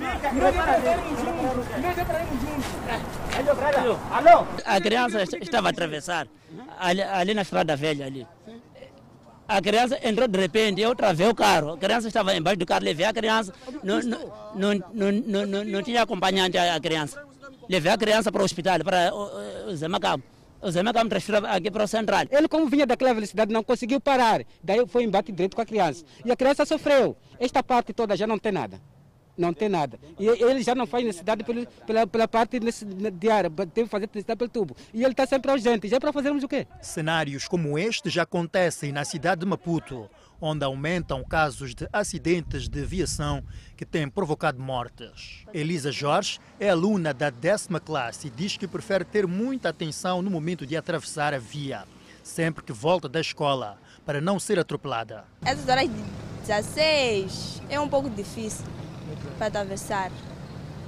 A 4.65 4.81
criança 4.81 5.23
estava 5.41 5.67
a 5.67 5.71
atravessar 5.71 6.27
ali, 6.79 7.01
ali 7.01 7.33
na 7.33 7.41
estrada 7.41 7.75
velha 7.75 8.05
ali. 8.05 8.27
A 9.47 9.61
criança 9.61 9.99
entrou 10.01 10.27
de 10.27 10.39
repente, 10.39 10.81
eu 10.81 10.95
travei 10.95 11.27
o 11.27 11.35
carro. 11.35 11.73
A 11.73 11.77
criança 11.77 12.07
estava 12.07 12.33
embaixo 12.33 12.59
do 12.59 12.65
carro, 12.65 12.85
levei 12.85 13.05
a 13.05 13.11
criança. 13.13 13.53
Não, 13.83 13.99
não, 13.99 14.33
não, 14.55 15.11
não, 15.11 15.45
não, 15.45 15.63
não 15.65 15.83
tinha 15.83 16.03
acompanhante 16.03 16.57
a 16.57 16.79
criança. 16.79 17.21
Levei 17.67 17.91
a 17.91 17.97
criança 17.97 18.31
para 18.31 18.41
o 18.41 18.45
hospital, 18.45 18.79
para 18.79 19.13
o 19.13 19.75
Zé 19.75 19.87
Macabo. 19.87 20.23
O 20.61 20.69
Zé 20.69 20.83
Macabo 20.83 21.09
transferiu 21.09 21.45
aqui 21.47 21.71
para 21.71 21.83
o 21.83 21.87
central. 21.87 22.25
Ele, 22.29 22.47
como 22.47 22.67
vinha 22.67 22.85
daquela 22.85 23.13
velocidade, 23.13 23.51
não 23.51 23.63
conseguiu 23.63 23.99
parar. 23.99 24.41
Daí 24.63 24.85
foi 24.87 25.03
embate 25.03 25.31
direito 25.31 25.55
com 25.55 25.61
a 25.61 25.65
criança. 25.65 26.05
E 26.23 26.31
a 26.31 26.35
criança 26.35 26.65
sofreu. 26.65 27.17
Esta 27.41 27.61
parte 27.61 27.91
toda 27.91 28.15
já 28.15 28.25
não 28.25 28.39
tem 28.39 28.51
nada 28.51 28.79
não 29.37 29.53
tem 29.53 29.69
nada. 29.69 29.99
E 30.19 30.27
ele 30.27 30.61
já 30.61 30.75
não 30.75 30.85
faz 30.85 31.03
necessidade 31.03 31.43
pelo, 31.43 31.65
pela, 31.65 32.05
pela 32.07 32.27
parte 32.27 32.59
diária, 33.19 33.49
tem 33.73 33.85
que 33.85 33.89
fazer 33.89 34.07
necessidade 34.07 34.37
pelo 34.37 34.49
tubo. 34.49 34.75
E 34.93 35.03
ele 35.03 35.11
está 35.11 35.25
sempre 35.25 35.51
ausente. 35.51 35.87
Já 35.87 35.97
é 35.97 35.99
para 35.99 36.13
fazermos 36.13 36.43
o 36.43 36.47
quê? 36.47 36.67
Cenários 36.81 37.47
como 37.47 37.77
este 37.77 38.09
já 38.09 38.23
acontecem 38.23 38.91
na 38.91 39.03
cidade 39.03 39.41
de 39.41 39.47
Maputo. 39.47 40.09
onde 40.43 40.65
aumentam 40.65 41.23
casos 41.23 41.75
de 41.75 41.87
acidentes 41.93 42.67
de 42.67 42.83
viação 42.83 43.43
que 43.77 43.85
têm 43.85 44.09
provocado 44.09 44.59
mortes. 44.59 45.45
Elisa 45.53 45.91
Jorge 45.91 46.39
é 46.59 46.69
aluna 46.69 47.13
da 47.13 47.29
décima 47.29 47.79
classe 47.79 48.27
e 48.27 48.31
diz 48.31 48.57
que 48.57 48.67
prefere 48.67 49.05
ter 49.05 49.27
muita 49.27 49.69
atenção 49.69 50.21
no 50.21 50.31
momento 50.31 50.65
de 50.65 50.75
atravessar 50.75 51.31
a 51.33 51.37
via, 51.37 51.83
sempre 52.23 52.63
que 52.63 52.73
volta 52.73 53.07
da 53.07 53.21
escola, 53.21 53.77
para 54.05 54.21
não 54.21 54.39
ser 54.39 54.59
atropelada. 54.59 55.25
Essas 55.43 55.67
horas 55.67 55.89
de 55.89 56.03
16 56.47 57.61
é 57.69 57.79
um 57.79 57.87
pouco 57.87 58.09
difícil 58.09 58.65
para 59.37 59.47
atravessar. 59.47 60.11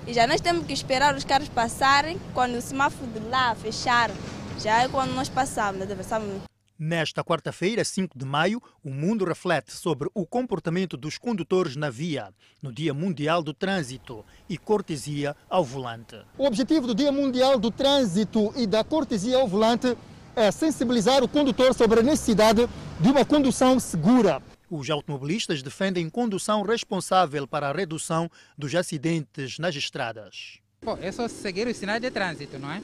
E 0.06 0.13
já 0.13 0.28
nós 0.28 0.41
temos 0.41 0.65
que 0.65 0.73
esperar 0.73 1.15
os 1.15 1.23
carros 1.23 1.49
passarem 1.49 2.19
quando 2.34 2.56
o 2.56 2.62
semáforo 2.62 3.10
de 3.12 3.19
lá 3.19 3.56
fechar. 3.56 4.12
Já 4.60 4.84
é 4.84 4.88
quando 4.88 5.13
nós 5.13 5.30
passamos, 5.30 5.82
atravessamos. 5.82 6.41
Nesta 6.78 7.23
quarta-feira, 7.23 7.86
5 7.86 8.17
de 8.17 8.26
maio, 8.26 8.62
o 8.84 8.89
mundo 8.89 9.23
reflete 9.23 9.71
sobre 9.71 10.10
o 10.13 10.26
comportamento 10.26 10.97
dos 10.97 11.17
condutores 11.17 11.76
na 11.76 11.89
via, 11.89 12.34
no 12.62 12.73
Dia 12.73 12.93
Mundial 12.93 13.41
do 13.41 13.54
Trânsito 13.54 14.26
e 14.49 14.58
cortesia 14.58 15.36
ao 15.49 15.63
volante. 15.63 16.19
O 16.38 16.45
objetivo 16.45 16.88
do 16.88 16.95
Dia 16.95 17.12
Mundial 17.12 17.58
do 17.58 17.71
Trânsito 17.71 18.52
e 18.58 18.67
da 18.67 18.84
cortesia 18.84 19.38
ao 19.38 19.47
volante 19.47 19.95
é 20.36 20.52
sensibilizar 20.52 21.24
o 21.24 21.28
condutor 21.28 21.74
sobre 21.74 22.00
a 22.00 22.04
necessidade 22.04 22.67
de 23.00 23.10
uma 23.10 23.26
condução 23.26 23.80
segura. 23.80 24.41
Os 24.69 24.89
automobilistas 24.89 25.62
defendem 25.62 26.10
condução 26.10 26.63
responsável 26.63 27.48
para 27.48 27.69
a 27.69 27.72
redução 27.72 28.30
dos 28.58 28.74
acidentes 28.74 29.60
nas 29.60 29.76
estradas. 29.76 30.60
Bom, 30.84 30.98
é 31.02 31.12
só 31.12 31.28
seguir 31.28 31.67
os 31.67 31.78
sinais 31.78 32.02
de 32.02 32.10
trânsito, 32.10 32.58
não 32.58 32.72
é? 32.72 32.82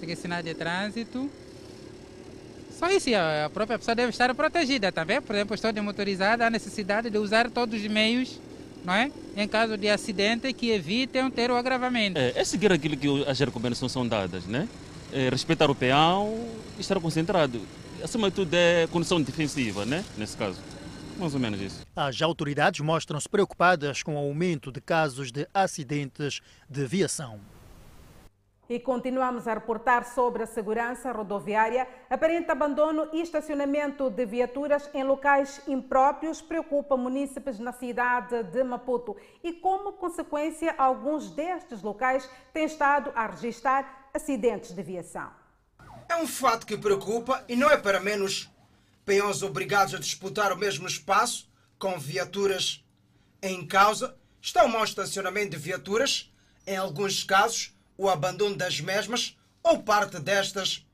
Seguir 0.00 0.16
sinais 0.16 0.44
de 0.44 0.54
trânsito. 0.54 1.30
Só 2.76 2.90
isso, 2.90 3.10
a 3.14 3.48
própria 3.48 3.78
pessoa 3.78 3.94
deve 3.94 4.10
estar 4.10 4.34
protegida 4.34 4.90
também. 4.90 5.22
Por 5.22 5.36
exemplo, 5.36 5.54
estou 5.54 5.70
de 5.70 5.80
motorizada, 5.80 6.46
há 6.46 6.50
necessidade 6.50 7.08
de 7.08 7.18
usar 7.18 7.48
todos 7.48 7.80
os 7.80 7.86
meios, 7.86 8.40
não 8.84 8.92
é? 8.92 9.12
Em 9.36 9.46
caso 9.46 9.76
de 9.76 9.88
acidente, 9.88 10.52
que 10.52 10.70
evitem 10.70 11.30
ter 11.30 11.50
o 11.52 11.56
agravamento. 11.56 12.18
É, 12.18 12.32
é 12.34 12.44
seguir 12.44 12.72
aquilo 12.72 12.96
que 12.96 13.24
as 13.28 13.38
recomendações 13.38 13.92
são 13.92 14.06
dadas, 14.06 14.44
né? 14.46 14.68
É 15.12 15.28
respeitar 15.28 15.70
o 15.70 15.74
peão 15.74 16.48
e 16.78 16.80
estar 16.80 16.98
concentrado. 16.98 17.60
Acima 18.02 18.30
de 18.30 18.36
tudo, 18.36 18.54
é 18.54 18.86
condição 18.86 19.20
defensiva, 19.20 19.84
né? 19.84 20.02
Nesse 20.16 20.36
caso. 20.36 20.58
Mais 21.18 21.34
ou 21.34 21.40
menos 21.40 21.60
isso. 21.60 21.86
As 21.94 22.22
autoridades 22.22 22.80
mostram-se 22.80 23.28
preocupadas 23.28 24.02
com 24.02 24.14
o 24.14 24.18
aumento 24.18 24.72
de 24.72 24.80
casos 24.80 25.30
de 25.30 25.46
acidentes 25.52 26.40
de 26.68 26.86
viação. 26.86 27.38
E 28.70 28.80
continuamos 28.80 29.46
a 29.46 29.52
reportar 29.52 30.02
sobre 30.14 30.44
a 30.44 30.46
segurança 30.46 31.12
rodoviária. 31.12 31.86
Aparente 32.08 32.50
abandono 32.50 33.06
e 33.12 33.20
estacionamento 33.20 34.08
de 34.08 34.24
viaturas 34.24 34.88
em 34.94 35.04
locais 35.04 35.60
impróprios 35.68 36.40
preocupa 36.40 36.96
munícipes 36.96 37.58
na 37.58 37.72
cidade 37.72 38.42
de 38.44 38.64
Maputo. 38.64 39.14
E, 39.44 39.52
como 39.52 39.92
consequência, 39.92 40.74
alguns 40.78 41.30
destes 41.30 41.82
locais 41.82 42.26
têm 42.54 42.64
estado 42.64 43.12
a 43.14 43.26
registrar 43.26 44.01
acidentes 44.12 44.72
de 44.72 44.82
viação. 44.82 45.30
É 46.08 46.16
um 46.16 46.26
fato 46.26 46.66
que 46.66 46.76
preocupa 46.76 47.44
e 47.48 47.56
não 47.56 47.70
é 47.70 47.76
para 47.76 48.00
menos. 48.00 48.50
Peões 49.04 49.42
obrigados 49.42 49.94
a 49.94 49.98
disputar 49.98 50.52
o 50.52 50.56
mesmo 50.56 50.86
espaço 50.86 51.50
com 51.78 51.98
viaturas 51.98 52.84
em 53.42 53.66
causa 53.66 54.14
está 54.40 54.64
o 54.64 54.68
mau 54.68 54.84
estacionamento 54.84 55.50
de 55.50 55.56
viaturas, 55.56 56.32
em 56.66 56.76
alguns 56.76 57.24
casos, 57.24 57.74
o 57.96 58.08
abandono 58.08 58.56
das 58.56 58.80
mesmas 58.80 59.36
ou 59.62 59.82
parte 59.82 60.20
destas. 60.20 60.86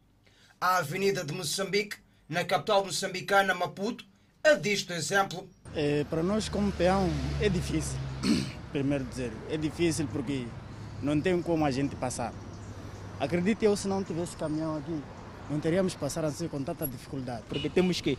A 0.61 0.78
Avenida 0.78 1.24
de 1.24 1.33
Moçambique, 1.33 1.96
na 2.28 2.44
capital 2.44 2.85
moçambicana 2.85 3.54
Maputo, 3.54 4.04
é 4.42 4.54
disto 4.54 4.92
exemplo. 4.92 5.48
É, 5.74 6.04
para 6.04 6.22
nós, 6.22 6.48
como 6.48 6.72
peão, 6.72 7.09
é 7.40 7.48
difícil. 7.48 7.98
Primeiro 8.72 9.04
dizer, 9.04 9.33
é 9.50 9.57
difícil 9.57 10.07
porque 10.11 10.46
não 11.02 11.20
tem 11.20 11.40
como 11.42 11.64
a 11.64 11.70
gente 11.70 11.94
passar. 11.96 12.33
Acredite 13.20 13.64
eu, 13.64 13.76
se 13.76 13.88
não 13.88 14.04
tivesse 14.04 14.37
caminhão 14.37 14.76
aqui, 14.76 15.02
não 15.50 15.59
teríamos 15.59 15.94
passar 15.94 16.24
assim 16.24 16.46
com 16.46 16.62
tanta 16.62 16.87
dificuldade. 16.87 17.42
Porque 17.48 17.68
temos 17.68 18.00
que 18.00 18.16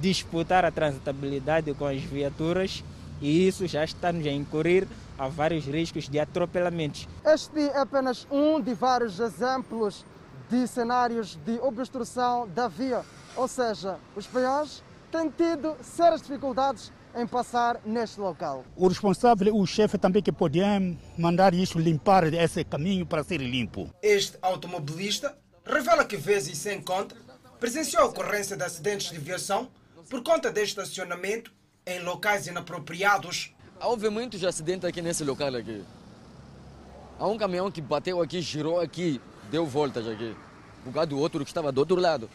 disputar 0.00 0.64
a 0.64 0.70
transitabilidade 0.70 1.72
com 1.74 1.86
as 1.86 2.02
viaturas 2.02 2.84
e 3.20 3.46
isso 3.46 3.66
já 3.66 3.82
está-nos 3.82 4.26
a 4.26 4.30
incorrer 4.30 4.86
a 5.18 5.28
vários 5.28 5.64
riscos 5.64 6.08
de 6.08 6.18
atropelamentos. 6.18 7.08
Este 7.24 7.60
é 7.60 7.78
apenas 7.78 8.26
um 8.30 8.60
de 8.60 8.74
vários 8.74 9.20
exemplos 9.20 10.04
de 10.50 10.66
cenários 10.66 11.38
de 11.46 11.58
obstrução 11.60 12.46
da 12.48 12.68
via, 12.68 13.02
ou 13.36 13.48
seja, 13.48 13.96
os 14.14 14.26
peões 14.26 14.82
têm 15.10 15.30
tido 15.30 15.76
sérias 15.82 16.20
dificuldades 16.20 16.92
em 17.14 17.26
passar 17.26 17.80
neste 17.84 18.20
local. 18.20 18.64
O 18.76 18.88
responsável, 18.88 19.54
o 19.54 19.66
chefe 19.66 19.98
também 19.98 20.22
que 20.22 20.32
podia 20.32 20.80
mandar 21.18 21.54
isso 21.54 21.78
limpar 21.78 22.32
esse 22.32 22.64
caminho 22.64 23.06
para 23.06 23.22
ser 23.22 23.38
limpo. 23.38 23.90
Este 24.02 24.38
automobilista 24.40 25.36
revela 25.64 26.04
que 26.04 26.16
vezes 26.16 26.58
sem 26.58 26.80
conta 26.80 27.14
presenciou 27.60 28.02
a 28.02 28.06
ocorrência 28.06 28.56
de 28.56 28.64
acidentes 28.64 29.10
de 29.10 29.18
viação 29.18 29.68
por 30.10 30.22
conta 30.22 30.50
de 30.50 30.62
estacionamento 30.62 31.52
em 31.86 32.00
locais 32.00 32.46
inapropriados. 32.46 33.54
Houve 33.80 34.08
muitos 34.10 34.42
acidentes 34.44 34.84
aqui 34.84 35.00
nesse 35.00 35.24
local 35.24 35.54
aqui. 35.54 35.84
Há 37.18 37.26
um 37.26 37.36
caminhão 37.36 37.70
que 37.70 37.80
bateu 37.80 38.20
aqui, 38.20 38.40
girou 38.40 38.80
aqui, 38.80 39.20
deu 39.50 39.64
voltas 39.64 40.08
aqui. 40.08 40.34
Por 40.82 40.92
causa 40.92 41.06
do 41.06 41.18
outro 41.18 41.44
que 41.44 41.50
estava 41.50 41.70
do 41.70 41.78
outro 41.78 41.96
lado. 41.96 42.28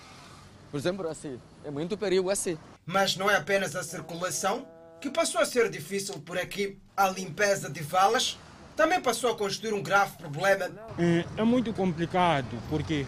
Por 0.72 0.78
exemplo, 0.78 1.08
assim, 1.08 1.40
é 1.64 1.72
muito 1.72 1.98
perigo 1.98 2.30
assim. 2.30 2.58
Mas 2.90 3.18
não 3.18 3.30
é 3.30 3.36
apenas 3.36 3.76
a 3.76 3.84
circulação 3.84 4.66
que 5.02 5.10
passou 5.10 5.42
a 5.42 5.46
ser 5.46 5.70
difícil 5.70 6.22
por 6.22 6.38
aqui. 6.38 6.80
A 6.96 7.10
limpeza 7.10 7.70
de 7.70 7.82
valas 7.82 8.40
também 8.78 9.02
passou 9.02 9.30
a 9.30 9.36
constituir 9.36 9.74
um 9.74 9.84
grave 9.84 10.16
problema. 10.18 10.72
É, 10.98 11.26
é 11.42 11.44
muito 11.44 11.74
complicado 11.74 12.58
porque 12.70 13.06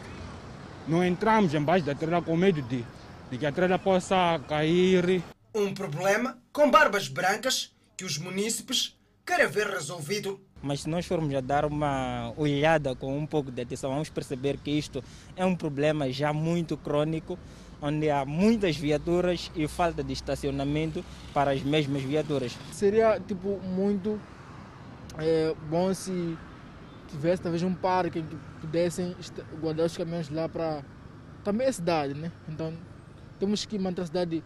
não 0.85 1.01
entramos 1.03 1.53
embaixo 1.53 1.85
da 1.85 1.95
trela 1.95 2.21
com 2.21 2.35
medo 2.35 2.61
de, 2.61 2.85
de 3.31 3.37
que 3.37 3.45
a 3.45 3.53
trela 3.53 3.79
possa 3.79 4.37
cair. 4.49 5.23
Um 5.55 5.73
problema 5.73 6.37
com 6.51 6.69
barbas 6.69 7.07
brancas 7.07 7.73
que 7.95 8.03
os 8.03 8.17
munícipes 8.17 8.99
querem 9.25 9.47
ver 9.47 9.67
resolvido. 9.67 10.41
Mas 10.61 10.81
se 10.81 10.89
nós 10.89 11.05
formos 11.05 11.33
a 11.33 11.39
dar 11.39 11.63
uma 11.63 12.33
olhada 12.35 12.93
com 12.95 13.17
um 13.17 13.25
pouco 13.25 13.49
de 13.49 13.61
atenção, 13.61 13.91
vamos 13.91 14.09
perceber 14.09 14.57
que 14.57 14.71
isto 14.71 15.01
é 15.37 15.45
um 15.45 15.55
problema 15.55 16.11
já 16.11 16.33
muito 16.33 16.75
crônico, 16.75 17.39
onde 17.81 18.09
há 18.09 18.25
muitas 18.25 18.75
viaturas 18.75 19.51
e 19.55 19.67
falta 19.67 20.03
de 20.03 20.13
estacionamento 20.13 21.03
para 21.33 21.51
as 21.51 21.61
mesmas 21.61 22.03
viaturas. 22.03 22.57
Seria 22.71 23.19
tipo 23.19 23.59
muito 23.59 24.19
é, 25.17 25.53
bom 25.69 25.93
se 25.93 26.37
tivesse 27.07 27.41
talvez 27.41 27.63
um 27.63 27.73
parque 27.73 28.21
que 28.21 28.35
pudessem 28.61 29.15
guardar 29.59 29.85
os 29.85 29.97
caminhões 29.97 30.29
lá 30.29 30.47
para 30.47 30.83
também 31.43 31.67
a 31.67 31.73
cidade, 31.73 32.13
né? 32.13 32.31
Então 32.47 32.73
temos 33.39 33.65
que 33.65 33.79
manter 33.79 34.01
a 34.01 34.05
cidade 34.05 34.43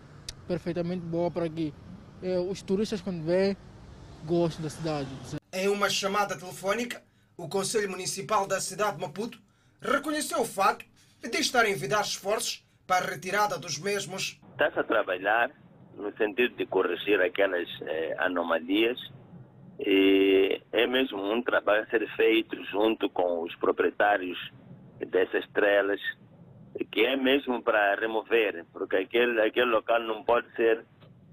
perfeitamente 0.47 1.01
boa 1.01 1.31
para 1.31 1.49
que 1.49 1.73
é, 2.21 2.37
os 2.39 2.61
turistas 2.61 3.01
quando 3.01 3.23
vêm 3.23 3.57
gostem 4.25 4.63
da 4.63 4.69
cidade. 4.69 5.09
Em 5.51 5.67
uma 5.67 5.89
chamada 5.89 6.37
telefónica, 6.37 7.03
o 7.35 7.47
Conselho 7.49 7.89
Municipal 7.89 8.47
da 8.47 8.61
cidade 8.61 8.95
de 8.95 9.01
Maputo 9.01 9.41
reconheceu 9.81 10.41
o 10.41 10.45
facto 10.45 10.85
de 11.21 11.37
estar 11.37 11.65
a 11.65 11.69
envidar 11.69 12.01
esforços 12.01 12.62
para 12.85 13.05
a 13.05 13.09
retirada 13.09 13.57
dos 13.57 13.77
mesmos. 13.77 14.39
Está-se 14.51 14.79
a 14.79 14.83
trabalhar 14.83 15.51
no 15.95 16.15
sentido 16.17 16.55
de 16.55 16.65
corrigir 16.65 17.21
aquelas 17.21 17.67
eh, 17.81 18.15
anomalias 18.17 18.99
e 19.79 20.61
é 20.71 20.87
mesmo 20.87 21.21
um 21.21 21.41
trabalho 21.41 21.83
a 21.83 21.87
ser 21.87 22.07
feito 22.15 22.63
junto 22.65 23.09
com 23.09 23.43
os 23.43 23.55
proprietários 23.55 24.37
dessas 24.99 25.43
estrelas, 25.45 25.99
que 26.91 27.05
é 27.05 27.15
mesmo 27.15 27.61
para 27.61 27.95
remover, 27.95 28.65
porque 28.71 28.95
aquele, 28.97 29.41
aquele 29.41 29.67
local 29.67 29.99
não 30.01 30.23
pode 30.23 30.51
ser 30.55 30.85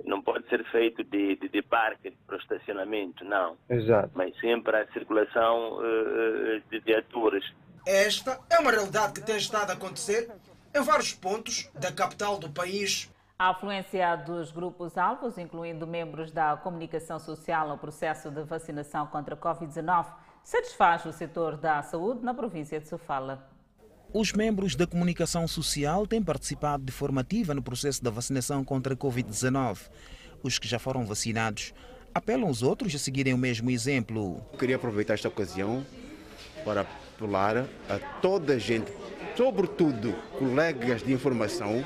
não 0.02 0.22
pode 0.22 0.48
ser 0.48 0.64
feito 0.70 1.04
de, 1.04 1.36
de, 1.36 1.50
de 1.50 1.60
parque 1.60 2.10
para 2.26 2.36
o 2.36 2.38
estacionamento, 2.38 3.22
não. 3.22 3.58
Exato. 3.68 4.10
Mas 4.14 4.34
sim 4.40 4.58
para 4.62 4.80
a 4.80 4.92
circulação 4.92 5.78
uh, 5.78 6.62
de 6.70 6.80
viaturas. 6.80 7.44
Esta 7.86 8.40
é 8.48 8.58
uma 8.60 8.70
realidade 8.70 9.12
que 9.12 9.26
tem 9.26 9.36
estado 9.36 9.70
a 9.70 9.74
acontecer 9.74 10.26
em 10.74 10.82
vários 10.82 11.12
pontos 11.12 11.68
da 11.74 11.92
capital 11.92 12.38
do 12.38 12.48
país. 12.48 13.10
A 13.38 13.50
afluência 13.50 14.16
dos 14.16 14.52
grupos-alvos, 14.52 15.38
incluindo 15.38 15.86
membros 15.86 16.30
da 16.30 16.56
comunicação 16.56 17.18
social 17.18 17.68
no 17.68 17.78
processo 17.78 18.30
de 18.30 18.42
vacinação 18.44 19.06
contra 19.06 19.34
a 19.34 19.38
Covid-19, 19.38 20.06
satisfaz 20.44 21.04
o 21.06 21.12
setor 21.12 21.56
da 21.56 21.82
saúde 21.82 22.22
na 22.22 22.34
província 22.34 22.78
de 22.78 22.86
Sofala. 22.86 23.48
Os 24.12 24.32
membros 24.32 24.74
da 24.74 24.86
comunicação 24.86 25.46
social 25.48 26.06
têm 26.06 26.22
participado 26.22 26.84
de 26.84 26.92
forma 26.92 27.20
ativa 27.20 27.54
no 27.54 27.62
processo 27.62 28.02
da 28.02 28.10
vacinação 28.10 28.64
contra 28.64 28.94
a 28.94 28.96
Covid-19. 28.96 29.88
Os 30.42 30.58
que 30.58 30.68
já 30.68 30.78
foram 30.78 31.06
vacinados 31.06 31.72
apelam 32.14 32.50
os 32.50 32.62
outros 32.62 32.94
a 32.94 32.98
seguirem 32.98 33.32
o 33.32 33.38
mesmo 33.38 33.70
exemplo. 33.70 34.44
Queria 34.58 34.76
aproveitar 34.76 35.14
esta 35.14 35.28
ocasião 35.28 35.86
para 36.64 36.82
apelar 36.82 37.66
a 37.88 37.98
toda 38.20 38.54
a 38.54 38.58
gente, 38.58 38.90
sobretudo 39.40 40.14
colegas 40.38 41.02
de 41.02 41.14
informação, 41.14 41.82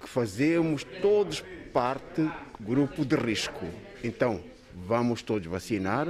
que 0.00 0.08
fazemos 0.08 0.82
todos 1.00 1.44
parte 1.72 2.28
grupo 2.58 3.04
de 3.04 3.14
risco. 3.14 3.64
Então, 4.02 4.40
vamos 4.74 5.22
todos 5.22 5.46
vacinar 5.46 6.08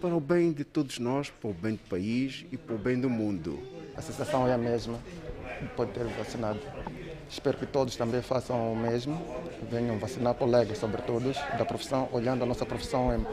para 0.00 0.14
o 0.14 0.20
bem 0.20 0.52
de 0.52 0.62
todos 0.62 1.00
nós, 1.00 1.30
para 1.30 1.50
o 1.50 1.52
bem 1.52 1.72
do 1.72 1.88
país 1.88 2.46
e 2.52 2.56
para 2.56 2.76
o 2.76 2.78
bem 2.78 3.00
do 3.00 3.10
mundo. 3.10 3.58
A 3.96 4.00
sensação 4.00 4.46
é 4.46 4.54
a 4.54 4.58
mesma 4.58 5.00
de 5.60 5.66
poder 5.70 5.92
ter 5.92 6.04
vacinado. 6.04 6.60
Espero 7.28 7.58
que 7.58 7.66
todos 7.66 7.96
também 7.96 8.22
façam 8.22 8.72
o 8.72 8.76
mesmo, 8.76 9.20
venham 9.68 9.98
vacinar 9.98 10.32
colegas, 10.34 10.78
sobretudo, 10.78 11.32
da 11.58 11.64
profissão, 11.64 12.08
olhando 12.12 12.44
a 12.44 12.46
nossa 12.46 12.64
profissão. 12.64 13.26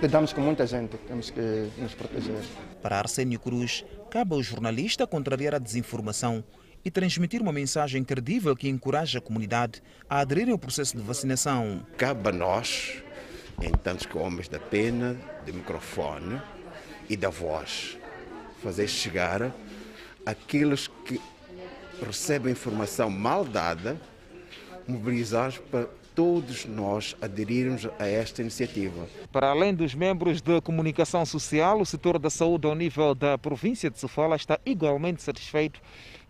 Lidamos 0.00 0.32
com 0.32 0.42
muita 0.42 0.66
gente, 0.66 0.96
temos 1.08 1.30
que 1.30 1.70
nos 1.78 1.94
proteger. 1.94 2.42
Para 2.82 2.98
Arsénio 2.98 3.40
Cruz, 3.40 3.82
cabe 4.10 4.34
ao 4.34 4.42
jornalista 4.42 5.06
contrariar 5.06 5.54
a 5.54 5.58
desinformação 5.58 6.44
e 6.84 6.90
transmitir 6.90 7.40
uma 7.40 7.52
mensagem 7.52 8.04
credível 8.04 8.54
que 8.54 8.68
encoraje 8.68 9.16
a 9.16 9.22
comunidade 9.22 9.82
a 10.08 10.20
aderir 10.20 10.50
ao 10.50 10.58
processo 10.58 10.96
de 10.96 11.02
vacinação. 11.02 11.84
Cabe 11.96 12.28
a 12.28 12.32
nós, 12.32 13.02
em 13.62 13.72
tantos 13.72 14.04
que 14.04 14.18
homens 14.18 14.48
da 14.48 14.58
pena, 14.58 15.16
do 15.46 15.54
microfone 15.54 16.42
e 17.08 17.16
da 17.16 17.30
voz, 17.30 17.96
fazer 18.62 18.88
chegar 18.88 19.50
aqueles 20.26 20.88
que 21.06 21.18
recebem 22.04 22.52
informação 22.52 23.08
mal 23.08 23.46
dada, 23.46 23.98
mobilizar 24.86 25.58
para 25.70 25.88
todos 26.16 26.64
nós 26.64 27.14
aderirmos 27.20 27.86
a 27.98 28.06
esta 28.06 28.40
iniciativa. 28.40 29.06
Para 29.30 29.50
além 29.50 29.74
dos 29.74 29.94
membros 29.94 30.40
da 30.40 30.62
comunicação 30.62 31.26
social, 31.26 31.78
o 31.78 31.84
setor 31.84 32.18
da 32.18 32.30
saúde 32.30 32.66
ao 32.66 32.74
nível 32.74 33.14
da 33.14 33.36
província 33.36 33.90
de 33.90 34.00
Sofala 34.00 34.34
está 34.34 34.58
igualmente 34.64 35.22
satisfeito 35.22 35.78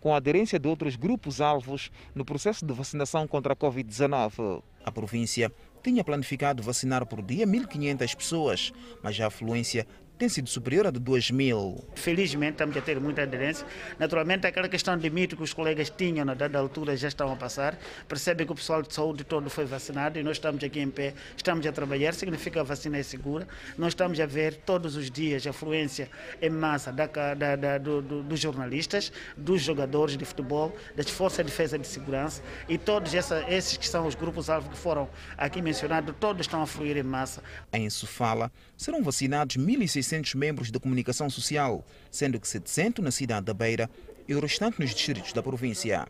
com 0.01 0.13
a 0.13 0.17
aderência 0.17 0.59
de 0.59 0.67
outros 0.67 0.97
grupos-alvos 0.97 1.89
no 2.13 2.25
processo 2.25 2.65
de 2.65 2.73
vacinação 2.73 3.25
contra 3.25 3.53
a 3.53 3.55
Covid-19. 3.55 4.61
A 4.83 4.91
província 4.91 5.51
tinha 5.81 6.03
planificado 6.03 6.61
vacinar 6.61 7.05
por 7.05 7.21
dia 7.21 7.47
1.500 7.47 8.15
pessoas, 8.15 8.73
mas 9.01 9.17
a 9.21 9.27
afluência 9.27 9.87
tem 10.17 10.27
sido 10.27 10.49
superior 10.49 10.87
a 10.87 10.91
de 10.91 10.99
2 10.99 11.31
mil. 11.31 11.83
Felizmente 11.95 12.53
estamos 12.53 12.75
a 12.75 12.81
ter 12.81 12.99
muita 12.99 13.21
aderência. 13.21 13.65
Naturalmente, 13.99 14.47
aquela 14.47 14.67
questão 14.67 14.97
de 14.97 15.09
mito 15.09 15.37
que 15.37 15.43
os 15.43 15.53
colegas 15.53 15.89
tinham 15.89 16.25
na 16.25 16.33
dada 16.33 16.57
altura 16.57 16.97
já 16.97 17.07
estão 17.07 17.31
a 17.31 17.35
passar. 17.35 17.77
Percebem 18.07 18.45
que 18.45 18.51
o 18.51 18.55
pessoal 18.55 18.81
de 18.81 18.93
saúde 18.93 19.23
todo 19.23 19.49
foi 19.49 19.65
vacinado 19.65 20.17
e 20.19 20.23
nós 20.23 20.37
estamos 20.37 20.63
aqui 20.63 20.79
em 20.79 20.89
pé, 20.89 21.13
estamos 21.35 21.65
a 21.65 21.71
trabalhar, 21.71 22.13
significa 22.13 22.51
que 22.51 22.59
a 22.59 22.63
vacina 22.63 22.97
é 22.97 23.03
segura. 23.03 23.47
Nós 23.77 23.89
estamos 23.89 24.19
a 24.19 24.25
ver 24.25 24.55
todos 24.55 24.95
os 24.95 25.11
dias 25.11 25.45
a 25.45 25.51
afluência 25.51 26.09
em 26.41 26.49
massa 26.49 26.91
da, 26.91 27.05
da, 27.05 27.55
da, 27.55 27.77
do, 27.77 28.01
do, 28.01 28.23
dos 28.23 28.39
jornalistas, 28.39 29.11
dos 29.35 29.61
jogadores 29.61 30.17
de 30.17 30.25
futebol, 30.25 30.75
das 30.95 31.09
forças 31.09 31.45
de 31.45 31.51
defesa 31.51 31.77
de 31.77 31.87
segurança 31.87 32.41
e 32.67 32.77
todos 32.77 33.13
essa, 33.13 33.45
esses 33.47 33.77
que 33.77 33.87
são 33.87 34.07
os 34.07 34.15
grupos-alvo 34.15 34.69
que 34.69 34.77
foram 34.77 35.07
aqui 35.37 35.61
mencionados, 35.61 36.15
todos 36.19 36.41
estão 36.41 36.61
a 36.61 36.67
fluir 36.67 36.97
em 36.97 37.03
massa. 37.03 37.43
Em 37.71 37.89
Sofala 37.89 38.51
serão 38.77 39.03
vacinados 39.03 39.57
1.600 39.57 39.97
600 40.07 40.35
membros 40.35 40.71
de 40.71 40.79
comunicação 40.79 41.29
social, 41.29 41.83
sendo 42.11 42.39
que 42.39 42.47
700 42.47 43.03
na 43.03 43.11
cidade 43.11 43.45
da 43.45 43.53
Beira 43.53 43.89
e 44.27 44.35
o 44.35 44.39
restante 44.39 44.79
nos 44.79 44.91
distritos 44.91 45.33
da 45.33 45.41
província. 45.43 46.07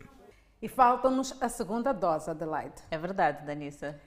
E 0.60 0.68
falta-nos 0.68 1.34
a 1.40 1.48
segunda 1.48 1.92
dose, 1.92 2.30
Adelaide. 2.30 2.82
É 2.90 2.98
verdade, 2.98 3.46
Danissa. 3.46 3.98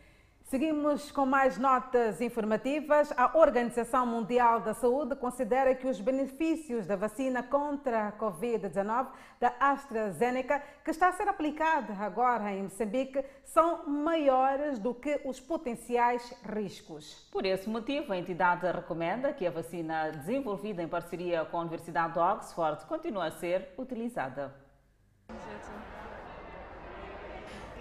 Seguimos 0.52 1.14
com 1.14 1.26
mais 1.26 1.58
notas 1.58 2.20
informativas. 2.20 3.14
A 3.16 3.38
Organização 3.38 4.06
Mundial 4.06 4.60
da 4.60 4.74
Saúde 4.74 5.16
considera 5.16 5.74
que 5.74 5.88
os 5.88 6.02
benefícios 6.02 6.86
da 6.86 6.98
vacina 6.98 7.42
contra 7.42 8.10
a 8.10 8.12
Covid-19 8.12 9.08
da 9.40 9.54
AstraZeneca, 9.62 10.62
que 10.84 10.92
está 10.92 11.08
a 11.08 11.14
ser 11.14 11.30
aplicada 11.30 11.94
agora 11.94 12.52
em 12.52 12.64
Moçambique, 12.64 13.24
são 13.46 13.88
maiores 13.88 14.78
do 14.78 14.94
que 14.94 15.22
os 15.24 15.40
potenciais 15.40 16.34
riscos. 16.44 17.30
Por 17.32 17.46
esse 17.46 17.70
motivo, 17.70 18.12
a 18.12 18.18
entidade 18.18 18.70
recomenda 18.70 19.32
que 19.32 19.48
a 19.48 19.52
vacina 19.52 20.12
desenvolvida 20.12 20.84
em 20.84 20.88
parceria 20.90 21.46
com 21.46 21.60
a 21.60 21.62
Universidade 21.62 22.16
de 22.16 22.20
Oxford 22.20 22.86
continue 22.88 23.26
a 23.26 23.32
ser 23.32 23.74
utilizada. 23.78 24.54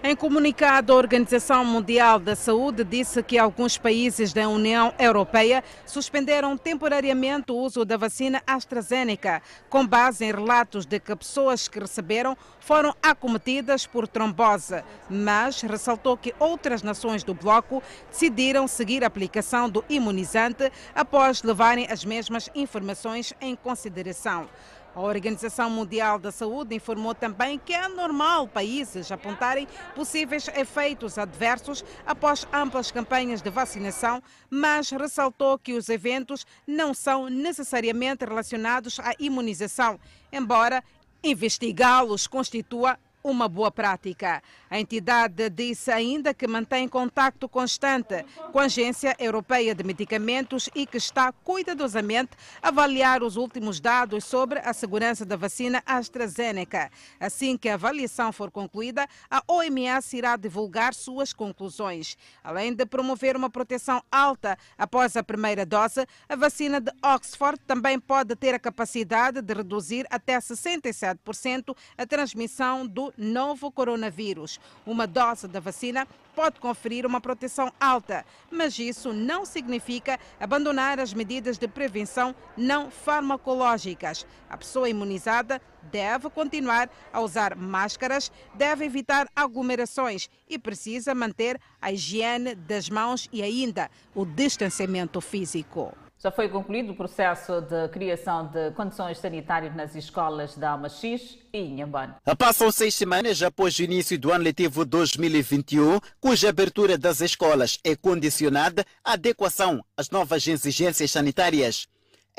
Em 0.03 0.17
comunicado, 0.17 0.95
a 0.95 0.97
Organização 0.97 1.63
Mundial 1.63 2.19
da 2.19 2.35
Saúde 2.35 2.83
disse 2.85 3.23
que 3.23 3.37
alguns 3.37 3.77
países 3.77 4.33
da 4.33 4.49
União 4.49 4.95
Europeia 4.99 5.63
suspenderam 5.85 6.57
temporariamente 6.57 7.53
o 7.53 7.57
uso 7.57 7.85
da 7.85 7.99
vacina 7.99 8.43
AstraZeneca, 8.47 9.43
com 9.69 9.87
base 9.87 10.25
em 10.25 10.33
relatos 10.33 10.87
de 10.87 10.99
que 10.99 11.15
pessoas 11.15 11.69
que 11.69 11.79
receberam 11.79 12.35
foram 12.61 12.95
acometidas 13.03 13.87
por 13.87 14.09
trombose, 14.09 14.83
mas 15.11 15.61
ressaltou 15.61 16.17
que 16.17 16.35
outras 16.39 16.83
nações 16.83 17.23
do 17.23 17.35
bloco 17.35 17.83
decidiram 18.11 18.67
seguir 18.67 19.05
a 19.05 19.07
aplicação 19.07 19.69
do 19.69 19.85
imunizante 19.87 20.73
após 20.95 21.43
levarem 21.43 21.87
as 21.91 22.07
mesmas 22.07 22.49
informações 22.55 23.35
em 23.39 23.55
consideração. 23.55 24.49
A 24.95 25.01
Organização 25.01 25.71
Mundial 25.71 26.19
da 26.19 26.33
Saúde 26.33 26.75
informou 26.75 27.15
também 27.15 27.59
que 27.59 27.73
é 27.73 27.87
normal 27.87 28.49
países 28.49 29.13
apontarem 29.13 29.69
possíveis 29.95 30.49
efeitos 30.49 31.17
adversos 31.17 31.85
após 32.05 32.45
amplas 32.53 32.91
campanhas 32.91 33.41
de 33.41 33.51
vacinação, 33.51 34.21
mas 34.51 34.91
ressaltou 34.91 35.57
que 35.57 35.75
os 35.75 35.89
eventos 35.89 36.45
não 36.67 36.93
são 36.93 37.31
necessariamente 37.31 38.25
relacionados 38.25 38.99
à 38.99 39.15
imunização, 39.21 39.99
embora 40.33 40.83
investigá-los 41.23 42.27
constitua 42.27 42.99
uma 43.23 43.47
boa 43.47 43.71
prática. 43.71 44.43
A 44.71 44.79
entidade 44.79 45.51
disse 45.51 45.91
ainda 45.91 46.33
que 46.33 46.47
mantém 46.47 46.87
contato 46.87 47.49
constante 47.49 48.25
com 48.53 48.61
a 48.61 48.67
Agência 48.67 49.17
Europeia 49.19 49.75
de 49.75 49.83
Medicamentos 49.83 50.71
e 50.73 50.87
que 50.87 50.97
está 50.97 51.33
cuidadosamente 51.33 52.37
a 52.63 52.69
avaliar 52.69 53.21
os 53.25 53.37
últimos 53.37 53.81
dados 53.81 54.25
sobre 54.25 54.61
a 54.61 54.73
segurança 54.73 55.25
da 55.25 55.35
vacina 55.35 55.83
AstraZeneca. 55.85 56.89
Assim 57.19 57.57
que 57.57 57.69
a 57.69 57.75
avaliação 57.75 58.33
for 58.33 58.49
concluída, 58.49 59.09
a 59.29 59.43
OMS 59.49 60.17
irá 60.17 60.37
divulgar 60.37 60.95
suas 60.95 61.33
conclusões. 61.33 62.17
Além 62.45 62.73
de 62.73 62.87
promover 62.87 63.37
uma 63.37 63.51
proteção 63.51 64.01
alta 64.09 64.57
após 64.79 65.17
a 65.17 65.25
primeira 65.25 65.67
dose, 65.67 66.07
a 66.29 66.37
vacina 66.37 66.81
de 66.81 66.93
Oxford 67.03 67.59
também 67.67 67.99
pode 67.99 68.37
ter 68.37 68.55
a 68.55 68.59
capacidade 68.59 69.43
de 69.43 69.53
reduzir 69.53 70.07
até 70.11 70.39
67% 70.39 71.77
a 71.99 72.07
transmissão 72.07 72.87
do 72.87 73.13
novo 73.19 73.73
coronavírus. 73.73 74.60
Uma 74.87 75.07
dose 75.07 75.47
da 75.47 75.61
vacina 75.61 76.07
pode 76.35 76.61
conferir 76.61 77.05
uma 77.05 77.21
proteção 77.21 77.73
alta, 77.79 78.25
mas 78.51 78.79
isso 78.79 79.13
não 79.13 79.45
significa 79.45 80.19
abandonar 80.39 80.99
as 80.99 81.13
medidas 81.13 81.59
de 81.59 81.69
prevenção 81.69 82.35
não 82.57 82.91
farmacológicas. 82.91 84.27
A 84.49 84.57
pessoa 84.57 84.89
imunizada 84.89 85.61
deve 85.91 86.31
continuar 86.31 86.89
a 87.13 87.21
usar 87.21 87.55
máscaras, 87.57 88.31
deve 88.55 88.85
evitar 88.85 89.29
aglomerações 89.35 90.31
e 90.49 90.59
precisa 90.59 91.15
manter 91.15 91.61
a 91.81 91.93
higiene 91.93 92.55
das 92.55 92.89
mãos 92.89 93.29
e 93.33 93.43
ainda 93.43 93.91
o 94.15 94.25
distanciamento 94.25 95.21
físico. 95.21 95.95
Já 96.23 96.31
foi 96.31 96.51
concluído 96.51 96.93
o 96.93 96.95
processo 96.95 97.63
de 97.63 97.89
criação 97.89 98.47
de 98.49 98.73
condições 98.73 99.17
sanitárias 99.17 99.75
nas 99.75 99.95
escolas 99.95 100.55
da 100.55 100.73
Almaxis 100.73 101.39
e 101.51 101.59
Inhambane. 101.61 102.13
Passam 102.37 102.71
seis 102.71 102.95
semanas 102.95 103.43
após 103.43 103.79
o 103.79 103.83
início 103.83 104.19
do 104.19 104.31
ano 104.31 104.45
letivo 104.45 104.85
2021, 104.85 105.99
cuja 106.21 106.51
abertura 106.51 106.99
das 106.99 107.23
escolas 107.23 107.79
é 107.83 107.97
condicionada 107.97 108.85
à 109.03 109.15
adequação 109.15 109.83
às 109.97 110.11
novas 110.11 110.47
exigências 110.47 111.11
sanitárias. 111.11 111.89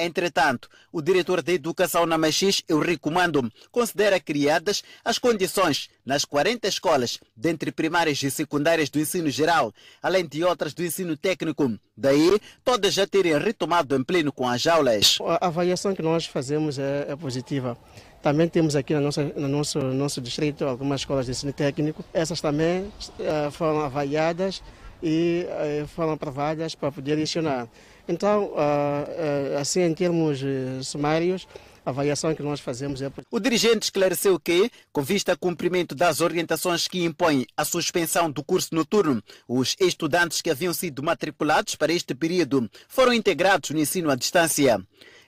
Entretanto, 0.03 0.67
o 0.91 0.99
diretor 0.99 1.43
de 1.43 1.53
Educação 1.53 2.07
na 2.07 2.17
Machis, 2.17 2.63
Eurico 2.67 3.11
Mando, 3.11 3.51
considera 3.71 4.19
criadas 4.19 4.81
as 5.05 5.19
condições 5.19 5.89
nas 6.03 6.25
40 6.25 6.67
escolas, 6.67 7.19
dentre 7.35 7.71
primárias 7.71 8.23
e 8.23 8.31
secundárias 8.31 8.89
do 8.89 8.99
ensino 8.99 9.29
geral, 9.29 9.71
além 10.01 10.27
de 10.27 10.43
outras 10.43 10.73
do 10.73 10.83
ensino 10.83 11.15
técnico. 11.15 11.71
Daí, 11.95 12.41
todas 12.63 12.95
já 12.95 13.05
terem 13.05 13.37
retomado 13.37 13.95
em 13.95 14.03
pleno 14.03 14.31
com 14.31 14.49
as 14.49 14.65
aulas. 14.65 15.19
A 15.39 15.45
avaliação 15.45 15.93
que 15.93 16.01
nós 16.01 16.25
fazemos 16.25 16.79
é, 16.79 17.05
é 17.07 17.15
positiva. 17.15 17.77
Também 18.23 18.47
temos 18.47 18.75
aqui 18.75 18.95
no 18.95 19.01
nosso, 19.01 19.21
no 19.21 19.47
nosso, 19.47 19.79
nosso 19.79 20.19
distrito 20.19 20.65
algumas 20.65 21.01
escolas 21.01 21.27
de 21.27 21.31
ensino 21.33 21.53
técnico. 21.53 22.03
Essas 22.11 22.41
também 22.41 22.83
uh, 23.19 23.51
foram 23.51 23.81
avaliadas 23.81 24.63
e 25.01 25.45
uh, 25.47 25.87
foram 25.89 26.13
aprovadas 26.13 26.73
para 26.73 26.91
poder 26.91 27.15
lecionar. 27.15 27.67
Então, 28.11 28.53
ah, 28.57 29.05
ah, 29.55 29.61
assim, 29.61 29.81
em 29.81 29.93
termos 29.93 30.41
eh, 30.43 30.83
sumários, 30.83 31.47
a 31.85 31.89
avaliação 31.89 32.35
que 32.35 32.43
nós 32.43 32.59
fazemos 32.59 33.01
é. 33.01 33.09
O 33.31 33.39
dirigente 33.39 33.85
esclareceu 33.85 34.37
que, 34.37 34.69
com 34.91 35.01
vista 35.01 35.31
ao 35.31 35.37
cumprimento 35.37 35.95
das 35.95 36.19
orientações 36.19 36.87
que 36.87 37.03
impõem 37.05 37.45
a 37.55 37.63
suspensão 37.63 38.29
do 38.29 38.43
curso 38.43 38.75
noturno, 38.75 39.23
os 39.47 39.75
estudantes 39.79 40.41
que 40.41 40.49
haviam 40.49 40.73
sido 40.73 41.01
matriculados 41.01 41.75
para 41.75 41.93
este 41.93 42.13
período 42.13 42.69
foram 42.87 43.13
integrados 43.13 43.69
no 43.69 43.79
ensino 43.79 44.11
à 44.11 44.15
distância. 44.15 44.79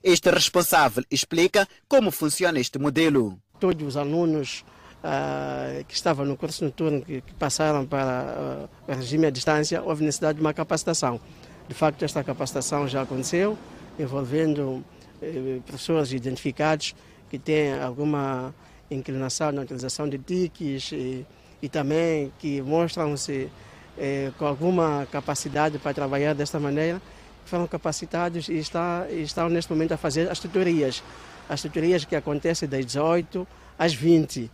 Este 0.03 0.29
responsável 0.29 1.03
explica 1.09 1.65
como 1.87 2.11
funciona 2.11 2.59
este 2.59 2.77
modelo. 2.77 3.39
Todos 3.59 3.87
os 3.87 3.95
alunos 3.95 4.65
uh, 5.03 5.83
que 5.85 5.95
estavam 5.95 6.25
no 6.25 6.35
curso 6.35 6.65
noturno, 6.65 7.01
que, 7.01 7.21
que 7.21 7.33
passaram 7.35 7.85
para 7.85 8.67
o 8.87 8.93
regime 8.93 9.27
à 9.27 9.29
distância, 9.29 9.81
houve 9.81 10.03
necessidade 10.03 10.35
de 10.35 10.41
uma 10.41 10.53
capacitação. 10.53 11.21
De 11.67 11.73
facto, 11.73 12.03
esta 12.03 12.23
capacitação 12.23 12.87
já 12.87 13.01
aconteceu, 13.01 13.57
envolvendo 13.97 14.83
eh, 15.21 15.59
professores 15.65 16.11
identificados 16.11 16.93
que 17.29 17.39
têm 17.39 17.73
alguma 17.79 18.53
inclinação 18.91 19.51
na 19.51 19.61
utilização 19.61 20.07
de 20.07 20.17
TICs 20.17 20.91
e, 20.91 21.25
e 21.61 21.69
também 21.69 22.31
que 22.39 22.61
mostram-se 22.61 23.49
eh, 23.97 24.31
com 24.37 24.45
alguma 24.45 25.07
capacidade 25.11 25.79
para 25.79 25.93
trabalhar 25.93 26.33
desta 26.33 26.59
maneira, 26.59 27.01
foram 27.45 27.67
capacitados 27.67 28.49
e, 28.49 28.57
está, 28.57 29.05
e 29.09 29.21
estão 29.21 29.49
neste 29.49 29.71
momento 29.71 29.93
a 29.93 29.97
fazer 29.97 30.29
as 30.29 30.39
tutorias. 30.39 31.03
As 31.47 31.61
tutorias 31.61 32.05
que 32.05 32.15
acontecem 32.15 32.67
das 32.67 32.85
18 32.85 33.47
às 33.77 33.93
20 33.93 34.37
e 34.37 34.43
eh, 34.45 34.49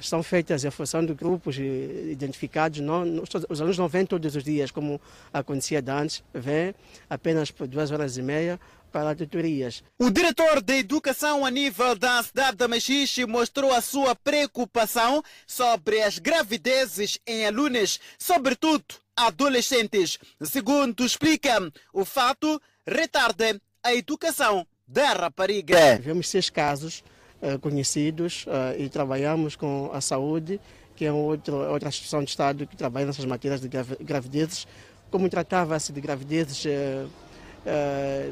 são 0.00 0.22
feitas 0.22 0.64
em 0.64 0.70
função 0.70 1.04
de 1.04 1.14
grupos 1.14 1.58
eh, 1.58 2.10
identificados. 2.10 2.80
Não, 2.80 3.02
os 3.48 3.60
alunos 3.60 3.78
não 3.78 3.88
vêm 3.88 4.04
todos 4.04 4.36
os 4.36 4.44
dias, 4.44 4.70
como 4.70 5.00
acontecia 5.32 5.82
antes, 5.88 6.22
vêm 6.34 6.74
apenas 7.08 7.50
por 7.50 7.66
duas 7.66 7.90
horas 7.90 8.16
e 8.16 8.22
meia 8.22 8.60
para 8.92 9.14
tutorias. 9.14 9.82
O 9.98 10.10
diretor 10.10 10.62
de 10.62 10.78
educação 10.78 11.44
a 11.44 11.50
nível 11.50 11.94
da 11.96 12.22
cidade 12.22 12.56
da 12.56 12.68
Machixe 12.68 13.26
mostrou 13.26 13.72
a 13.72 13.80
sua 13.80 14.14
preocupação 14.14 15.22
sobre 15.46 16.02
as 16.02 16.18
gravidezes 16.18 17.18
em 17.26 17.46
alunos, 17.46 18.00
sobretudo 18.18 18.84
adolescentes. 19.14 20.18
Segundo 20.42 21.04
explica, 21.04 21.70
o 21.92 22.04
fato 22.04 22.60
retarda 22.86 23.60
a 23.82 23.94
educação 23.94 24.66
da 24.86 25.12
rapariga. 25.12 25.98
Vemos 26.00 26.28
seis 26.28 26.48
casos 26.48 27.02
conhecidos 27.60 28.46
uh, 28.46 28.80
e 28.80 28.88
trabalhamos 28.88 29.56
com 29.56 29.90
a 29.92 30.00
saúde, 30.00 30.60
que 30.94 31.04
é 31.04 31.12
outro, 31.12 31.56
outra 31.70 31.88
instituição 31.88 32.22
de 32.22 32.30
Estado 32.30 32.66
que 32.66 32.76
trabalha 32.76 33.06
nessas 33.06 33.24
matérias 33.24 33.60
de 33.60 33.68
gravidezes. 34.00 34.66
Como 35.10 35.28
tratava-se 35.28 35.92
de 35.92 36.00
gravidezes 36.00 36.64
uh, 36.64 37.08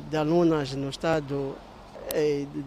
de 0.08 0.16
alunas 0.16 0.72
no 0.74 0.88
estado 0.88 1.56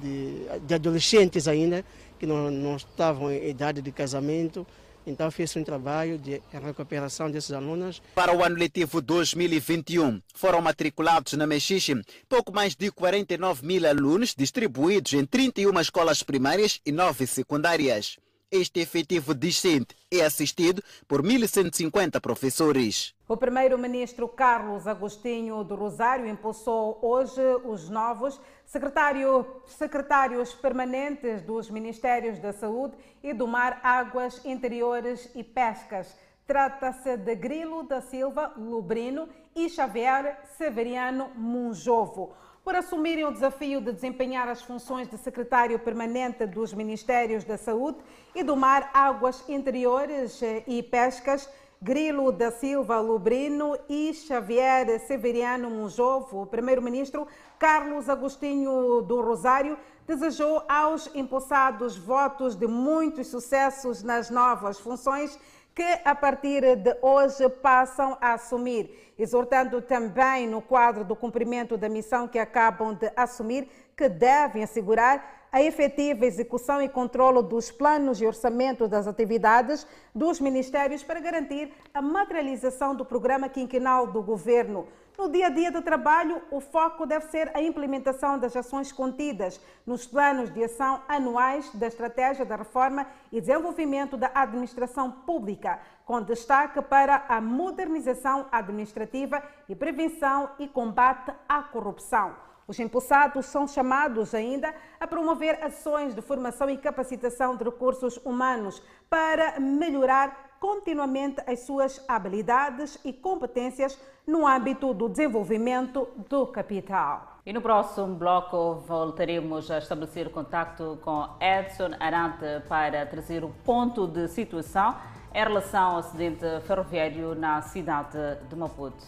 de, 0.01 0.73
adolescentes 0.73 1.47
ainda, 1.47 1.85
que 2.19 2.25
não, 2.25 2.51
não 2.51 2.75
estavam 2.75 3.31
em 3.31 3.49
idade 3.49 3.81
de 3.81 3.91
casamento, 3.91 4.65
então 5.07 5.31
fez 5.31 5.55
um 5.55 5.63
trabalho 5.63 6.17
de 6.17 6.41
recuperação 6.51 7.31
desses 7.31 7.51
alunos. 7.51 8.01
Para 8.13 8.35
o 8.35 8.43
ano 8.43 8.57
letivo 8.57 9.01
2021, 9.01 10.21
foram 10.35 10.61
matriculados 10.61 11.33
na 11.33 11.47
Mexixe 11.47 11.95
pouco 12.27 12.53
mais 12.53 12.75
de 12.75 12.91
49 12.91 13.65
mil 13.65 13.87
alunos 13.87 14.35
distribuídos 14.35 15.13
em 15.13 15.25
31 15.25 15.79
escolas 15.79 16.21
primárias 16.21 16.81
e 16.85 16.91
9 16.91 17.25
secundárias. 17.25 18.17
Este 18.49 18.79
efetivo 18.79 19.33
discente 19.33 19.93
é 20.09 20.21
assistido 20.21 20.81
por 21.05 21.21
1.150 21.21 22.21
professores. 22.21 23.13
O 23.27 23.35
primeiro-ministro 23.35 24.25
Carlos 24.25 24.87
Agostinho 24.87 25.65
do 25.65 25.75
Rosário 25.75 26.25
impulsou 26.25 26.97
hoje 27.01 27.41
os 27.65 27.89
novos 27.89 28.39
secretário, 28.65 29.45
secretários 29.65 30.53
permanentes 30.53 31.41
dos 31.41 31.69
Ministérios 31.69 32.39
da 32.39 32.53
Saúde 32.53 32.95
e 33.21 33.33
do 33.33 33.45
Mar, 33.45 33.81
Águas 33.83 34.45
Interiores 34.45 35.29
e 35.35 35.43
Pescas. 35.43 36.15
Trata-se 36.45 37.17
de 37.17 37.35
Grilo 37.35 37.83
da 37.83 37.99
Silva 37.99 38.53
Lubrino 38.55 39.27
e 39.53 39.69
Xavier 39.69 40.39
Severiano 40.57 41.31
Munjovo 41.35 42.33
por 42.67 42.75
assumirem 42.75 43.23
o 43.23 43.31
desafio 43.31 43.79
de 43.79 43.93
desempenhar 43.93 44.49
as 44.49 44.61
funções 44.61 45.07
de 45.07 45.17
secretário 45.17 45.79
permanente 45.79 46.45
dos 46.45 46.73
Ministérios 46.73 47.45
da 47.45 47.57
Saúde 47.57 47.97
e 48.35 48.43
do 48.43 48.57
Mar, 48.57 48.91
Águas 48.93 49.41
Interiores 49.47 50.41
e 50.67 50.83
Pescas, 50.83 51.49
Grilo 51.81 52.29
da 52.29 52.51
Silva 52.51 52.99
Lubrino 52.99 53.77
e 53.87 54.13
Xavier 54.13 54.99
Severiano 54.99 55.69
Munjovo. 55.69 56.41
O 56.41 56.45
primeiro-ministro 56.45 57.25
Carlos 57.57 58.09
Agostinho 58.09 59.01
do 59.01 59.21
Rosário 59.21 59.77
desejou 60.05 60.61
aos 60.67 61.09
impulsados 61.15 61.95
votos 61.95 62.53
de 62.53 62.67
muitos 62.67 63.27
sucessos 63.27 64.03
nas 64.03 64.29
novas 64.29 64.77
funções 64.77 65.39
que 65.77 65.99
a 66.03 66.15
partir 66.15 66.75
de 66.75 66.97
hoje 67.03 67.47
passam 67.47 68.17
a 68.19 68.33
assumir, 68.33 69.13
exortando 69.15 69.79
também 69.79 70.47
no 70.47 70.59
quadro 70.59 71.05
do 71.05 71.15
cumprimento 71.15 71.77
da 71.77 71.87
missão 71.87 72.27
que 72.27 72.39
acabam 72.39 72.95
de 72.95 73.11
assumir, 73.15 73.69
que 73.95 74.09
devem 74.09 74.63
assegurar 74.63 75.45
a 75.51 75.61
efetiva 75.61 76.25
execução 76.25 76.81
e 76.81 76.89
controlo 76.89 77.43
dos 77.43 77.69
planos 77.69 78.19
e 78.19 78.25
orçamento 78.25 78.87
das 78.87 79.05
atividades 79.05 79.85
dos 80.15 80.39
ministérios 80.39 81.03
para 81.03 81.19
garantir 81.19 81.71
a 81.93 82.01
materialização 82.01 82.95
do 82.95 83.05
programa 83.05 83.47
quinquenal 83.47 84.07
do 84.07 84.23
governo 84.23 84.87
no 85.17 85.27
dia 85.27 85.47
a 85.47 85.49
dia 85.49 85.71
do 85.71 85.81
trabalho, 85.81 86.41
o 86.51 86.61
foco 86.61 87.05
deve 87.05 87.25
ser 87.25 87.49
a 87.55 87.61
implementação 87.61 88.37
das 88.37 88.55
ações 88.55 88.91
contidas 88.91 89.59
nos 89.85 90.05
planos 90.05 90.53
de 90.53 90.63
ação 90.63 91.01
anuais 91.07 91.69
da 91.73 91.87
Estratégia 91.87 92.45
da 92.45 92.55
Reforma 92.55 93.07
e 93.31 93.41
Desenvolvimento 93.41 94.15
da 94.15 94.29
Administração 94.33 95.11
Pública, 95.11 95.79
com 96.05 96.21
destaque 96.21 96.81
para 96.83 97.25
a 97.27 97.41
modernização 97.41 98.45
administrativa 98.51 99.41
e 99.67 99.75
prevenção 99.75 100.51
e 100.59 100.67
combate 100.67 101.33
à 101.49 101.63
corrupção. 101.63 102.35
Os 102.67 102.79
impulsados 102.79 103.45
são 103.45 103.65
chamados 103.65 104.35
ainda 104.35 104.75
a 104.99 105.07
promover 105.07 105.63
ações 105.63 106.13
de 106.13 106.21
formação 106.21 106.69
e 106.69 106.77
capacitação 106.77 107.55
de 107.55 107.63
recursos 107.63 108.17
humanos 108.25 108.83
para 109.09 109.57
melhorar 109.59 110.46
continuamente 110.59 111.41
as 111.47 111.61
suas 111.61 112.03
habilidades 112.07 112.99
e 113.03 113.13
competências 113.13 113.97
no 114.25 114.45
âmbito 114.45 114.93
do 114.93 115.07
desenvolvimento 115.07 116.07
do 116.29 116.47
capital. 116.47 117.37
E 117.45 117.53
no 117.53 117.61
próximo 117.61 118.13
bloco 118.15 118.83
voltaremos 118.85 119.71
a 119.71 119.77
estabelecer 119.77 120.29
contato 120.31 120.99
com 121.01 121.29
Edson 121.39 121.91
Arante 121.99 122.61
para 122.67 123.05
trazer 123.05 123.43
o 123.43 123.49
ponto 123.63 124.05
de 124.05 124.27
situação 124.27 124.95
em 125.33 125.43
relação 125.43 125.91
ao 125.91 125.97
acidente 125.99 126.45
ferroviário 126.65 127.35
na 127.35 127.61
cidade 127.61 128.17
de 128.49 128.55
Maputo. 128.55 129.03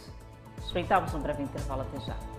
Respeitamos 0.55 1.13
um 1.13 1.19
breve 1.19 1.43
intervalo 1.43 1.81
até 1.81 1.99
já. 1.99 2.38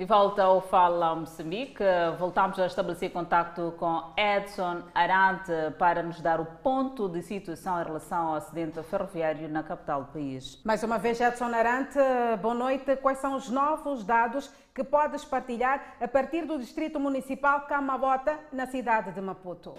De 0.00 0.06
volta 0.06 0.42
ao 0.44 0.62
Fala 0.62 1.14
Moçambique, 1.14 1.84
voltamos 2.18 2.58
a 2.58 2.64
estabelecer 2.64 3.10
contato 3.10 3.74
com 3.78 4.02
Edson 4.16 4.78
Arante 4.94 5.52
para 5.78 6.02
nos 6.02 6.22
dar 6.22 6.40
o 6.40 6.46
ponto 6.46 7.06
de 7.06 7.20
situação 7.20 7.78
em 7.78 7.84
relação 7.84 8.28
ao 8.28 8.36
acidente 8.36 8.82
ferroviário 8.82 9.46
na 9.46 9.62
capital 9.62 10.04
do 10.04 10.06
país. 10.10 10.58
Mais 10.64 10.82
uma 10.82 10.96
vez, 10.96 11.20
Edson 11.20 11.52
Arante, 11.54 11.98
boa 12.40 12.54
noite. 12.54 12.96
Quais 12.96 13.18
são 13.18 13.34
os 13.36 13.50
novos 13.50 14.02
dados 14.02 14.50
que 14.74 14.82
podes 14.82 15.22
partilhar 15.22 15.96
a 16.00 16.08
partir 16.08 16.46
do 16.46 16.58
Distrito 16.58 16.98
Municipal 16.98 17.66
Camabota, 17.68 18.38
na 18.50 18.66
cidade 18.66 19.12
de 19.12 19.20
Maputo? 19.20 19.74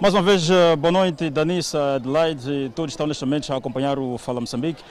Mais 0.00 0.12
uma 0.12 0.22
vez, 0.24 0.50
eh, 0.50 0.74
boa 0.74 0.90
noite, 0.90 1.30
Danissa, 1.30 1.94
Adelaide 1.94 2.50
e 2.50 2.68
todos 2.70 2.92
estão 2.92 3.06
neste 3.06 3.24
momento 3.24 3.52
a 3.52 3.58
acompanhar 3.58 3.96
o 3.96 4.18
Fala 4.18 4.40
Moçambique. 4.40 4.82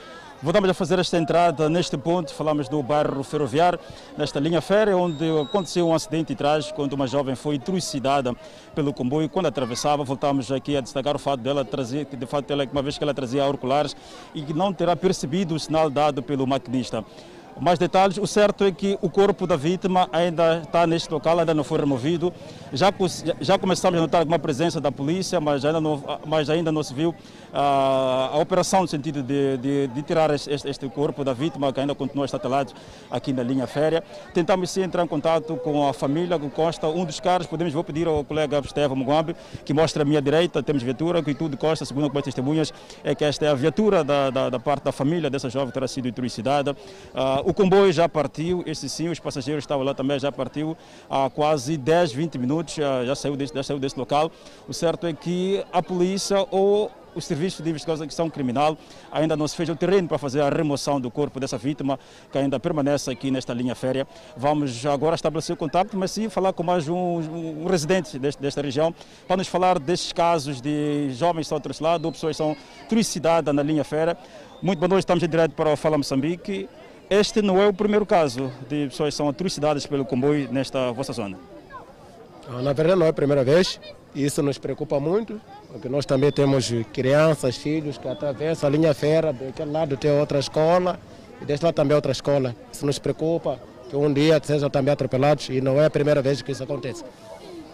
Voltamos 0.43 0.69
a 0.69 0.73
fazer 0.73 0.99
esta 0.99 1.17
entrada 1.17 1.69
neste 1.69 1.97
ponto, 1.97 2.33
falamos 2.33 2.67
do 2.67 2.83
bairro 2.83 3.23
ferroviário, 3.23 3.79
nesta 4.17 4.41
linha 4.41 4.59
férrea, 4.59 4.97
onde 4.97 5.23
aconteceu 5.39 5.87
um 5.87 5.95
acidente 5.95 6.35
trágico, 6.35 6.75
quando 6.75 6.91
uma 6.91 7.07
jovem 7.07 7.33
foi 7.33 7.57
trucidada 7.57 8.35
pelo 8.75 8.91
comboio. 8.91 9.29
Quando 9.29 9.45
atravessava, 9.45 10.03
voltamos 10.03 10.51
aqui 10.51 10.75
a 10.75 10.81
destacar 10.81 11.15
o 11.15 11.19
fato 11.19 11.39
dela 11.39 11.63
trazer, 11.63 12.05
de 12.07 12.25
fato, 12.25 12.51
ela, 12.51 12.67
uma 12.69 12.81
vez 12.81 12.97
que 12.97 13.05
ela 13.05 13.13
trazia 13.13 13.41
auriculares 13.41 13.95
e 14.35 14.41
não 14.53 14.73
terá 14.73 14.97
percebido 14.97 15.55
o 15.55 15.59
sinal 15.59 15.89
dado 15.89 16.21
pelo 16.21 16.45
maquinista. 16.45 17.05
Mais 17.59 17.77
detalhes, 17.77 18.17
o 18.17 18.25
certo 18.25 18.63
é 18.63 18.71
que 18.71 18.97
o 19.01 19.09
corpo 19.09 19.45
da 19.45 19.55
vítima 19.55 20.09
ainda 20.11 20.57
está 20.57 20.87
neste 20.87 21.11
local, 21.11 21.39
ainda 21.39 21.53
não 21.53 21.63
foi 21.63 21.79
removido. 21.79 22.33
Já, 22.71 22.91
já 23.39 23.59
começamos 23.59 23.99
a 23.99 24.01
notar 24.01 24.21
alguma 24.21 24.39
presença 24.39 24.81
da 24.81 24.91
polícia, 24.91 25.39
mas 25.39 25.63
ainda 25.63 25.79
não, 25.79 26.03
mas 26.25 26.49
ainda 26.49 26.71
não 26.71 26.81
se 26.81 26.93
viu 26.93 27.13
a, 27.53 28.31
a 28.33 28.37
operação 28.37 28.81
no 28.81 28.87
sentido 28.87 29.21
de, 29.21 29.57
de, 29.57 29.87
de 29.87 30.01
tirar 30.01 30.33
este, 30.33 30.51
este, 30.51 30.89
corpo 30.89 31.23
da 31.23 31.33
vítima, 31.33 31.71
que 31.71 31.79
ainda 31.79 31.93
continua 31.93 32.25
estatelado 32.25 32.73
aqui 33.11 33.31
na 33.31 33.43
linha 33.43 33.67
férrea. 33.67 34.03
Tentamos 34.33 34.71
sim 34.71 34.81
entrar 34.81 35.03
em 35.03 35.07
contato 35.07 35.55
com 35.57 35.87
a 35.87 35.93
família 35.93 36.39
que 36.39 36.49
consta 36.49 36.87
um 36.87 37.05
dos 37.05 37.19
carros. 37.19 37.45
Podemos, 37.45 37.73
vou 37.73 37.83
pedir 37.83 38.07
ao 38.07 38.23
colega 38.23 38.59
Estevão 38.59 38.95
Mugambi, 38.95 39.35
que 39.63 39.73
mostra 39.73 40.01
à 40.01 40.05
minha 40.05 40.21
direita, 40.21 40.63
temos 40.63 40.81
viatura, 40.81 41.21
que 41.21 41.33
tudo 41.35 41.55
consta, 41.55 41.85
segundo 41.85 42.05
algumas 42.05 42.23
testemunhas, 42.23 42.73
é 43.03 43.13
que 43.13 43.23
esta 43.23 43.45
é 43.45 43.49
a 43.49 43.53
viatura 43.53 44.03
da, 44.03 44.29
da, 44.29 44.49
da 44.49 44.59
parte 44.59 44.83
da 44.83 44.91
família 44.91 45.29
dessa 45.29 45.49
jovem 45.49 45.67
que 45.67 45.73
terá 45.73 45.87
sido 45.87 46.11
trucidada. 46.11 46.71
Uh, 46.71 47.49
o 47.49 47.53
comboio 47.53 47.91
já 47.91 48.09
partiu, 48.09 48.63
este 48.65 48.89
sim, 48.89 49.09
os 49.09 49.19
passageiros 49.19 49.63
estavam 49.63 49.83
lá 49.83 49.93
também, 49.93 50.17
já 50.19 50.31
partiu 50.31 50.75
há 51.09 51.29
quase 51.29 51.77
10, 51.77 52.13
20 52.13 52.37
minutos, 52.37 52.73
já, 52.73 53.15
saiu, 53.15 53.35
desse, 53.35 53.53
já 53.53 53.63
saiu 53.63 53.79
desse 53.79 53.97
local. 53.97 54.31
O 54.67 54.73
certo 54.73 55.05
é 55.05 55.13
que 55.13 55.63
a 55.71 55.81
polícia 55.81 56.45
ou 56.49 56.91
o 57.15 57.21
Serviço 57.21 57.61
de 57.61 57.69
Investigação 57.69 58.29
Criminal 58.29 58.77
ainda 59.11 59.35
não 59.35 59.47
se 59.47 59.55
fez 59.55 59.69
o 59.69 59.75
terreno 59.75 60.07
para 60.07 60.17
fazer 60.17 60.41
a 60.41 60.49
remoção 60.49 60.99
do 60.99 61.09
corpo 61.11 61.39
dessa 61.39 61.57
vítima, 61.57 61.99
que 62.31 62.37
ainda 62.37 62.59
permanece 62.59 63.11
aqui 63.11 63.31
nesta 63.31 63.53
linha 63.53 63.75
férrea. 63.75 64.07
Vamos 64.35 64.85
agora 64.85 65.15
estabelecer 65.15 65.53
o 65.53 65.57
contato, 65.57 65.97
mas 65.97 66.11
sim 66.11 66.29
falar 66.29 66.53
com 66.53 66.63
mais 66.63 66.87
um, 66.87 66.95
um 66.95 67.67
residente 67.67 68.17
deste, 68.17 68.41
desta 68.41 68.61
região, 68.61 68.93
para 69.27 69.37
nos 69.37 69.47
falar 69.47 69.79
destes 69.79 70.11
casos 70.11 70.61
de 70.61 71.11
jovens 71.11 71.41
que 71.41 71.41
estão 71.41 71.57
atrocidades 71.57 72.05
ou 72.05 72.11
pessoas 72.11 72.35
que 72.35 72.43
são 72.43 72.55
trucidadas 72.89 73.53
na 73.53 73.63
linha 73.63 73.83
férrea. 73.83 74.17
Muito 74.61 74.79
boa 74.79 74.89
noite, 74.89 75.03
estamos 75.03 75.23
em 75.23 75.27
direto 75.27 75.51
para 75.51 75.71
o 75.71 75.75
Fala 75.75 75.97
Moçambique. 75.97 76.69
Este 77.09 77.41
não 77.41 77.61
é 77.61 77.67
o 77.67 77.73
primeiro 77.73 78.05
caso 78.05 78.51
de 78.67 78.87
pessoas 78.87 79.13
que 79.13 79.17
são 79.17 79.27
atrocidades 79.27 79.85
pelo 79.85 80.05
comboio 80.05 80.49
nesta 80.51 80.91
vossa 80.91 81.13
zona. 81.13 81.37
Na 82.49 82.73
verdade, 82.73 82.99
não 82.99 83.05
é 83.05 83.09
a 83.09 83.13
primeira 83.13 83.43
vez. 83.43 83.79
Isso 84.15 84.43
nos 84.43 84.57
preocupa 84.57 84.99
muito, 84.99 85.41
porque 85.73 85.89
nós 85.89 86.05
também 86.05 86.31
temos 86.31 86.71
crianças, 86.93 87.57
filhos 87.57 87.97
que 87.97 88.07
atravessam 88.07 88.69
a 88.69 88.71
linha 88.71 88.93
férrea, 88.93 89.33
daquele 89.33 89.71
lado 89.71 89.97
tem 89.97 90.11
outra 90.11 90.37
escola, 90.37 90.99
e 91.41 91.45
deste 91.45 91.63
lado 91.63 91.73
também 91.73 91.95
outra 91.95 92.11
escola. 92.11 92.55
Isso 92.71 92.85
nos 92.85 92.99
preocupa, 92.99 93.59
que 93.89 93.95
um 93.95 94.13
dia 94.13 94.39
sejam 94.43 94.69
também 94.69 94.93
atropelados, 94.93 95.49
e 95.49 95.59
não 95.61 95.81
é 95.81 95.85
a 95.85 95.89
primeira 95.89 96.21
vez 96.21 96.43
que 96.43 96.51
isso 96.51 96.61
acontece. 96.61 97.03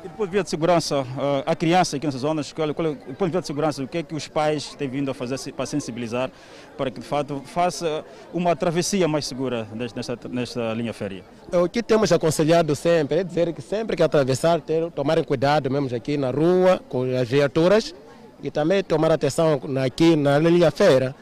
E 0.02 0.08
do 0.08 0.14
ponto 0.16 0.28
de 0.28 0.32
vista 0.32 0.44
de 0.46 0.50
segurança, 0.50 1.06
a 1.46 1.56
criança 1.56 1.98
aqui 1.98 2.06
nessas 2.06 2.22
zonas, 2.22 2.54
qual, 2.54 2.74
qual, 2.74 2.94
do 2.94 2.98
ponto 2.98 3.18
de 3.18 3.26
vista 3.26 3.42
de 3.42 3.48
segurança, 3.48 3.84
o 3.84 3.88
que 3.88 3.98
é 3.98 4.04
que 4.04 4.16
os 4.16 4.30
pais 4.30 4.74
têm 4.76 4.88
vindo 4.88 5.12
a 5.12 5.14
fazer 5.14 5.52
para 5.52 5.66
sensibilizar 5.66 6.32
para 6.78 6.90
que 6.90 7.02
de 7.02 7.06
fato 7.06 7.42
faça 7.46 8.06
uma 8.34 8.56
travessia 8.56 9.10
mais 9.10 9.28
segura 9.28 9.68
nesta, 9.74 10.18
nesta 10.30 10.74
linha 10.74 10.94
férrea? 10.94 11.24
O 11.52 11.68
que 11.68 11.84
temos 11.84 12.14
aconselhado 12.14 12.74
sempre 12.78 13.20
é 13.20 13.24
dizer 13.26 13.52
que 13.52 13.62
sempre 13.62 13.98
que 13.98 14.04
atravessar, 14.04 14.62
ter, 14.62 14.90
tomarem 14.92 15.24
cuidado 15.24 15.70
mesmo 15.70 15.94
aqui 15.94 16.16
na 16.16 16.32
rua, 16.32 16.82
com 16.88 17.04
as 17.04 17.28
viaturas, 17.28 17.94
e 18.42 18.50
também 18.50 18.82
tomar 18.82 19.12
atenção 19.12 19.60
aqui 19.84 20.16
na 20.16 20.40
linha 20.40 20.72
férrea. 20.72 21.14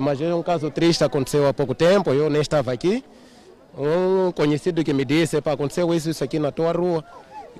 Mas 0.00 0.20
é 0.20 0.32
um 0.32 0.42
caso 0.42 0.70
triste 0.70 1.02
aconteceu 1.02 1.48
há 1.48 1.52
pouco 1.52 1.74
tempo, 1.74 2.12
eu 2.12 2.30
nem 2.30 2.40
estava 2.40 2.72
aqui. 2.72 3.02
Um 3.76 4.30
conhecido 4.30 4.84
que 4.84 4.92
me 4.92 5.04
disse, 5.04 5.36
aconteceu 5.36 5.92
isso, 5.92 6.10
isso 6.10 6.22
aqui 6.22 6.38
na 6.38 6.52
tua 6.52 6.70
rua. 6.70 7.04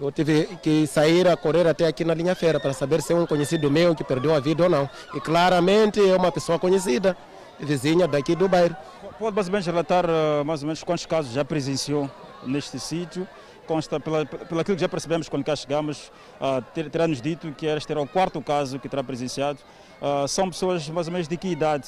Eu 0.01 0.13
tive 0.13 0.47
que 0.63 0.87
sair 0.87 1.27
a 1.27 1.37
correr 1.37 1.67
até 1.67 1.87
aqui 1.87 2.05
na 2.05 2.15
linha 2.15 2.33
feira 2.35 2.61
para 2.61 2.73
saber 2.73 3.03
se 3.03 3.13
é 3.13 3.17
um 3.17 3.27
conhecido 3.27 3.69
meu 3.69 3.97
que 3.97 4.05
perdeu 4.05 4.33
a 4.33 4.39
vida 4.39 4.63
ou 4.63 4.71
não. 4.71 4.89
E 5.13 5.21
claramente 5.21 6.01
é 6.01 6.15
uma 6.15 6.31
pessoa 6.31 6.57
conhecida, 6.57 7.17
vizinha 7.59 8.07
daqui 8.07 8.37
do 8.37 8.49
bairro. 8.49 8.77
Pode 9.19 9.35
mais 9.35 9.49
ou 9.49 9.53
menos 9.53 9.67
relatar 9.67 10.07
mais 10.47 10.63
ou 10.63 10.69
menos 10.69 10.85
quantos 10.85 11.05
casos 11.05 11.33
já 11.33 11.45
presenciou 11.45 12.09
neste 12.45 12.79
sítio? 12.79 13.27
Consta, 13.67 13.99
pela, 13.99 14.25
pelo 14.25 14.65
que 14.65 14.79
já 14.79 14.89
percebemos 14.89 15.29
quando 15.29 15.45
cá 15.45 15.55
chegamos, 15.55 16.11
uh, 16.41 16.63
ter, 16.73 16.89
terá 16.89 17.07
nos 17.07 17.21
dito 17.21 17.53
que 17.53 17.67
este 17.67 17.93
era 17.93 18.01
o 18.01 18.07
quarto 18.07 18.41
caso 18.41 18.79
que 18.79 18.89
terá 18.89 19.03
presenciado. 19.03 19.59
Uh, 20.01 20.27
são 20.27 20.49
pessoas 20.49 20.89
mais 20.89 21.09
ou 21.09 21.13
menos 21.13 21.29
de 21.29 21.37
que 21.37 21.49
idade? 21.49 21.87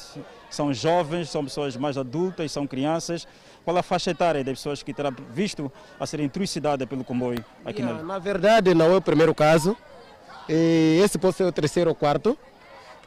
São 0.49 0.71
jovens, 0.73 1.29
são 1.29 1.43
pessoas 1.43 1.75
mais 1.77 1.97
adultas, 1.97 2.51
são 2.51 2.67
crianças? 2.67 3.25
Qual 3.63 3.77
a 3.77 3.83
faixa 3.83 4.11
etária 4.11 4.43
das 4.43 4.57
pessoas 4.57 4.81
que 4.81 4.93
terá 4.93 5.11
visto 5.33 5.71
a 5.99 6.05
serem 6.05 6.27
trucidadas 6.27 6.87
pelo 6.87 7.03
comboio 7.03 7.43
aqui 7.63 7.81
yeah, 7.81 8.01
na... 8.01 8.13
na 8.13 8.19
verdade, 8.19 8.73
não 8.73 8.91
é 8.91 8.95
o 8.97 9.01
primeiro 9.01 9.35
caso. 9.35 9.77
E 10.49 10.99
esse 11.03 11.17
pode 11.17 11.35
ser 11.35 11.43
o 11.43 11.51
terceiro 11.51 11.89
ou 11.89 11.95
quarto. 11.95 12.37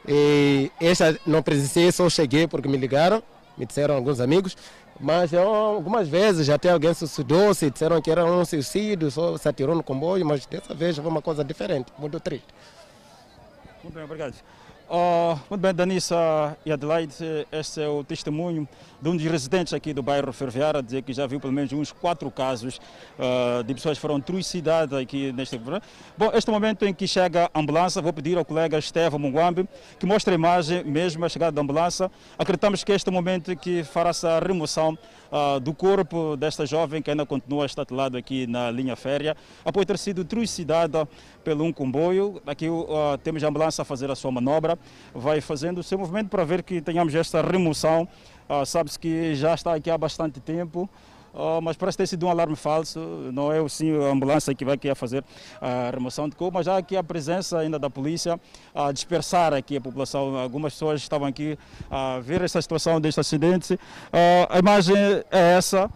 E 0.07 0.71
esta 0.79 1.19
não 1.25 1.41
presenciei, 1.43 1.91
só 1.91 2.09
cheguei 2.09 2.47
porque 2.47 2.67
me 2.67 2.77
ligaram, 2.77 3.21
me 3.57 3.65
disseram 3.65 3.95
alguns 3.95 4.19
amigos. 4.19 4.55
Mas 4.99 5.33
eu, 5.33 5.41
algumas 5.41 6.07
vezes 6.07 6.49
até 6.49 6.69
alguém 6.69 6.93
suicidou-se, 6.93 7.69
disseram 7.69 8.01
que 8.01 8.09
era 8.09 8.23
um 8.23 8.45
suicídio, 8.45 9.11
só 9.11 9.35
se 9.37 9.47
atirou 9.47 9.75
no 9.75 9.83
comboio, 9.83 10.25
mas 10.25 10.45
dessa 10.45 10.73
vez 10.73 10.95
foi 10.95 11.05
uma 11.05 11.21
coisa 11.21 11.43
diferente, 11.43 11.91
muito 11.97 12.17
triste. 12.19 12.47
Muito 13.83 13.93
bem, 13.93 14.03
obrigado. 14.05 14.35
Uh, 14.87 15.39
muito 15.49 15.61
bem, 15.61 15.73
Danissa 15.73 16.55
e 16.63 16.71
Adelaide, 16.71 17.15
este 17.51 17.81
é 17.81 17.87
o 17.87 18.03
testemunho 18.03 18.67
de 19.01 19.09
um 19.09 19.17
dos 19.17 19.25
residentes 19.25 19.73
aqui 19.73 19.95
do 19.95 20.03
bairro 20.03 20.31
Ferroviário, 20.31 20.79
a 20.79 20.81
dizer 20.81 21.01
que 21.01 21.11
já 21.11 21.25
viu 21.25 21.39
pelo 21.39 21.51
menos 21.51 21.73
uns 21.73 21.91
quatro 21.91 22.29
casos 22.29 22.79
uh, 23.17 23.63
de 23.63 23.73
pessoas 23.73 23.97
que 23.97 24.01
foram 24.01 24.21
trucidadas 24.21 24.99
aqui 24.99 25.31
neste... 25.31 25.57
Bom, 25.57 26.29
este 26.35 26.51
momento 26.51 26.85
em 26.85 26.93
que 26.93 27.07
chega 27.07 27.49
a 27.51 27.59
ambulância, 27.59 27.99
vou 27.99 28.13
pedir 28.13 28.37
ao 28.37 28.45
colega 28.45 28.77
Estevão 28.77 29.17
Munguambi 29.17 29.67
que 29.99 30.05
mostre 30.05 30.33
a 30.33 30.35
imagem 30.35 30.83
mesmo 30.83 31.25
a 31.25 31.29
chegada 31.29 31.51
da 31.51 31.63
ambulância. 31.63 32.11
Acreditamos 32.37 32.83
que 32.83 32.91
este 32.91 33.09
momento 33.09 33.55
que 33.55 33.83
fará 33.83 34.11
essa 34.11 34.39
remoção 34.39 34.95
uh, 35.31 35.59
do 35.59 35.73
corpo 35.73 36.35
desta 36.35 36.65
jovem 36.65 37.01
que 37.01 37.09
ainda 37.09 37.25
continua 37.25 37.65
estatelado 37.65 38.17
aqui 38.17 38.47
na 38.47 38.71
linha 38.71 38.95
férrea, 38.95 39.35
após 39.63 39.85
ter 39.85 39.97
sido 39.97 40.25
trucidada 40.25 41.07
pelo 41.43 41.63
um 41.63 41.73
comboio. 41.73 42.41
Aqui 42.45 42.69
uh, 42.69 42.85
temos 43.23 43.43
a 43.43 43.47
ambulância 43.47 43.81
a 43.81 43.85
fazer 43.85 44.09
a 44.11 44.15
sua 44.15 44.31
manobra, 44.31 44.77
vai 45.13 45.41
fazendo 45.41 45.79
o 45.79 45.83
seu 45.83 45.97
movimento 45.97 46.29
para 46.29 46.43
ver 46.43 46.63
que 46.63 46.81
tenhamos 46.81 47.13
esta 47.15 47.41
remoção. 47.41 48.07
Uh, 48.49 48.65
Sabe-se 48.65 48.99
que 48.99 49.35
já 49.35 49.53
está 49.53 49.73
aqui 49.73 49.89
há 49.89 49.97
bastante 49.97 50.39
tempo. 50.39 50.89
Uh, 51.35 51.61
mas 51.61 51.75
parece 51.75 51.97
ter 51.97 52.07
sido 52.07 52.25
um 52.25 52.29
alarme 52.29 52.55
falso, 52.55 52.97
não 53.33 53.51
é 53.51 53.67
sim 53.67 53.91
a 54.01 54.05
ambulância 54.05 54.55
que 54.55 54.63
vai 54.63 54.75
aqui 54.75 54.89
a 54.89 54.95
fazer 54.95 55.21
a 55.59 55.91
remoção 55.91 56.29
de 56.29 56.35
corpo, 56.35 56.57
mas 56.57 56.65
já 56.65 56.77
aqui 56.77 56.95
a 56.95 57.03
presença 57.03 57.59
ainda 57.59 57.77
da 57.77 57.89
polícia 57.89 58.39
a 58.73 58.89
dispersar 58.93 59.53
aqui 59.53 59.75
a 59.75 59.81
população. 59.81 60.37
Algumas 60.37 60.71
pessoas 60.71 61.01
estavam 61.01 61.27
aqui 61.27 61.59
a 61.91 62.19
ver 62.21 62.41
essa 62.41 62.61
situação 62.61 63.01
deste 63.01 63.19
acidente. 63.19 63.73
Uh, 63.73 63.79
a 64.49 64.59
imagem 64.59 64.95
é 65.29 65.57
essa, 65.57 65.91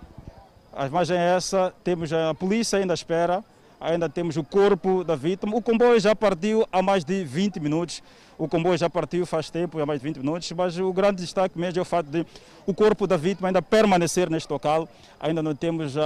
a 0.76 0.88
imagem 0.88 1.16
é 1.18 1.36
essa, 1.38 1.74
temos 1.86 2.12
a 2.12 2.34
polícia 2.34 2.78
ainda 2.78 2.92
à 2.92 2.96
espera, 2.96 3.42
ainda 3.80 4.10
temos 4.10 4.36
o 4.36 4.44
corpo 4.44 5.06
da 5.06 5.16
vítima. 5.16 5.56
O 5.56 5.62
comboio 5.62 6.02
já 6.02 6.14
partiu 6.14 6.68
há 6.70 6.82
mais 6.82 7.06
de 7.06 7.24
20 7.24 7.62
minutos. 7.62 8.04
O 8.40 8.48
comboio 8.48 8.78
já 8.78 8.90
partiu 8.90 9.26
faz 9.26 9.50
tempo, 9.50 9.78
há 9.82 9.86
mais 9.86 10.00
de 10.00 10.08
20 10.08 10.18
minutos, 10.20 10.50
mas 10.54 10.80
o 10.80 10.94
grande 10.94 11.22
destaque 11.22 11.60
mesmo 11.60 11.78
é 11.78 11.82
o 11.82 11.86
fato 11.86 12.06
de 12.10 12.26
o 12.66 12.74
corpo 12.74 13.06
da 13.06 13.18
vítima 13.18 13.50
ainda 13.50 13.62
permanecer 13.62 14.30
neste 14.30 14.50
local. 14.50 14.88
Ainda 15.20 15.44
não 15.44 15.54
temos 15.54 15.98
uh, 15.98 16.00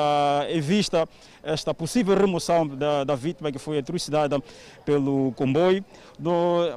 em 0.50 0.60
vista 0.60 1.08
esta 1.44 1.76
possível 1.76 2.18
remoção 2.18 2.66
da, 2.66 3.04
da 3.04 3.14
vítima 3.14 3.52
que 3.52 3.60
foi 3.60 3.84
trucidada 3.84 4.42
pelo 4.84 5.32
comboio. 5.34 5.86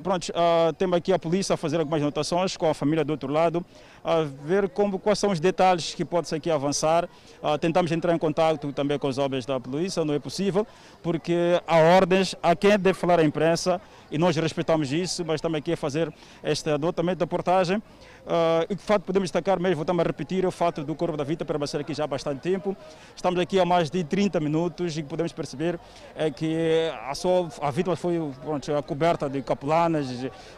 Pronto, 0.02 0.28
uh, 0.28 0.72
temos 0.74 0.98
aqui 0.98 1.10
a 1.10 1.18
polícia 1.18 1.54
a 1.54 1.56
fazer 1.56 1.78
algumas 1.78 2.02
anotações 2.02 2.54
com 2.54 2.68
a 2.68 2.74
família 2.74 3.02
do 3.02 3.12
outro 3.12 3.32
lado, 3.32 3.64
a 4.04 4.22
ver 4.44 4.68
como, 4.68 4.98
quais 4.98 5.18
são 5.18 5.30
os 5.30 5.40
detalhes 5.40 5.94
que 5.94 6.04
pode-se 6.04 6.34
aqui 6.34 6.50
avançar. 6.50 7.08
Uh, 7.42 7.56
tentamos 7.56 7.90
entrar 7.90 8.14
em 8.14 8.18
contato 8.18 8.70
também 8.72 8.98
com 8.98 9.08
os 9.08 9.16
homens 9.16 9.46
da 9.46 9.58
polícia, 9.58 10.04
não 10.04 10.12
é 10.12 10.18
possível, 10.18 10.66
porque 11.02 11.62
há 11.66 11.78
ordens 11.78 12.34
a 12.42 12.54
quem 12.54 12.78
deve 12.78 12.98
falar 12.98 13.20
à 13.20 13.24
imprensa 13.24 13.80
e 14.10 14.18
nós 14.18 14.36
respeitamos 14.36 14.92
isso, 14.92 15.24
mas 15.24 15.36
estamos 15.36 15.58
aqui 15.58 15.72
a 15.72 15.76
fazer 15.76 16.12
este 16.42 16.70
adotamento 16.70 17.18
da 17.18 17.26
portagem. 17.26 17.78
Uh, 17.78 18.66
e 18.68 18.74
de 18.74 18.82
fato 18.82 19.02
podemos 19.02 19.28
destacar 19.28 19.60
mesmo, 19.60 19.76
voltamos 19.76 20.00
a 20.00 20.06
repetir, 20.06 20.44
o 20.44 20.50
fato 20.50 20.82
do 20.82 20.94
corpo 20.96 21.16
da 21.16 21.22
vítima 21.22 21.46
permanecer 21.46 21.80
aqui 21.80 21.94
já 21.94 22.04
há 22.04 22.06
bastante 22.06 22.40
tempo. 22.40 22.76
Estamos 23.14 23.38
aqui 23.38 23.60
há 23.60 23.64
mais 23.64 23.88
de 23.88 24.02
30 24.02 24.40
minutos 24.40 24.98
e 24.98 25.02
podemos 25.02 25.32
perceber 25.32 25.78
é 26.14 26.30
que 26.30 26.90
a, 27.08 27.14
sua, 27.14 27.48
a 27.60 27.70
vítima 27.70 27.94
foi 27.94 28.18
pronto, 28.42 28.82
coberta 28.82 29.28
de 29.28 29.42
capulanas, 29.42 30.08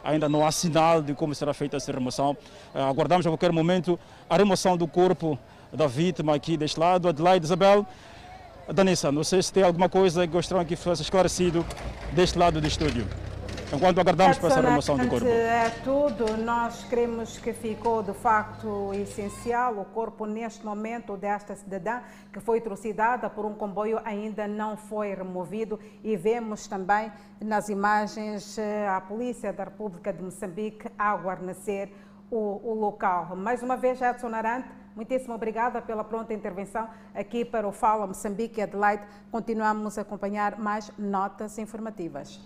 ainda 0.03 0.29
não 0.29 0.47
há 0.47 0.51
sinal 0.51 1.03
de 1.03 1.15
como 1.15 1.35
será 1.35 1.53
feita 1.53 1.77
essa 1.77 1.93
remoção. 1.93 2.37
Uh, 2.75 2.79
aguardamos 2.79 3.27
a 3.27 3.31
qualquer 3.31 3.53
momento 3.53 3.99
a 4.29 4.37
remoção 4.37 4.77
do 4.77 4.87
corpo 4.87 5.39
da 5.73 5.87
vítima 5.87 6.35
aqui 6.35 6.57
deste 6.57 6.81
lado. 6.81 7.09
Adelaide 7.09 7.45
Isabel, 7.45 7.87
Danissa, 8.73 9.13
não 9.13 9.25
sei 9.25 9.43
se 9.43 9.53
tem 9.53 9.63
alguma 9.63 9.89
coisa 9.89 10.27
que 10.27 10.33
gostariam 10.33 10.65
que 10.65 10.77
fosse 10.77 11.03
esclarecido 11.03 11.65
deste 12.15 12.39
lado 12.39 12.61
do 12.61 12.67
estúdio 12.67 13.07
enquanto 13.73 14.01
aguardamos 14.01 14.39
para 14.39 14.49
essa 14.49 14.61
remoção 14.61 14.97
do 14.97 15.09
corpo. 15.09 15.27
É 15.27 15.71
tudo, 15.85 16.37
nós 16.39 16.85
queremos 16.85 17.39
que 17.39 17.53
ficou 17.53 18.03
de 18.03 18.13
facto 18.13 18.93
essencial. 18.95 19.79
O 19.79 19.85
corpo, 19.85 20.27
neste 20.27 20.65
momento, 20.65 21.17
desta 21.17 21.55
cidadã 21.55 22.01
que 22.33 22.41
foi 22.41 22.61
trucidada 22.61 23.29
por 23.29 23.45
um 23.45 23.55
comboio 23.55 24.01
ainda 24.05 24.47
não 24.49 24.77
foi 24.77 25.15
removido 25.15 25.79
e 26.03 26.17
vemos 26.17 26.67
também 26.67 27.13
nas 27.41 27.69
imagens 27.69 28.59
eh, 28.59 28.89
a 28.89 29.01
Polícia 29.01 29.53
da 29.53 29.65
República 29.65 30.13
de 30.13 30.23
Moçambique 30.23 30.89
a 30.99 31.17
guarnecer 31.17 31.93
o, 32.31 32.61
o 32.71 32.75
local. 32.75 33.37
Mais 33.37 33.63
uma 33.63 33.77
vez, 33.77 34.01
Edson 34.01 34.35
Arante, 34.35 34.69
Muitíssimo 34.99 35.33
obrigada 35.33 35.81
pela 35.81 36.03
pronta 36.03 36.35
intervenção 36.35 36.89
aqui 37.15 37.45
para 37.45 37.69
o 37.69 37.71
Fala 37.71 38.05
Moçambique 38.05 38.61
Adelaide. 38.61 39.05
Continuamos 39.31 39.97
a 39.97 40.01
acompanhar 40.01 40.59
mais 40.59 40.91
notas 40.99 41.57
informativas. 41.57 42.41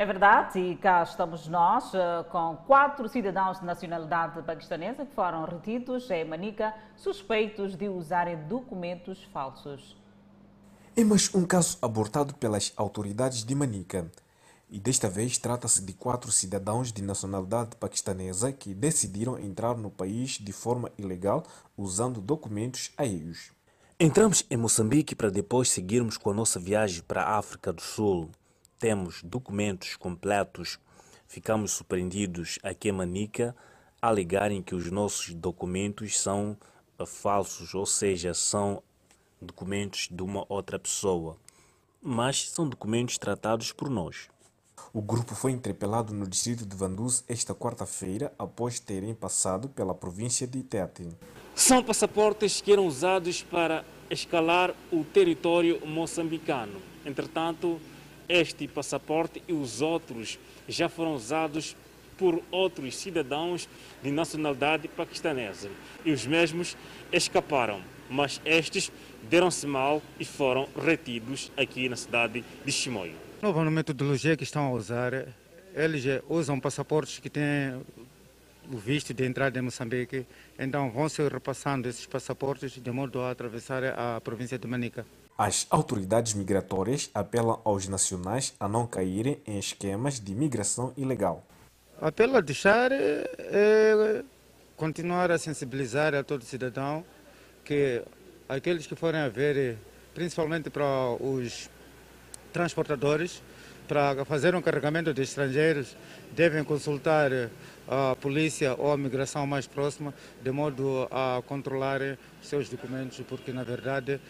É 0.00 0.06
verdade, 0.06 0.60
e 0.60 0.76
cá 0.76 1.02
estamos 1.02 1.48
nós 1.48 1.92
uh, 1.92 2.22
com 2.30 2.56
quatro 2.68 3.08
cidadãos 3.08 3.58
de 3.58 3.66
nacionalidade 3.66 4.40
paquistanesa 4.42 5.04
que 5.04 5.12
foram 5.12 5.44
retidos 5.44 6.08
em 6.12 6.24
Manica 6.24 6.72
suspeitos 6.96 7.74
de 7.74 7.88
usarem 7.88 8.36
documentos 8.46 9.24
falsos. 9.32 9.96
É 10.96 11.02
mais 11.02 11.34
um 11.34 11.44
caso 11.44 11.78
abortado 11.82 12.32
pelas 12.34 12.72
autoridades 12.76 13.42
de 13.42 13.52
Manica. 13.56 14.08
E 14.70 14.78
desta 14.78 15.10
vez 15.10 15.36
trata-se 15.36 15.84
de 15.84 15.92
quatro 15.92 16.30
cidadãos 16.30 16.92
de 16.92 17.02
nacionalidade 17.02 17.74
paquistanesa 17.74 18.52
que 18.52 18.74
decidiram 18.74 19.36
entrar 19.36 19.76
no 19.76 19.90
país 19.90 20.38
de 20.38 20.52
forma 20.52 20.92
ilegal 20.96 21.42
usando 21.76 22.20
documentos 22.20 22.92
aéreos. 22.96 23.50
Entramos 23.98 24.44
em 24.48 24.56
Moçambique 24.56 25.16
para 25.16 25.28
depois 25.28 25.70
seguirmos 25.70 26.16
com 26.16 26.30
a 26.30 26.34
nossa 26.34 26.60
viagem 26.60 27.02
para 27.02 27.24
a 27.24 27.36
África 27.36 27.72
do 27.72 27.82
Sul 27.82 28.30
temos 28.78 29.22
documentos 29.22 29.96
completos 29.96 30.78
ficamos 31.28 31.72
surpreendidos 31.72 32.58
aqui 32.62 32.88
em 32.88 32.92
Manica 32.92 33.54
alegarem 34.00 34.62
que 34.62 34.74
os 34.74 34.90
nossos 34.90 35.34
documentos 35.34 36.18
são 36.18 36.56
uh, 36.98 37.04
falsos, 37.04 37.74
ou 37.74 37.84
seja, 37.84 38.32
são 38.32 38.82
documentos 39.40 40.08
de 40.10 40.22
uma 40.22 40.44
outra 40.48 40.78
pessoa, 40.78 41.36
mas 42.00 42.48
são 42.48 42.68
documentos 42.68 43.18
tratados 43.18 43.72
por 43.72 43.90
nós. 43.90 44.28
O 44.92 45.02
grupo 45.02 45.34
foi 45.34 45.52
interpelado 45.52 46.14
no 46.14 46.26
distrito 46.26 46.64
de 46.64 46.74
Vanduz 46.74 47.24
esta 47.28 47.54
quarta-feira 47.54 48.32
após 48.38 48.80
terem 48.80 49.14
passado 49.14 49.68
pela 49.68 49.94
província 49.94 50.46
de 50.46 50.62
Tete. 50.62 51.08
São 51.54 51.82
passaportes 51.82 52.60
que 52.60 52.72
eram 52.72 52.86
usados 52.86 53.42
para 53.42 53.84
escalar 54.08 54.74
o 54.90 55.04
território 55.04 55.84
moçambicano. 55.86 56.80
Entretanto, 57.04 57.80
este 58.28 58.68
passaporte 58.68 59.42
e 59.48 59.52
os 59.52 59.80
outros 59.80 60.38
já 60.68 60.88
foram 60.88 61.14
usados 61.14 61.76
por 62.16 62.42
outros 62.50 62.96
cidadãos 62.96 63.68
de 64.02 64.10
nacionalidade 64.10 64.88
paquistanesa 64.88 65.70
e 66.04 66.10
os 66.10 66.26
mesmos 66.26 66.76
escaparam, 67.12 67.80
mas 68.10 68.40
estes 68.44 68.90
deram-se 69.30 69.66
mal 69.66 70.02
e 70.18 70.24
foram 70.24 70.68
retidos 70.76 71.50
aqui 71.56 71.88
na 71.88 71.96
cidade 71.96 72.44
de 72.64 72.72
Chimoio. 72.72 73.14
Nova 73.40 73.64
metodologia 73.70 74.36
que 74.36 74.42
estão 74.42 74.66
a 74.66 74.70
usar, 74.72 75.28
eles 75.74 76.04
usam 76.28 76.58
passaportes 76.58 77.20
que 77.20 77.30
têm 77.30 77.80
o 78.70 78.76
visto 78.76 79.14
de 79.14 79.24
entrada 79.24 79.58
em 79.58 79.62
Moçambique, 79.62 80.26
então 80.58 80.90
vão 80.90 81.08
se 81.08 81.26
repassando 81.26 81.88
esses 81.88 82.04
passaportes 82.04 82.72
de 82.72 82.90
modo 82.90 83.20
a 83.20 83.30
atravessar 83.30 83.82
a 83.84 84.20
província 84.20 84.58
de 84.58 84.66
Manica. 84.66 85.06
As 85.40 85.68
autoridades 85.70 86.34
migratórias 86.34 87.12
apelam 87.14 87.60
aos 87.64 87.86
nacionais 87.86 88.56
a 88.58 88.66
não 88.68 88.88
caírem 88.88 89.40
em 89.46 89.56
esquemas 89.56 90.18
de 90.18 90.34
migração 90.34 90.92
ilegal. 90.96 91.46
Apelo 92.00 92.38
a 92.38 92.40
deixar 92.40 92.90
é, 92.90 94.24
continuar 94.76 95.30
a 95.30 95.38
sensibilizar 95.38 96.12
a 96.12 96.24
todo 96.24 96.42
cidadão 96.42 97.04
que 97.64 98.02
aqueles 98.48 98.84
que 98.88 98.96
forem 98.96 99.20
a 99.20 99.28
ver, 99.28 99.78
principalmente 100.12 100.70
para 100.70 100.84
os 101.20 101.70
transportadores, 102.52 103.40
para 103.86 104.24
fazer 104.24 104.56
um 104.56 104.60
carregamento 104.60 105.14
de 105.14 105.22
estrangeiros, 105.22 105.96
devem 106.32 106.64
consultar 106.64 107.30
a 107.88 108.14
polícia 108.16 108.74
ou 108.74 108.92
a 108.92 108.96
migração 108.96 109.46
mais 109.46 109.66
próxima, 109.66 110.12
de 110.42 110.52
modo 110.52 111.08
a 111.10 111.42
controlar 111.46 112.18
seus 112.42 112.68
documentos, 112.68 113.18
porque 113.26 113.52
na 113.52 113.64
verdade 113.64 114.20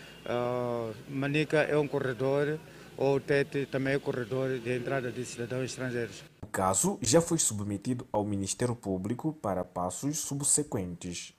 Manica 1.09 1.59
é 1.59 1.77
um 1.77 1.89
corredor, 1.89 2.59
ou 2.97 3.21
Tete 3.21 3.67
também 3.67 3.95
é 3.95 3.99
corredor 3.99 4.59
de 4.59 4.77
entrada 4.77 5.11
de 5.11 5.25
cidadãos 5.25 5.65
estrangeiros. 5.65 6.23
O 6.43 6.47
caso 6.47 6.99
já 7.03 7.21
foi 7.21 7.39
submetido 7.39 8.07
ao 8.11 8.25
Ministério 8.25 8.75
Público 8.75 9.33
para 9.33 9.65
passos 9.65 10.19
subsequentes. 10.19 11.35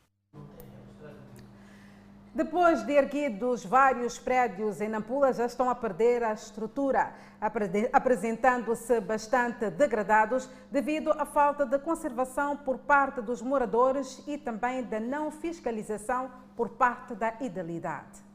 Depois 2.34 2.86
de 2.86 2.94
erguidos, 2.94 3.66
vários 3.66 4.20
prédios 4.20 4.80
em 4.82 4.88
Nampula 4.88 5.34
já 5.34 5.48
estão 5.48 5.68
a 5.68 5.74
perder 5.74 6.24
a 6.24 6.32
estrutura, 6.32 7.12
apresentando-se 7.92 9.02
bastante 9.02 9.70
degradados 9.72 10.48
devido 10.72 11.12
à 11.12 11.26
falta 11.26 11.66
de 11.66 11.80
conservação 11.80 12.56
por 12.56 12.78
parte 12.78 13.20
dos 13.20 13.42
moradores 13.42 14.22
e 14.28 14.38
também 14.38 14.84
da 14.84 15.00
não 15.00 15.32
fiscalização 15.32 16.30
por 16.56 16.70
parte 16.70 17.16
da 17.16 17.34
idealidade. 17.42 18.30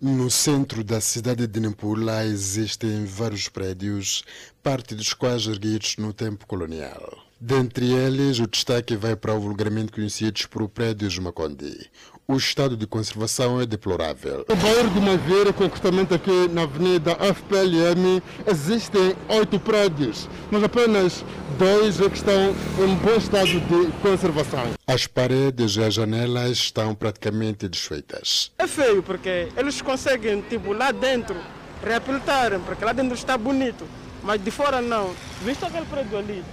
No 0.00 0.30
centro 0.30 0.84
da 0.84 1.00
cidade 1.00 1.46
de 1.46 1.60
Nampula 1.60 2.24
existem 2.24 3.06
vários 3.06 3.48
prédios, 3.48 4.22
parte 4.62 4.94
dos 4.94 5.14
quais 5.14 5.46
erguidos 5.46 5.96
no 5.96 6.12
tempo 6.12 6.46
colonial. 6.46 7.24
Dentre 7.40 7.92
eles, 7.92 8.38
o 8.38 8.46
destaque 8.46 8.96
vai 8.96 9.14
para 9.14 9.34
o 9.34 9.40
vulgarmente 9.40 9.92
conhecidos 9.92 10.46
por 10.46 10.68
prédios 10.68 11.18
Macondi. 11.18 11.88
O 12.30 12.36
estado 12.36 12.76
de 12.76 12.86
conservação 12.86 13.58
é 13.58 13.64
deplorável. 13.64 14.44
No 14.46 14.56
bairro 14.56 14.90
de 14.90 15.00
Maveira, 15.00 15.50
concretamente 15.50 16.12
aqui 16.12 16.46
na 16.52 16.64
avenida 16.64 17.12
FPLM, 17.14 18.22
existem 18.46 19.16
oito 19.30 19.58
prédios, 19.58 20.28
mas 20.50 20.62
apenas 20.62 21.24
dois 21.58 21.98
é 21.98 22.10
que 22.10 22.16
estão 22.16 22.54
em 22.86 22.94
bom 22.96 23.14
estado 23.14 23.46
de 23.48 23.92
conservação. 24.02 24.74
As 24.86 25.06
paredes 25.06 25.76
e 25.76 25.82
as 25.82 25.94
janelas 25.94 26.50
estão 26.50 26.94
praticamente 26.94 27.66
desfeitas. 27.66 28.52
É 28.58 28.66
feio 28.66 29.02
porque 29.02 29.48
eles 29.56 29.80
conseguem, 29.80 30.42
tipo, 30.42 30.74
lá 30.74 30.92
dentro, 30.92 31.36
reabilitarem, 31.82 32.60
porque 32.60 32.84
lá 32.84 32.92
dentro 32.92 33.14
está 33.14 33.38
bonito, 33.38 33.86
mas 34.22 34.38
de 34.38 34.50
fora 34.50 34.82
não. 34.82 35.14
Visto 35.42 35.64
aquele 35.64 35.86
prédio 35.86 36.18
ali, 36.18 36.44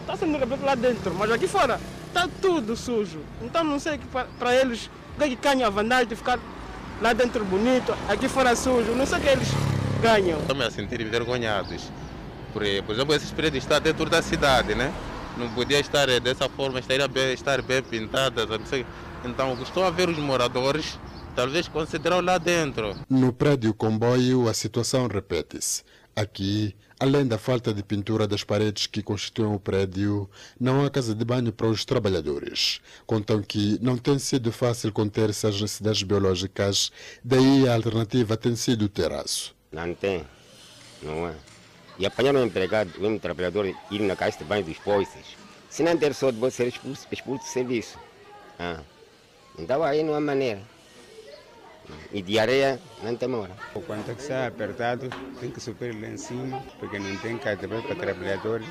está 0.00 0.16
sendo 0.16 0.32
reabilitado 0.32 0.66
lá 0.66 0.74
dentro, 0.74 1.14
mas 1.14 1.30
aqui 1.30 1.46
fora 1.46 1.78
está 2.16 2.28
tudo 2.40 2.74
sujo. 2.74 3.20
Então 3.42 3.62
não 3.62 3.78
sei 3.78 3.98
que 3.98 4.06
para 4.06 4.54
eles 4.54 4.86
o 5.14 5.18
que, 5.18 5.24
é 5.24 5.28
que 5.28 5.36
ganha 5.36 5.66
a 5.66 5.70
vantagem 5.70 6.06
de 6.06 6.16
ficar 6.16 6.38
lá 7.00 7.12
dentro 7.12 7.44
bonito, 7.44 7.94
aqui 8.08 8.28
fora 8.28 8.56
sujo. 8.56 8.92
Não 8.92 9.06
sei 9.06 9.18
o 9.18 9.20
que 9.20 9.28
eles 9.28 9.48
ganham. 10.02 10.40
Estou-me 10.40 10.64
a 10.64 10.70
sentir 10.70 11.00
envergonhados. 11.00 11.90
Por, 12.52 12.62
por 12.86 12.94
exemplo, 12.94 13.14
esses 13.14 13.30
prédios 13.30 13.64
estão 13.64 13.78
dentro 13.80 14.08
da 14.08 14.22
cidade, 14.22 14.74
né? 14.74 14.92
Não 15.36 15.50
podia 15.50 15.78
estar 15.78 16.06
dessa 16.20 16.48
forma, 16.48 16.78
estaria 16.78 17.06
bem, 17.06 17.34
estar 17.34 17.60
bem 17.60 17.82
pintadas. 17.82 18.48
Então, 19.22 19.52
estou 19.62 19.84
a 19.84 19.90
ver 19.90 20.08
os 20.08 20.16
moradores, 20.18 20.98
talvez 21.34 21.68
consideram 21.68 22.22
lá 22.22 22.38
dentro. 22.38 22.96
No 23.10 23.30
prédio 23.34 23.74
comboio, 23.74 24.48
a 24.48 24.54
situação 24.54 25.06
repete-se. 25.06 25.82
Aqui, 26.14 26.74
além 26.98 27.26
da 27.26 27.38
falta 27.38 27.72
de 27.72 27.82
pintura 27.82 28.26
das 28.26 28.42
paredes 28.42 28.86
que 28.86 29.02
constituem 29.02 29.54
o 29.54 29.60
prédio, 29.60 30.28
não 30.58 30.84
há 30.84 30.90
casa 30.90 31.14
de 31.14 31.24
banho 31.24 31.52
para 31.52 31.66
os 31.66 31.84
trabalhadores. 31.84 32.80
Contam 33.06 33.42
que 33.42 33.78
não 33.82 33.96
tem 33.96 34.18
sido 34.18 34.50
fácil 34.50 34.92
conter-se 34.92 35.46
as 35.46 35.60
necessidades 35.60 36.02
biológicas, 36.02 36.90
daí 37.22 37.68
a 37.68 37.74
alternativa 37.74 38.36
tem 38.36 38.56
sido 38.56 38.86
o 38.86 38.88
terraço. 38.88 39.54
Não 39.70 39.94
tem, 39.94 40.24
não 41.02 41.28
é. 41.28 41.34
E 41.98 42.06
apanhar 42.06 42.34
um 42.34 42.44
empregado, 42.44 42.90
um 43.06 43.18
trabalhador, 43.18 43.66
ir 43.90 44.00
na 44.00 44.16
casa 44.16 44.38
de 44.38 44.44
banho 44.44 44.64
dos 44.64 44.78
poços, 44.78 45.36
se 45.70 45.82
não 45.82 45.96
ter 45.96 46.14
sorte, 46.14 46.38
vou 46.38 46.50
ser 46.50 46.68
expulso, 46.68 47.06
expulso 47.10 47.44
do 47.44 47.48
serviço. 47.48 47.98
Ah. 48.58 48.80
Então 49.58 49.82
aí 49.82 50.02
não 50.02 50.14
há 50.14 50.20
maneira. 50.20 50.75
E 52.12 52.22
de 52.22 52.38
não 53.02 53.16
tem 53.16 53.34
hora. 53.34 53.54
Quando 53.86 54.08
está 54.10 54.46
apertado, 54.46 55.08
tem 55.40 55.50
que 55.50 55.60
subir 55.60 55.94
lá 56.00 56.08
em 56.08 56.16
cima, 56.16 56.62
porque 56.78 56.98
não 56.98 57.16
tem 57.18 57.38
casa 57.38 57.68
para 57.68 57.94
trabalhadores. 57.94 58.68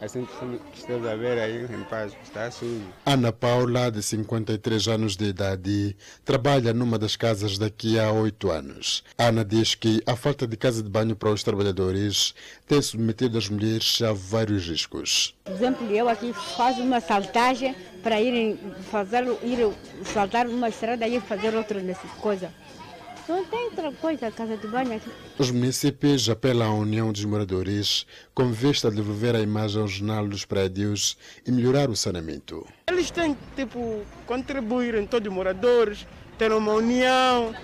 Assim 0.00 0.24
que 0.24 0.78
estamos 0.78 1.06
a 1.06 1.14
ver 1.14 1.38
aí 1.38 1.64
em 1.64 1.84
paz, 1.84 2.16
está 2.24 2.50
sujo. 2.50 2.80
Ana 3.04 3.30
Paula, 3.30 3.90
de 3.90 4.02
53 4.02 4.88
anos 4.88 5.14
de 5.14 5.26
idade, 5.26 5.94
trabalha 6.24 6.72
numa 6.72 6.98
das 6.98 7.16
casas 7.16 7.58
daqui 7.58 7.98
a 7.98 8.10
oito 8.10 8.50
anos. 8.50 9.04
Ana 9.18 9.44
diz 9.44 9.74
que 9.74 10.02
a 10.06 10.16
falta 10.16 10.46
de 10.46 10.56
casa 10.56 10.82
de 10.82 10.88
banho 10.88 11.14
para 11.14 11.28
os 11.28 11.42
trabalhadores 11.42 12.34
tem 12.66 12.80
submetido 12.80 13.36
as 13.36 13.50
mulheres 13.50 14.00
a 14.00 14.14
vários 14.14 14.66
riscos. 14.66 15.34
Por 15.44 15.52
exemplo, 15.52 15.86
eu 15.90 16.08
aqui 16.08 16.32
faço 16.32 16.80
uma 16.80 17.00
saltagem 17.00 17.76
para 18.02 18.18
ir 18.22 18.58
fazer 18.90 19.24
ir 19.42 19.70
saltar 20.04 20.46
uma 20.46 20.70
estrada 20.70 21.06
e 21.06 21.20
fazer 21.20 21.54
outra 21.54 21.78
coisa. 22.18 22.50
Não 23.28 23.44
tem 23.44 23.64
outra 23.66 23.92
coisa, 23.92 24.30
casa 24.30 24.56
de 24.56 24.66
banho 24.66 24.94
aqui. 24.94 25.10
Os 25.38 25.50
municípios 25.50 26.28
apelam 26.28 26.70
à 26.70 26.74
união 26.74 27.12
dos 27.12 27.24
moradores 27.24 28.06
com 28.34 28.50
vista 28.50 28.88
a 28.88 28.90
devolver 28.90 29.34
a 29.34 29.40
imagem 29.40 29.80
original 29.80 30.26
dos 30.26 30.44
prédios 30.44 31.16
e 31.46 31.52
melhorar 31.52 31.90
o 31.90 31.96
saneamento. 31.96 32.66
Eles 32.88 33.10
têm, 33.10 33.36
tipo, 33.54 34.02
contribuir 34.26 34.94
em 34.94 35.06
todos 35.06 35.28
os 35.28 35.34
moradores, 35.34 36.06
ter 36.38 36.52
uma 36.52 36.72
união, 36.72 37.54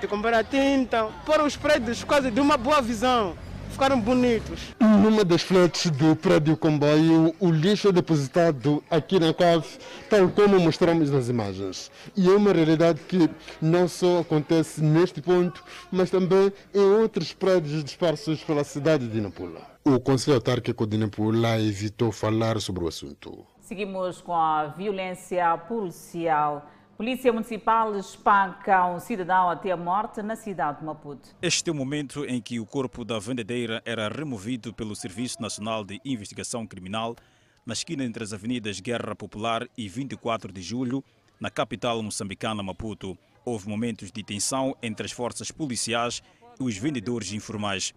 de 0.00 0.06
comprar 0.06 0.44
tinta, 0.44 1.04
para 1.24 1.44
os 1.44 1.56
prédios 1.56 2.04
quase 2.04 2.30
de 2.30 2.40
uma 2.40 2.56
boa 2.56 2.82
visão 2.82 3.36
ficaram 3.76 4.00
bonitos. 4.00 4.74
Numa 4.80 5.22
das 5.22 5.42
frentes 5.42 5.90
do 5.90 6.16
prédio 6.16 6.56
comboio, 6.56 7.34
o 7.38 7.50
lixo 7.50 7.88
é 7.88 7.92
depositado 7.92 8.82
aqui 8.90 9.20
na 9.20 9.34
cave, 9.34 9.68
tal 10.08 10.30
como 10.30 10.58
mostramos 10.58 11.10
nas 11.10 11.28
imagens. 11.28 11.90
E 12.16 12.26
é 12.26 12.34
uma 12.34 12.54
realidade 12.54 13.02
que 13.02 13.28
não 13.60 13.86
só 13.86 14.20
acontece 14.20 14.82
neste 14.82 15.20
ponto, 15.20 15.62
mas 15.92 16.10
também 16.10 16.50
em 16.74 16.80
outros 16.80 17.34
prédios 17.34 17.84
dispersos 17.84 18.42
pela 18.42 18.64
cidade 18.64 19.06
de 19.08 19.20
Nampula. 19.20 19.60
O 19.84 20.00
Conselho 20.00 20.36
Autárquico 20.36 20.86
de 20.86 20.96
Nampula 20.96 21.60
evitou 21.60 22.10
falar 22.10 22.58
sobre 22.62 22.82
o 22.82 22.88
assunto. 22.88 23.44
Seguimos 23.60 24.22
com 24.22 24.34
a 24.34 24.68
violência 24.68 25.54
policial. 25.58 26.66
Polícia 26.96 27.30
Municipal 27.30 27.94
espanca 27.96 28.86
um 28.86 28.98
cidadão 28.98 29.50
até 29.50 29.70
a 29.70 29.76
morte 29.76 30.22
na 30.22 30.34
cidade 30.34 30.78
de 30.78 30.84
Maputo. 30.86 31.28
Este 31.42 31.68
é 31.68 31.72
o 31.72 31.76
momento 31.76 32.24
em 32.24 32.40
que 32.40 32.58
o 32.58 32.64
corpo 32.64 33.04
da 33.04 33.18
vendedeira 33.18 33.82
era 33.84 34.08
removido 34.08 34.72
pelo 34.72 34.96
Serviço 34.96 35.40
Nacional 35.40 35.84
de 35.84 36.00
Investigação 36.04 36.66
Criminal 36.66 37.14
na 37.66 37.74
esquina 37.74 38.02
entre 38.02 38.24
as 38.24 38.32
avenidas 38.32 38.80
Guerra 38.80 39.14
Popular 39.14 39.68
e 39.76 39.88
24 39.88 40.50
de 40.50 40.62
Julho, 40.62 41.04
na 41.38 41.50
capital 41.50 42.02
moçambicana 42.02 42.62
Maputo. 42.62 43.18
Houve 43.44 43.68
momentos 43.68 44.10
de 44.10 44.22
tensão 44.22 44.74
entre 44.82 45.04
as 45.04 45.12
forças 45.12 45.50
policiais 45.50 46.22
e 46.58 46.62
os 46.62 46.78
vendedores 46.78 47.32
informais. 47.32 47.92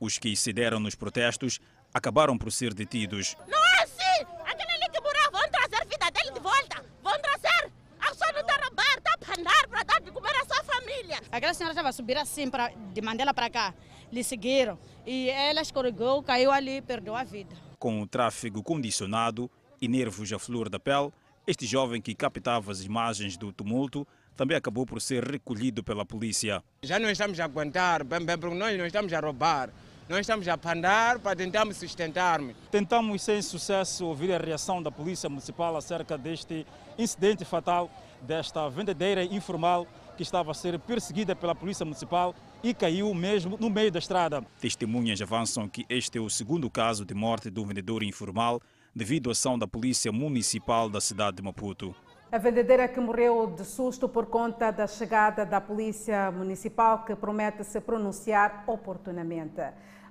Os 0.00 0.16
que 0.18 0.34
cederam 0.34 0.80
nos 0.80 0.94
protestos 0.94 1.60
acabaram 1.92 2.38
por 2.38 2.50
ser 2.50 2.72
detidos. 2.72 3.36
Não 3.46 3.58
é 3.58 3.82
assim! 3.82 4.26
Aquele 4.46 4.72
ali 4.72 4.90
que 4.90 5.00
morreu, 5.00 5.30
vão 5.32 5.50
trazer 5.50 5.82
a 5.82 5.84
vida 5.84 6.10
dele 6.12 6.32
de 6.32 6.40
volta! 6.40 6.84
Vão 7.02 7.20
trazer! 7.20 7.72
A 8.00 8.10
pessoa 8.10 8.32
não 8.32 8.40
está 8.40 8.54
a 8.54 8.64
roubar, 8.64 8.98
está 8.98 9.14
a 9.14 9.18
andar 9.38 9.68
para 9.68 9.82
dar 9.84 10.00
de 10.00 10.10
comer 10.10 10.34
a 10.34 10.44
sua 10.44 10.64
família! 10.64 11.20
Aquela 11.30 11.54
senhora 11.54 11.72
estava 11.72 11.88
a 11.88 11.92
subir 11.92 12.16
assim, 12.16 12.50
pra, 12.50 12.70
de 12.92 13.00
Mandela 13.00 13.32
para 13.32 13.48
cá. 13.48 13.74
Lhe 14.12 14.24
seguiram 14.24 14.78
e 15.06 15.28
ela 15.30 15.62
escorregou, 15.62 16.22
caiu 16.22 16.50
ali 16.50 16.78
e 16.78 16.82
perdeu 16.82 17.14
a 17.14 17.22
vida. 17.24 17.56
Com 17.78 18.02
o 18.02 18.06
tráfego 18.06 18.62
condicionado 18.62 19.50
e 19.80 19.86
nervos 19.86 20.32
à 20.32 20.38
flor 20.38 20.68
da 20.68 20.80
pele, 20.80 21.12
este 21.46 21.66
jovem 21.66 22.00
que 22.00 22.14
captava 22.14 22.72
as 22.72 22.82
imagens 22.82 23.36
do 23.36 23.52
tumulto 23.52 24.06
também 24.36 24.56
acabou 24.56 24.86
por 24.86 25.00
ser 25.00 25.24
recolhido 25.24 25.82
pela 25.82 26.04
polícia. 26.04 26.62
Já 26.82 26.98
não 26.98 27.10
estamos 27.10 27.38
a 27.40 27.44
aguentar, 27.44 28.04
bem, 28.04 28.24
bem, 28.24 28.38
porque 28.38 28.54
nós 28.54 28.76
não 28.78 28.86
estamos 28.86 29.12
a 29.12 29.20
roubar. 29.20 29.70
Nós 30.08 30.20
estamos 30.20 30.48
a 30.48 30.56
pandar 30.56 31.18
para 31.18 31.36
tentarmos 31.36 31.76
sustentar-me. 31.76 32.56
Tentamos 32.70 33.20
sem 33.20 33.42
sucesso 33.42 34.06
ouvir 34.06 34.32
a 34.32 34.38
reação 34.38 34.82
da 34.82 34.90
Polícia 34.90 35.28
Municipal 35.28 35.76
acerca 35.76 36.16
deste 36.16 36.66
incidente 36.96 37.44
fatal 37.44 37.90
desta 38.22 38.70
vendedeira 38.70 39.22
informal 39.22 39.86
que 40.16 40.22
estava 40.22 40.52
a 40.52 40.54
ser 40.54 40.78
perseguida 40.78 41.36
pela 41.36 41.54
Polícia 41.54 41.84
Municipal 41.84 42.34
e 42.62 42.72
caiu 42.72 43.12
mesmo 43.12 43.58
no 43.60 43.68
meio 43.68 43.92
da 43.92 43.98
estrada. 43.98 44.42
Testemunhas 44.58 45.20
avançam 45.20 45.68
que 45.68 45.84
este 45.90 46.16
é 46.16 46.20
o 46.22 46.30
segundo 46.30 46.70
caso 46.70 47.04
de 47.04 47.12
morte 47.12 47.50
de 47.50 47.60
um 47.60 47.66
vendedor 47.66 48.02
informal 48.02 48.62
devido 48.94 49.28
à 49.28 49.32
ação 49.32 49.58
da 49.58 49.68
Polícia 49.68 50.10
Municipal 50.10 50.88
da 50.88 51.02
cidade 51.02 51.36
de 51.36 51.42
Maputo. 51.42 51.94
A 52.32 52.38
vendedeira 52.38 52.88
que 52.88 52.98
morreu 52.98 53.46
de 53.46 53.64
susto 53.64 54.08
por 54.08 54.26
conta 54.26 54.70
da 54.70 54.86
chegada 54.86 55.44
da 55.44 55.60
Polícia 55.60 56.30
Municipal, 56.30 57.04
que 57.04 57.14
promete 57.14 57.62
se 57.62 57.80
pronunciar 57.80 58.64
oportunamente. 58.66 59.62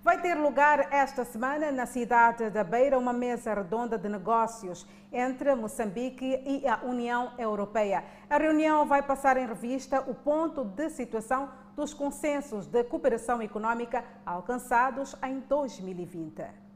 Vai 0.07 0.21
ter 0.21 0.35
lugar 0.35 0.87
esta 0.89 1.25
semana 1.25 1.69
na 1.69 1.85
cidade 1.85 2.49
da 2.49 2.63
Beira 2.63 2.97
uma 2.97 3.11
mesa 3.11 3.53
redonda 3.53 3.97
de 3.97 4.07
negócios 4.07 4.87
entre 5.11 5.53
Moçambique 5.53 6.41
e 6.45 6.65
a 6.65 6.79
União 6.85 7.33
Europeia. 7.37 8.05
A 8.29 8.37
reunião 8.37 8.87
vai 8.87 9.03
passar 9.03 9.35
em 9.35 9.45
revista 9.45 9.99
o 10.09 10.15
ponto 10.15 10.63
de 10.63 10.89
situação 10.91 11.49
dos 11.75 11.93
consensos 11.93 12.67
de 12.67 12.85
cooperação 12.85 13.41
econômica 13.41 14.01
alcançados 14.25 15.13
em 15.21 15.41
2020. 15.41 16.66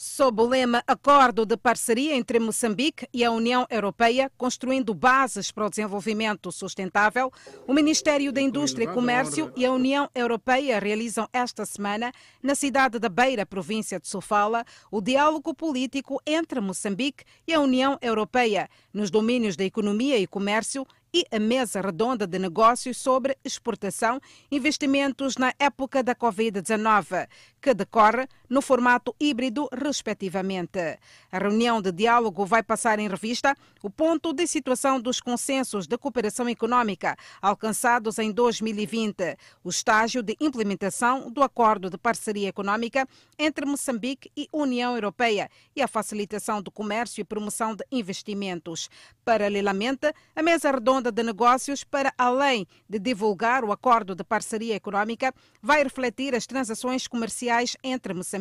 Sob 0.00 0.40
o 0.40 0.46
lema 0.46 0.80
Acordo 0.86 1.44
de 1.44 1.56
Parceria 1.56 2.14
entre 2.14 2.38
Moçambique 2.38 3.08
e 3.12 3.24
a 3.24 3.32
União 3.32 3.66
Europeia, 3.68 4.30
construindo 4.38 4.94
bases 4.94 5.50
para 5.50 5.66
o 5.66 5.68
desenvolvimento 5.68 6.52
sustentável, 6.52 7.32
o 7.66 7.74
Ministério 7.74 8.30
da 8.30 8.40
Indústria 8.40 8.84
e 8.84 8.94
Comércio 8.94 9.52
e 9.56 9.66
a 9.66 9.72
União 9.72 10.08
Europeia 10.14 10.78
realizam 10.78 11.28
esta 11.32 11.66
semana, 11.66 12.12
na 12.40 12.54
cidade 12.54 13.00
da 13.00 13.08
Beira, 13.08 13.44
província 13.44 13.98
de 13.98 14.06
Sofala, 14.06 14.64
o 14.88 15.00
diálogo 15.00 15.52
político 15.52 16.22
entre 16.24 16.60
Moçambique 16.60 17.24
e 17.44 17.52
a 17.52 17.58
União 17.58 17.98
Europeia 18.00 18.70
nos 18.94 19.10
domínios 19.10 19.56
da 19.56 19.64
economia 19.64 20.16
e 20.16 20.28
comércio 20.28 20.86
e 21.12 21.24
a 21.32 21.38
mesa 21.38 21.80
redonda 21.80 22.26
de 22.26 22.38
negócios 22.38 22.98
sobre 22.98 23.36
exportação, 23.44 24.20
investimentos 24.50 25.36
na 25.36 25.52
época 25.58 26.02
da 26.02 26.14
Covid-19, 26.14 27.26
que 27.60 27.74
decorre 27.74 28.28
no 28.48 28.62
formato 28.62 29.14
híbrido, 29.20 29.68
respectivamente. 29.72 30.98
A 31.30 31.38
reunião 31.38 31.82
de 31.82 31.92
diálogo 31.92 32.46
vai 32.46 32.62
passar 32.62 32.98
em 32.98 33.08
revista 33.08 33.54
o 33.82 33.90
ponto 33.90 34.32
de 34.32 34.46
situação 34.46 35.00
dos 35.00 35.20
consensos 35.20 35.86
de 35.86 35.98
cooperação 35.98 36.48
econômica 36.48 37.16
alcançados 37.40 38.18
em 38.18 38.32
2020, 38.32 39.36
o 39.62 39.68
estágio 39.68 40.22
de 40.22 40.36
implementação 40.40 41.30
do 41.30 41.42
Acordo 41.42 41.90
de 41.90 41.98
Parceria 41.98 42.48
Econômica 42.48 43.06
entre 43.38 43.66
Moçambique 43.66 44.30
e 44.36 44.48
União 44.52 44.94
Europeia 44.94 45.50
e 45.76 45.82
a 45.82 45.88
facilitação 45.88 46.62
do 46.62 46.70
comércio 46.70 47.20
e 47.20 47.24
promoção 47.24 47.74
de 47.74 47.84
investimentos. 47.92 48.88
Paralelamente, 49.24 50.12
a 50.34 50.42
mesa 50.42 50.70
redonda 50.70 51.12
de 51.12 51.22
negócios, 51.22 51.84
para 51.84 52.12
além 52.16 52.66
de 52.88 52.98
divulgar 52.98 53.64
o 53.64 53.72
Acordo 53.72 54.14
de 54.14 54.24
Parceria 54.24 54.74
Econômica, 54.74 55.34
vai 55.62 55.82
refletir 55.82 56.34
as 56.34 56.46
transações 56.46 57.06
comerciais 57.06 57.76
entre 57.82 58.14
Moçambique 58.14 58.37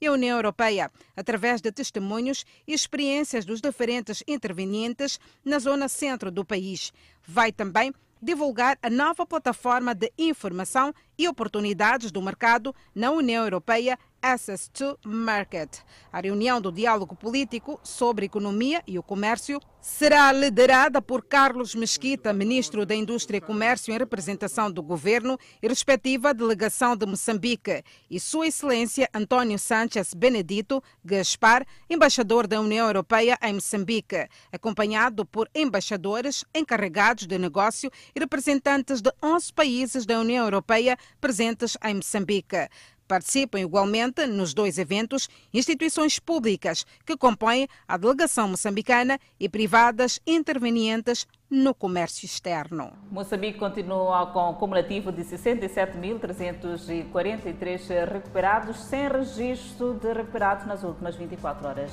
e 0.00 0.06
a 0.06 0.12
União 0.12 0.36
Europeia, 0.36 0.90
através 1.16 1.60
de 1.60 1.70
testemunhos 1.72 2.44
e 2.66 2.72
experiências 2.72 3.44
dos 3.44 3.60
diferentes 3.60 4.22
intervenientes 4.26 5.18
na 5.44 5.58
zona 5.58 5.88
centro 5.88 6.30
do 6.30 6.44
país. 6.44 6.92
Vai 7.26 7.52
também 7.52 7.92
divulgar 8.24 8.78
a 8.82 8.88
nova 8.88 9.26
plataforma 9.26 9.94
de 9.94 10.10
informação 10.16 10.94
e 11.18 11.28
oportunidades 11.28 12.10
do 12.10 12.22
mercado 12.22 12.74
na 12.94 13.10
União 13.10 13.44
Europeia 13.44 13.98
Access 14.24 14.70
to 14.70 14.98
Market. 15.04 15.80
A 16.10 16.18
reunião 16.18 16.58
do 16.58 16.72
diálogo 16.72 17.14
político 17.14 17.78
sobre 17.82 18.24
economia 18.24 18.82
e 18.86 18.98
o 18.98 19.02
comércio 19.02 19.60
será 19.82 20.32
liderada 20.32 21.02
por 21.02 21.22
Carlos 21.22 21.74
Mesquita, 21.74 22.32
ministro 22.32 22.86
da 22.86 22.94
Indústria 22.94 23.36
e 23.36 23.40
Comércio 23.40 23.92
em 23.92 23.98
representação 23.98 24.70
do 24.70 24.82
governo 24.82 25.38
e 25.62 25.68
respectiva 25.68 26.32
delegação 26.32 26.96
de 26.96 27.04
Moçambique, 27.04 27.84
e 28.10 28.18
Sua 28.18 28.46
Excelência 28.46 29.10
António 29.12 29.58
Sánchez 29.58 30.14
Benedito 30.14 30.82
Gaspar, 31.04 31.66
embaixador 31.90 32.46
da 32.46 32.62
União 32.62 32.86
Europeia 32.86 33.38
em 33.42 33.52
Moçambique, 33.52 34.26
acompanhado 34.50 35.26
por 35.26 35.50
embaixadores, 35.54 36.46
encarregados 36.54 37.26
de 37.26 37.36
negócio 37.36 37.90
e 38.16 38.18
representantes 38.18 39.02
de 39.02 39.12
11 39.22 39.52
países 39.52 40.06
da 40.06 40.18
União 40.18 40.44
Europeia 40.44 40.96
presentes 41.20 41.76
em 41.84 41.96
Moçambique. 41.96 42.70
Participam 43.06 43.60
igualmente 43.60 44.26
nos 44.26 44.52
dois 44.54 44.78
eventos 44.78 45.28
instituições 45.52 46.18
públicas 46.18 46.84
que 47.04 47.16
compõem 47.16 47.68
a 47.86 47.96
delegação 47.96 48.48
moçambicana 48.48 49.20
e 49.38 49.48
privadas 49.48 50.18
intervenientes 50.26 51.28
no 51.50 51.74
comércio 51.74 52.26
externo. 52.26 52.92
Moçambique 53.10 53.58
continua 53.58 54.26
com 54.32 54.50
um 54.50 54.54
cumulativo 54.54 55.12
de 55.12 55.22
67.343 55.22 58.10
recuperados, 58.10 58.82
sem 58.84 59.08
registro 59.08 59.94
de 59.94 60.12
recuperados 60.12 60.66
nas 60.66 60.82
últimas 60.82 61.14
24 61.14 61.68
horas. 61.68 61.92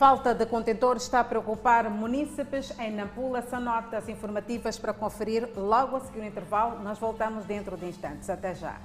Falta 0.00 0.34
de 0.34 0.46
contentores 0.46 1.02
está 1.02 1.20
a 1.20 1.24
preocupar 1.24 1.90
munícipes 1.90 2.72
em 2.78 2.90
Nampula. 2.90 3.42
São 3.42 3.60
notas 3.60 4.08
informativas 4.08 4.78
para 4.78 4.94
conferir 4.94 5.46
logo 5.54 5.96
a 5.96 6.00
seguir 6.00 6.20
o 6.20 6.24
intervalo. 6.24 6.82
Nós 6.82 6.98
voltamos 6.98 7.44
dentro 7.44 7.76
de 7.76 7.84
instantes. 7.84 8.30
Até 8.30 8.54
já. 8.54 8.80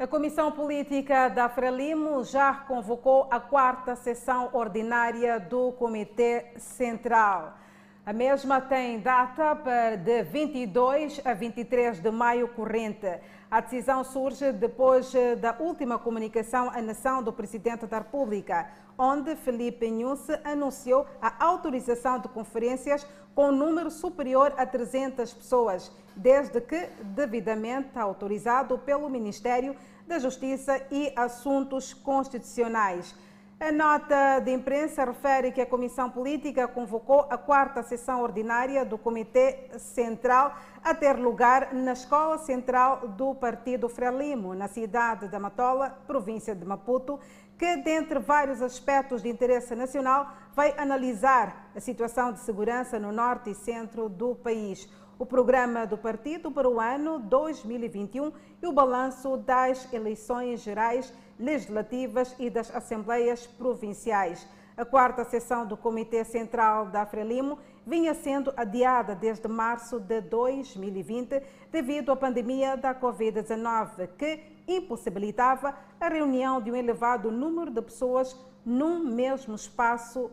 A 0.00 0.06
Comissão 0.06 0.52
Política 0.52 1.28
da 1.28 1.48
Frelimo 1.48 2.22
já 2.22 2.54
convocou 2.54 3.26
a 3.32 3.40
quarta 3.40 3.96
sessão 3.96 4.48
ordinária 4.52 5.40
do 5.40 5.72
Comitê 5.72 6.52
Central. 6.56 7.58
A 8.06 8.12
mesma 8.12 8.60
tem 8.60 9.00
data 9.00 9.56
de 9.96 10.22
22 10.22 11.20
a 11.24 11.34
23 11.34 11.98
de 11.98 12.12
maio 12.12 12.46
corrente. 12.46 13.08
A 13.50 13.60
decisão 13.62 14.04
surge 14.04 14.52
depois 14.52 15.10
da 15.40 15.56
última 15.58 15.98
comunicação 15.98 16.68
à 16.68 16.82
nação 16.82 17.22
do 17.22 17.32
Presidente 17.32 17.86
da 17.86 17.96
República, 17.96 18.68
onde 18.98 19.34
Felipe 19.36 19.90
Nunes 19.90 20.28
anunciou 20.44 21.06
a 21.22 21.46
autorização 21.46 22.18
de 22.18 22.28
conferências 22.28 23.06
com 23.34 23.50
número 23.50 23.90
superior 23.90 24.52
a 24.58 24.66
300 24.66 25.32
pessoas, 25.32 25.90
desde 26.14 26.60
que 26.60 26.90
devidamente 27.00 27.98
autorizado 27.98 28.76
pelo 28.80 29.08
Ministério 29.08 29.74
da 30.06 30.18
Justiça 30.18 30.82
e 30.90 31.10
Assuntos 31.16 31.94
Constitucionais. 31.94 33.14
A 33.60 33.72
nota 33.72 34.38
de 34.38 34.52
imprensa 34.52 35.04
refere 35.04 35.50
que 35.50 35.60
a 35.60 35.66
Comissão 35.66 36.08
Política 36.08 36.68
convocou 36.68 37.26
a 37.28 37.36
quarta 37.36 37.82
sessão 37.82 38.22
ordinária 38.22 38.84
do 38.84 38.96
Comitê 38.96 39.68
Central 39.78 40.54
a 40.82 40.94
ter 40.94 41.14
lugar 41.16 41.74
na 41.74 41.92
Escola 41.92 42.38
Central 42.38 43.08
do 43.08 43.34
Partido 43.34 43.88
Frelimo, 43.88 44.54
na 44.54 44.68
cidade 44.68 45.26
da 45.26 45.40
Matola, 45.40 45.90
província 46.06 46.54
de 46.54 46.64
Maputo, 46.64 47.18
que, 47.58 47.78
dentre 47.78 48.20
vários 48.20 48.62
aspectos 48.62 49.22
de 49.22 49.28
interesse 49.28 49.74
nacional, 49.74 50.32
vai 50.54 50.72
analisar 50.78 51.68
a 51.74 51.80
situação 51.80 52.32
de 52.32 52.38
segurança 52.38 52.96
no 52.96 53.10
norte 53.10 53.50
e 53.50 53.56
centro 53.56 54.08
do 54.08 54.36
país, 54.36 54.88
o 55.18 55.26
programa 55.26 55.84
do 55.84 55.98
partido 55.98 56.48
para 56.52 56.70
o 56.70 56.78
ano 56.78 57.18
2021 57.18 58.32
e 58.62 58.66
o 58.68 58.72
balanço 58.72 59.36
das 59.36 59.92
eleições 59.92 60.60
gerais, 60.60 61.12
legislativas 61.38 62.34
e 62.38 62.50
das 62.50 62.74
assembleias 62.74 63.46
provinciais. 63.46 64.46
A 64.76 64.84
quarta 64.84 65.24
sessão 65.24 65.66
do 65.66 65.76
Comitê 65.76 66.22
Central 66.24 66.86
da 66.86 67.04
Frelimo 67.04 67.58
vinha 67.84 68.14
sendo 68.14 68.52
adiada 68.56 69.14
desde 69.14 69.48
março 69.48 69.98
de 69.98 70.20
2020 70.20 71.42
devido 71.72 72.12
à 72.12 72.16
pandemia 72.16 72.76
da 72.76 72.94
Covid-19, 72.94 74.08
que 74.16 74.40
impossibilitava 74.68 75.74
a 76.00 76.08
reunião 76.08 76.60
de 76.60 76.70
um 76.70 76.76
elevado 76.76 77.30
número 77.30 77.70
de 77.70 77.82
pessoas 77.82 78.36
num 78.64 79.00
mesmo 79.00 79.54
espaço 79.54 80.30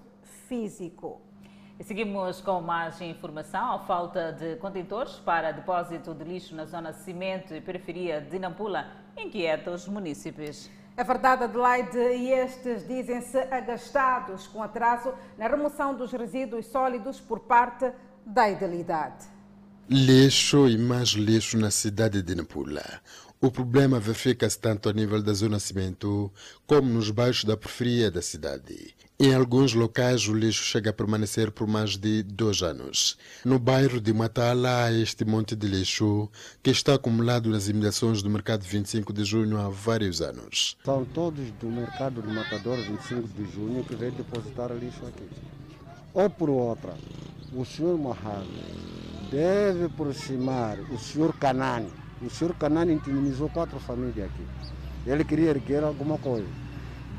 físico. 0.47 1.21
E 1.79 1.83
seguimos 1.83 2.39
com 2.39 2.61
mais 2.61 3.01
informação. 3.01 3.73
A 3.73 3.79
falta 3.79 4.31
de 4.31 4.55
contentores 4.57 5.15
para 5.15 5.51
depósito 5.51 6.13
de 6.13 6.23
lixo 6.23 6.55
na 6.55 6.65
zona 6.65 6.93
cimento 6.93 7.53
e 7.53 7.59
periferia 7.59 8.21
de 8.21 8.39
Nampula 8.39 8.87
inquieta 9.17 9.71
os 9.71 9.87
munícipes. 9.87 10.69
É 10.97 11.03
verdade, 11.03 11.43
Adelaide, 11.43 11.97
e 11.97 12.31
estes 12.31 12.87
dizem-se 12.87 13.37
agastados 13.37 14.47
com 14.47 14.63
atraso 14.63 15.13
na 15.37 15.45
remoção 15.45 15.93
dos 15.93 16.11
resíduos 16.13 16.67
sólidos 16.67 17.19
por 17.19 17.41
parte 17.41 17.91
da 18.25 18.49
idilidade. 18.49 19.25
Lixo 19.89 20.69
e 20.69 20.77
mais 20.77 21.09
lixo 21.09 21.57
na 21.57 21.69
cidade 21.69 22.21
de 22.21 22.33
Nampula. 22.33 23.01
O 23.41 23.51
problema 23.51 23.99
verifica-se 23.99 24.57
tanto 24.57 24.87
a 24.87 24.93
nível 24.93 25.21
da 25.21 25.33
zona 25.33 25.59
cimento 25.59 26.31
como 26.65 26.89
nos 26.89 27.11
baixos 27.11 27.43
da 27.43 27.57
periferia 27.57 28.09
da 28.09 28.21
cidade. 28.21 28.95
Em 29.17 29.33
alguns 29.33 29.73
locais, 29.73 30.27
o 30.27 30.33
lixo 30.33 30.61
chega 30.61 30.89
a 30.89 30.93
permanecer 30.93 31.49
por 31.49 31.65
mais 31.65 31.95
de 31.95 32.21
dois 32.21 32.61
anos. 32.61 33.17
No 33.45 33.57
bairro 33.57 34.01
de 34.01 34.11
Matala, 34.11 34.83
há 34.83 34.91
este 34.91 35.23
monte 35.23 35.55
de 35.55 35.65
lixo 35.65 36.29
que 36.61 36.69
está 36.69 36.95
acumulado 36.95 37.49
nas 37.49 37.69
imediações 37.69 38.21
do 38.21 38.29
mercado 38.29 38.63
25 38.63 39.13
de 39.13 39.23
junho 39.23 39.57
há 39.57 39.69
vários 39.69 40.21
anos. 40.21 40.75
São 40.83 41.05
todos 41.05 41.49
do 41.61 41.67
mercado 41.67 42.21
de 42.21 42.27
Matador 42.27 42.75
25 42.75 43.29
de 43.29 43.49
junho 43.53 43.85
que 43.85 43.95
vêm 43.95 44.11
depositar 44.11 44.73
lixo 44.73 45.05
aqui. 45.07 45.29
Ou 46.13 46.29
por 46.29 46.49
outra, 46.49 46.93
o 47.53 47.63
senhor 47.63 47.97
Mahalo 47.97 48.51
deve 49.31 49.85
aproximar 49.85 50.77
o 50.91 50.99
senhor 50.99 51.33
Canani. 51.37 51.89
O 52.21 52.29
senhor 52.29 52.53
Canani 52.55 52.91
intimizou 52.91 53.49
quatro 53.49 53.79
famílias 53.79 54.29
aqui. 54.29 54.45
Ele 55.07 55.23
queria 55.23 55.51
erguer 55.51 55.85
alguma 55.85 56.17
coisa. 56.17 56.64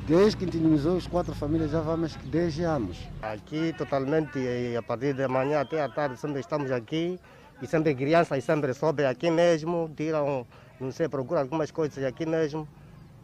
Desde 0.06 0.36
que 0.36 0.44
intimizou 0.44 0.96
as 0.96 1.06
quatro 1.08 1.34
famílias 1.34 1.72
já 1.72 1.80
vamos 1.80 2.14
10 2.14 2.60
anos. 2.60 2.96
Aqui 3.20 3.74
totalmente, 3.76 4.38
a 4.78 4.80
partir 4.80 5.12
de 5.14 5.26
manhã 5.26 5.60
até 5.60 5.82
a 5.82 5.88
tarde, 5.88 6.16
sempre 6.16 6.38
estamos 6.38 6.70
aqui. 6.70 7.18
E 7.60 7.66
sempre 7.66 7.92
crianças 7.92 8.44
sempre 8.44 8.72
sobem 8.72 9.04
aqui 9.04 9.30
mesmo, 9.30 9.90
tiram, 9.96 10.46
não 10.78 10.92
sei, 10.92 11.08
procuram 11.08 11.40
algumas 11.40 11.72
coisas 11.72 12.04
aqui 12.04 12.24
mesmo 12.24 12.68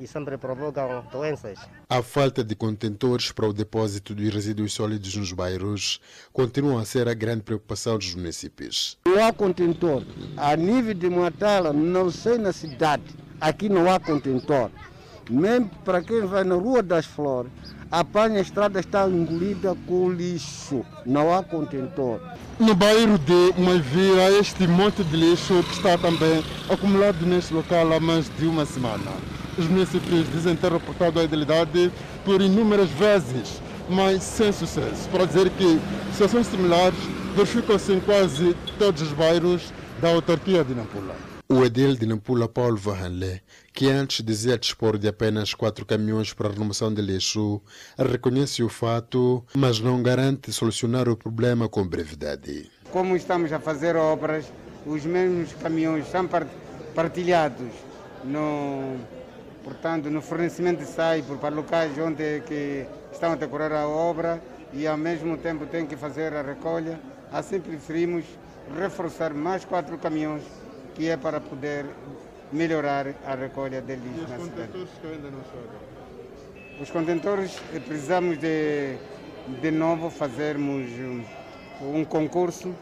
e 0.00 0.06
sempre 0.08 0.36
provocam 0.36 1.04
doenças. 1.12 1.58
A 1.88 2.02
falta 2.02 2.42
de 2.42 2.56
contentores 2.56 3.30
para 3.30 3.46
o 3.46 3.52
depósito 3.52 4.12
de 4.14 4.28
resíduos 4.28 4.72
sólidos 4.72 5.14
nos 5.14 5.32
bairros 5.32 6.00
continua 6.32 6.80
a 6.80 6.84
ser 6.84 7.08
a 7.08 7.14
grande 7.14 7.42
preocupação 7.42 7.96
dos 7.96 8.14
municípios. 8.14 8.98
Não 9.06 9.24
há 9.24 9.32
contentor. 9.32 10.02
A 10.36 10.56
nível 10.56 10.94
de 10.94 11.08
Matala, 11.08 11.72
não 11.72 12.10
sei 12.10 12.38
na 12.38 12.52
cidade, 12.52 13.04
aqui 13.40 13.68
não 13.68 13.88
há 13.92 14.00
contentor. 14.00 14.70
Mesmo 15.30 15.70
para 15.84 16.02
quem 16.02 16.26
vai 16.26 16.44
na 16.44 16.54
Rua 16.54 16.82
das 16.82 17.06
Flores, 17.06 17.50
a 17.90 18.04
estrada 18.40 18.80
está 18.80 19.06
engolida 19.08 19.76
com 19.86 20.10
lixo, 20.10 20.84
não 21.04 21.34
há 21.34 21.42
contentor. 21.42 22.20
No 22.58 22.74
bairro 22.74 23.18
de 23.18 23.60
Maivira, 23.60 24.30
este 24.32 24.66
monte 24.66 25.04
de 25.04 25.16
lixo 25.16 25.62
que 25.64 25.74
está 25.74 25.96
também 25.98 26.42
acumulado 26.70 27.24
neste 27.26 27.52
local 27.52 27.92
há 27.92 28.00
mais 28.00 28.30
de 28.36 28.46
uma 28.46 28.64
semana. 28.64 29.12
Os 29.58 29.66
municípios 29.66 30.30
dizem 30.32 30.56
ter 30.56 30.72
reportado 30.72 31.20
a 31.20 31.24
idilidade 31.24 31.92
por 32.24 32.40
inúmeras 32.40 32.88
vezes, 32.90 33.60
mas 33.88 34.22
sem 34.22 34.50
sucesso. 34.52 35.08
Para 35.10 35.26
dizer 35.26 35.50
que 35.50 35.80
situações 36.12 36.46
similares 36.46 36.98
verificam-se 37.36 37.92
em 37.92 38.00
quase 38.00 38.56
todos 38.78 39.02
os 39.02 39.12
bairros 39.12 39.72
da 40.00 40.08
autarquia 40.08 40.64
de 40.64 40.74
Nampula. 40.74 41.31
O 41.52 41.66
edil 41.66 41.94
de 41.96 42.06
Nampula, 42.06 42.48
Paulo 42.48 42.78
Vahanle, 42.78 43.42
que 43.74 43.90
antes 43.90 44.24
dizia 44.24 44.56
dispor 44.56 44.96
de 44.96 45.06
apenas 45.06 45.52
quatro 45.52 45.84
caminhões 45.84 46.32
para 46.32 46.48
a 46.48 46.50
remoção 46.50 46.92
de 46.94 47.02
lixo, 47.02 47.60
reconhece 47.98 48.62
o 48.62 48.70
fato, 48.70 49.44
mas 49.54 49.78
não 49.78 50.02
garante 50.02 50.50
solucionar 50.50 51.10
o 51.10 51.16
problema 51.16 51.68
com 51.68 51.86
brevidade. 51.86 52.70
Como 52.90 53.14
estamos 53.14 53.52
a 53.52 53.60
fazer 53.60 53.96
obras, 53.96 54.50
os 54.86 55.04
mesmos 55.04 55.52
caminhões 55.52 56.08
são 56.10 56.26
partilhados 56.94 57.70
no, 58.24 58.96
portanto, 59.62 60.08
no 60.08 60.22
fornecimento 60.22 60.78
de 60.78 60.86
SAIPO 60.86 61.36
para 61.36 61.54
locais 61.54 61.92
onde 61.98 62.40
que 62.46 62.86
estão 63.12 63.32
a 63.32 63.36
decorar 63.36 63.72
a 63.72 63.86
obra 63.86 64.42
e 64.72 64.86
ao 64.86 64.96
mesmo 64.96 65.36
tempo 65.36 65.66
têm 65.66 65.84
que 65.84 65.96
fazer 65.96 66.32
a 66.32 66.40
recolha. 66.40 66.98
Assim 67.30 67.60
preferimos 67.60 68.24
reforçar 68.74 69.34
mais 69.34 69.66
quatro 69.66 69.98
caminhões 69.98 70.42
que 70.94 71.08
é 71.08 71.16
para 71.16 71.40
poder 71.40 71.86
melhorar 72.52 73.06
a 73.26 73.34
recolha 73.34 73.80
de 73.80 73.96
lixo 73.96 74.28
na 74.28 74.38
cidade. 74.38 74.72
que 74.72 75.06
ainda 75.06 75.30
não 75.30 75.42
chegam? 75.44 75.92
Os 76.80 76.90
contentores 76.90 77.56
eh, 77.74 77.80
precisamos 77.80 78.38
de, 78.38 78.96
de 79.60 79.70
novo 79.70 80.10
fazermos 80.10 80.86
um, 80.90 81.24
um 81.98 82.04
concurso 82.04 82.74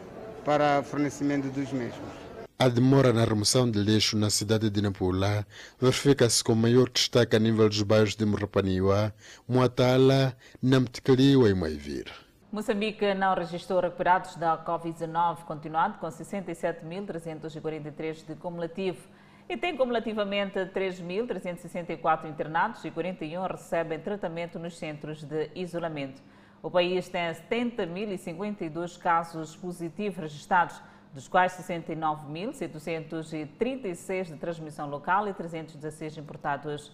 para 0.43 0.81
fornecimento 0.83 1.47
dos 1.47 1.71
mesmos. 1.71 2.21
A 2.57 2.67
demora 2.67 3.11
na 3.11 3.25
remoção 3.25 3.69
de 3.69 3.79
lixo 3.79 4.15
na 4.15 4.29
cidade 4.29 4.69
de 4.69 4.81
Nampula 4.81 5.47
verifica-se 5.79 6.43
com 6.43 6.53
maior 6.53 6.89
destaque 6.89 7.35
a 7.35 7.39
nível 7.39 7.67
dos 7.67 7.81
bairros 7.81 8.15
de 8.15 8.23
Murrapaniwa, 8.23 9.13
Moatala, 9.47 10.37
Namtekaliwa 10.61 11.49
e 11.49 11.55
Maivir. 11.55 12.05
Moçambique 12.51 13.13
não 13.13 13.33
registrou 13.33 13.79
recuperados 13.79 14.35
da 14.35 14.57
Covid-19, 14.57 15.45
continuando 15.45 15.97
com 15.99 16.07
67.343 16.07 18.27
de 18.27 18.35
cumulativo 18.35 19.07
e 19.47 19.55
tem 19.55 19.77
cumulativamente 19.77 20.59
3.364 20.59 22.29
internados 22.29 22.83
e 22.83 22.91
41 22.91 23.43
recebem 23.43 24.01
tratamento 24.01 24.59
nos 24.59 24.77
centros 24.77 25.23
de 25.23 25.49
isolamento. 25.55 26.21
O 26.61 26.69
país 26.69 27.07
tem 27.07 27.21
70.052 27.21 28.99
casos 28.99 29.55
positivos 29.55 30.17
registrados, 30.17 30.81
dos 31.13 31.29
quais 31.29 31.53
69.736 31.53 34.25
de 34.25 34.35
transmissão 34.35 34.89
local 34.89 35.25
e 35.25 35.33
316 35.33 36.17
importados. 36.17 36.91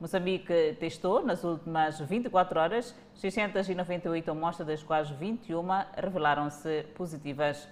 Moçambique 0.00 0.78
testou 0.80 1.22
nas 1.22 1.44
últimas 1.44 2.00
24 2.00 2.58
horas 2.58 2.96
698 3.16 4.30
amostras, 4.30 4.66
das 4.66 4.82
quais 4.82 5.10
21 5.10 5.62
revelaram-se 5.94 6.84
positivas. 6.94 7.68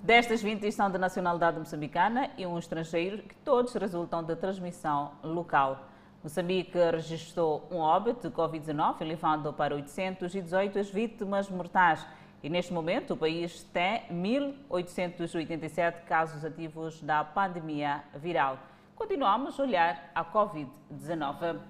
Destas, 0.00 0.40
20 0.40 0.70
são 0.70 0.88
de 0.88 0.96
nacionalidade 0.96 1.58
moçambicana 1.58 2.30
e 2.38 2.46
um 2.46 2.56
estrangeiro, 2.56 3.24
que 3.24 3.34
todos 3.34 3.74
resultam 3.74 4.22
de 4.22 4.36
transmissão 4.36 5.10
local. 5.24 5.88
Moçambique 6.22 6.78
registrou 6.78 7.66
um 7.68 7.78
óbito 7.78 8.28
de 8.28 8.34
Covid-19, 8.36 9.00
elevando 9.00 9.52
para 9.52 9.74
818 9.74 10.78
as 10.78 10.88
vítimas 10.88 11.50
mortais. 11.50 12.06
E 12.44 12.48
neste 12.48 12.72
momento 12.72 13.14
o 13.14 13.16
país 13.16 13.64
tem 13.64 14.02
1.887 14.08 16.04
casos 16.04 16.44
ativos 16.44 17.02
da 17.02 17.24
pandemia 17.24 18.04
viral. 18.14 18.56
Continuamos 18.98 19.60
a 19.60 19.62
olhar 19.62 20.10
a 20.12 20.24
Covid-19. 20.24 21.60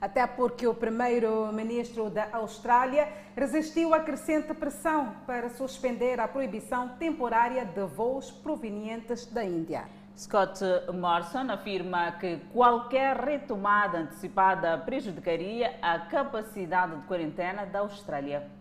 Até 0.00 0.26
porque 0.26 0.66
o 0.66 0.72
primeiro-ministro 0.72 2.08
da 2.08 2.30
Austrália 2.32 3.12
resistiu 3.36 3.92
à 3.92 4.00
crescente 4.00 4.54
pressão 4.54 5.14
para 5.26 5.50
suspender 5.50 6.18
a 6.18 6.26
proibição 6.26 6.88
temporária 6.96 7.62
de 7.66 7.84
voos 7.84 8.30
provenientes 8.30 9.26
da 9.26 9.44
Índia. 9.44 9.84
Scott 10.16 10.64
Morrison 10.94 11.50
afirma 11.50 12.12
que 12.12 12.38
qualquer 12.54 13.18
retomada 13.18 13.98
antecipada 13.98 14.78
prejudicaria 14.78 15.78
a 15.82 15.98
capacidade 15.98 16.96
de 16.96 17.06
quarentena 17.06 17.66
da 17.66 17.80
Austrália. 17.80 18.57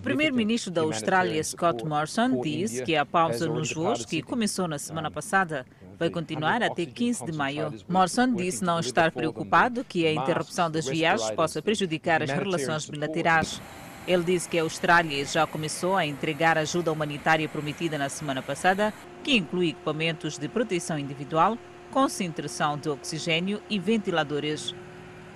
O 0.00 0.02
primeiro-ministro 0.02 0.70
da 0.70 0.82
Austrália, 0.82 1.42
Scott 1.42 1.84
Morrison, 1.84 2.40
disse 2.42 2.82
que 2.82 2.94
a 2.94 3.06
pausa 3.06 3.46
nos 3.46 3.72
voos, 3.72 4.04
que 4.04 4.22
começou 4.22 4.68
na 4.68 4.78
semana 4.78 5.10
passada, 5.10 5.64
vai 5.98 6.10
continuar 6.10 6.62
até 6.62 6.84
15 6.84 7.24
de 7.24 7.32
maio. 7.32 7.72
Morrison 7.88 8.34
disse 8.34 8.62
não 8.62 8.80
estar 8.80 9.10
preocupado 9.10 9.82
que 9.82 10.06
a 10.06 10.12
interrupção 10.12 10.70
das 10.70 10.86
viagens 10.86 11.30
possa 11.30 11.62
prejudicar 11.62 12.22
as 12.22 12.30
relações 12.30 12.88
bilaterais. 12.88 13.60
Ele 14.06 14.22
disse 14.22 14.48
que 14.48 14.58
a 14.58 14.62
Austrália 14.62 15.24
já 15.24 15.46
começou 15.46 15.96
a 15.96 16.06
entregar 16.06 16.56
ajuda 16.58 16.92
humanitária 16.92 17.48
prometida 17.48 17.98
na 17.98 18.08
semana 18.08 18.40
passada, 18.40 18.92
que 19.24 19.36
inclui 19.36 19.70
equipamentos 19.70 20.38
de 20.38 20.48
proteção 20.48 20.98
individual, 20.98 21.58
concentração 21.90 22.78
de 22.78 22.88
oxigênio 22.88 23.60
e 23.68 23.78
ventiladores. 23.78 24.74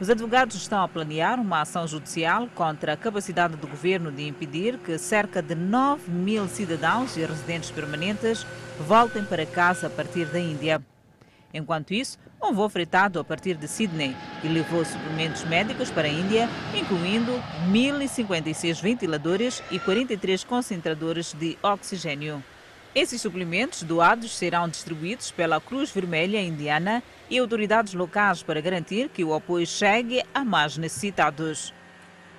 Os 0.00 0.08
advogados 0.08 0.56
estão 0.56 0.82
a 0.82 0.88
planear 0.88 1.38
uma 1.38 1.60
ação 1.60 1.86
judicial 1.86 2.48
contra 2.54 2.94
a 2.94 2.96
capacidade 2.96 3.54
do 3.54 3.66
governo 3.66 4.10
de 4.10 4.26
impedir 4.26 4.78
que 4.78 4.96
cerca 4.96 5.42
de 5.42 5.54
9 5.54 6.10
mil 6.10 6.48
cidadãos 6.48 7.18
e 7.18 7.20
residentes 7.26 7.70
permanentes 7.70 8.46
voltem 8.88 9.22
para 9.22 9.44
casa 9.44 9.88
a 9.88 9.90
partir 9.90 10.24
da 10.24 10.40
Índia. 10.40 10.82
Enquanto 11.52 11.92
isso, 11.92 12.16
um 12.42 12.54
voo 12.54 12.70
fretado 12.70 13.20
a 13.20 13.24
partir 13.24 13.56
de 13.56 13.68
Sydney 13.68 14.16
e 14.42 14.48
levou 14.48 14.82
suprimentos 14.86 15.44
médicos 15.44 15.90
para 15.90 16.08
a 16.08 16.10
Índia, 16.10 16.48
incluindo 16.74 17.32
1.056 17.70 18.80
ventiladores 18.80 19.62
e 19.70 19.78
43 19.78 20.44
concentradores 20.44 21.34
de 21.34 21.58
oxigênio. 21.62 22.42
Esses 22.94 23.20
suplementos 23.20 23.82
doados 23.82 24.34
serão 24.36 24.66
distribuídos 24.66 25.30
pela 25.30 25.60
Cruz 25.60 25.90
Vermelha 25.90 26.40
Indiana 26.40 27.02
e 27.30 27.38
autoridades 27.38 27.94
locais 27.94 28.42
para 28.42 28.60
garantir 28.60 29.08
que 29.08 29.24
o 29.24 29.32
apoio 29.32 29.66
chegue 29.66 30.22
a 30.34 30.44
mais 30.44 30.76
necessitados. 30.76 31.72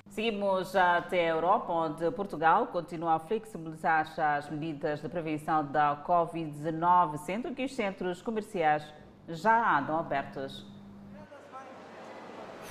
Seguimos 0.09 0.75
até 0.75 1.29
a 1.29 1.35
Europa, 1.35 1.71
onde 1.71 2.11
Portugal 2.11 2.67
continua 2.67 3.15
a 3.15 3.19
flexibilizar 3.19 4.11
as 4.19 4.49
medidas 4.49 5.01
de 5.01 5.07
prevenção 5.07 5.65
da 5.65 6.03
Covid-19, 6.05 7.17
sendo 7.19 7.55
que 7.55 7.63
os 7.63 7.73
centros 7.73 8.21
comerciais 8.21 8.83
já 9.29 9.79
andam 9.79 9.97
abertos. 9.97 10.65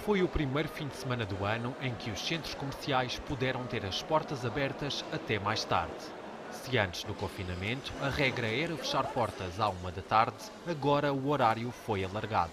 Foi 0.05 0.23
o 0.23 0.29
primeiro 0.29 0.69
fim 0.69 0.87
de 0.87 0.97
semana 0.97 1.25
do 1.25 1.43
ano 1.43 1.75
em 1.81 1.95
que 1.95 2.11
os 2.11 2.21
centros 2.21 2.55
comerciais 2.55 3.19
puderam 3.21 3.67
ter 3.67 3.87
as 3.87 4.03
portas 4.03 4.45
abertas 4.45 5.03
até 5.11 5.39
mais 5.39 5.65
tarde. 5.65 6.20
Se 6.63 6.77
antes 6.77 7.05
do 7.05 7.15
confinamento 7.15 7.91
a 8.03 8.11
regra 8.11 8.47
era 8.47 8.77
fechar 8.77 9.05
portas 9.05 9.59
à 9.59 9.71
uma 9.71 9.91
da 9.91 10.03
tarde, 10.03 10.37
agora 10.69 11.13
o 11.13 11.29
horário 11.31 11.73
foi 11.73 12.05
alargado. 12.05 12.53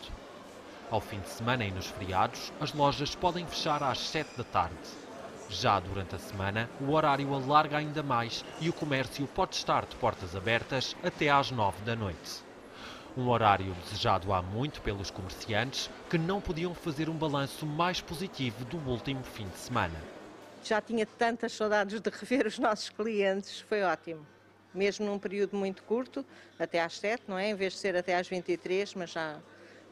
Ao 0.89 1.01
fim 1.01 1.20
de 1.20 1.28
semana 1.28 1.66
e 1.66 1.72
nos 1.72 1.88
feriados, 1.88 2.51
as 2.60 2.74
lojas 2.74 3.14
podem 3.14 3.45
fechar 3.45 3.84
às 3.84 3.99
7 3.99 4.38
da 4.38 4.45
tarde. 4.45 4.76
Já 5.49 5.80
durante 5.82 6.16
a 6.16 6.20
semana, 6.20 6.70
o 6.80 6.93
horário 6.93 7.34
alarga 7.34 7.78
ainda 7.78 8.01
mais 8.01 8.45
e 8.62 8.70
o 8.70 8.74
comércio 8.74 9.28
pode 9.28 9.55
estar 9.55 9.86
de 9.86 9.95
portas 9.97 10.36
abertas 10.36 10.95
até 11.03 11.30
às 11.30 11.51
9 11.51 11.82
da 11.84 11.95
noite. 11.95 12.43
Um 13.16 13.28
horário 13.28 13.74
desejado 13.84 14.32
há 14.32 14.41
muito 14.41 14.82
pelos 14.82 15.12
comerciantes 15.12 15.89
que 16.10 16.18
não 16.18 16.39
podiam 16.39 16.74
fazer 16.74 17.10
um 17.10 17.16
balanço 17.16 17.66
mais 17.66 17.99
positivo 17.99 18.64
do 18.66 18.78
último 18.89 19.24
fim 19.24 19.49
de 19.49 19.58
semana. 19.58 19.99
Já 20.68 20.82
tinha 20.82 21.05
tantas 21.05 21.53
saudades 21.53 22.01
de 22.01 22.09
rever 22.09 22.45
os 22.45 22.59
nossos 22.59 22.89
clientes, 22.89 23.61
foi 23.61 23.84
ótimo. 23.84 24.26
Mesmo 24.74 25.05
num 25.05 25.18
período 25.18 25.55
muito 25.55 25.82
curto, 25.84 26.26
até 26.59 26.82
às 26.82 26.97
7, 26.99 27.24
não 27.28 27.38
é? 27.39 27.49
Em 27.49 27.55
vez 27.55 27.74
de 27.74 27.80
ser 27.80 27.95
até 27.95 28.15
às 28.15 28.28
23, 28.28 28.93
mas 28.95 29.11
já 29.11 29.39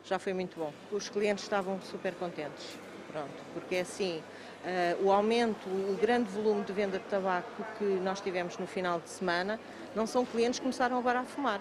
já 0.05 0.19
foi 0.19 0.33
muito 0.33 0.57
bom. 0.57 0.71
Os 0.91 1.09
clientes 1.09 1.43
estavam 1.43 1.81
super 1.81 2.13
contentes, 2.13 2.77
pronto, 3.11 3.33
porque 3.53 3.75
é 3.75 3.81
assim, 3.81 4.21
uh, 4.63 5.05
o 5.05 5.11
aumento, 5.11 5.67
o 5.67 5.97
grande 5.99 6.29
volume 6.29 6.63
de 6.63 6.73
venda 6.73 6.99
de 6.99 7.05
tabaco 7.05 7.65
que 7.77 7.83
nós 7.83 8.21
tivemos 8.21 8.57
no 8.57 8.67
final 8.67 8.99
de 8.99 9.09
semana, 9.09 9.59
não 9.95 10.05
são 10.05 10.25
clientes 10.25 10.59
que 10.59 10.63
começaram 10.63 10.97
agora 10.97 11.21
a 11.21 11.23
fumar. 11.23 11.59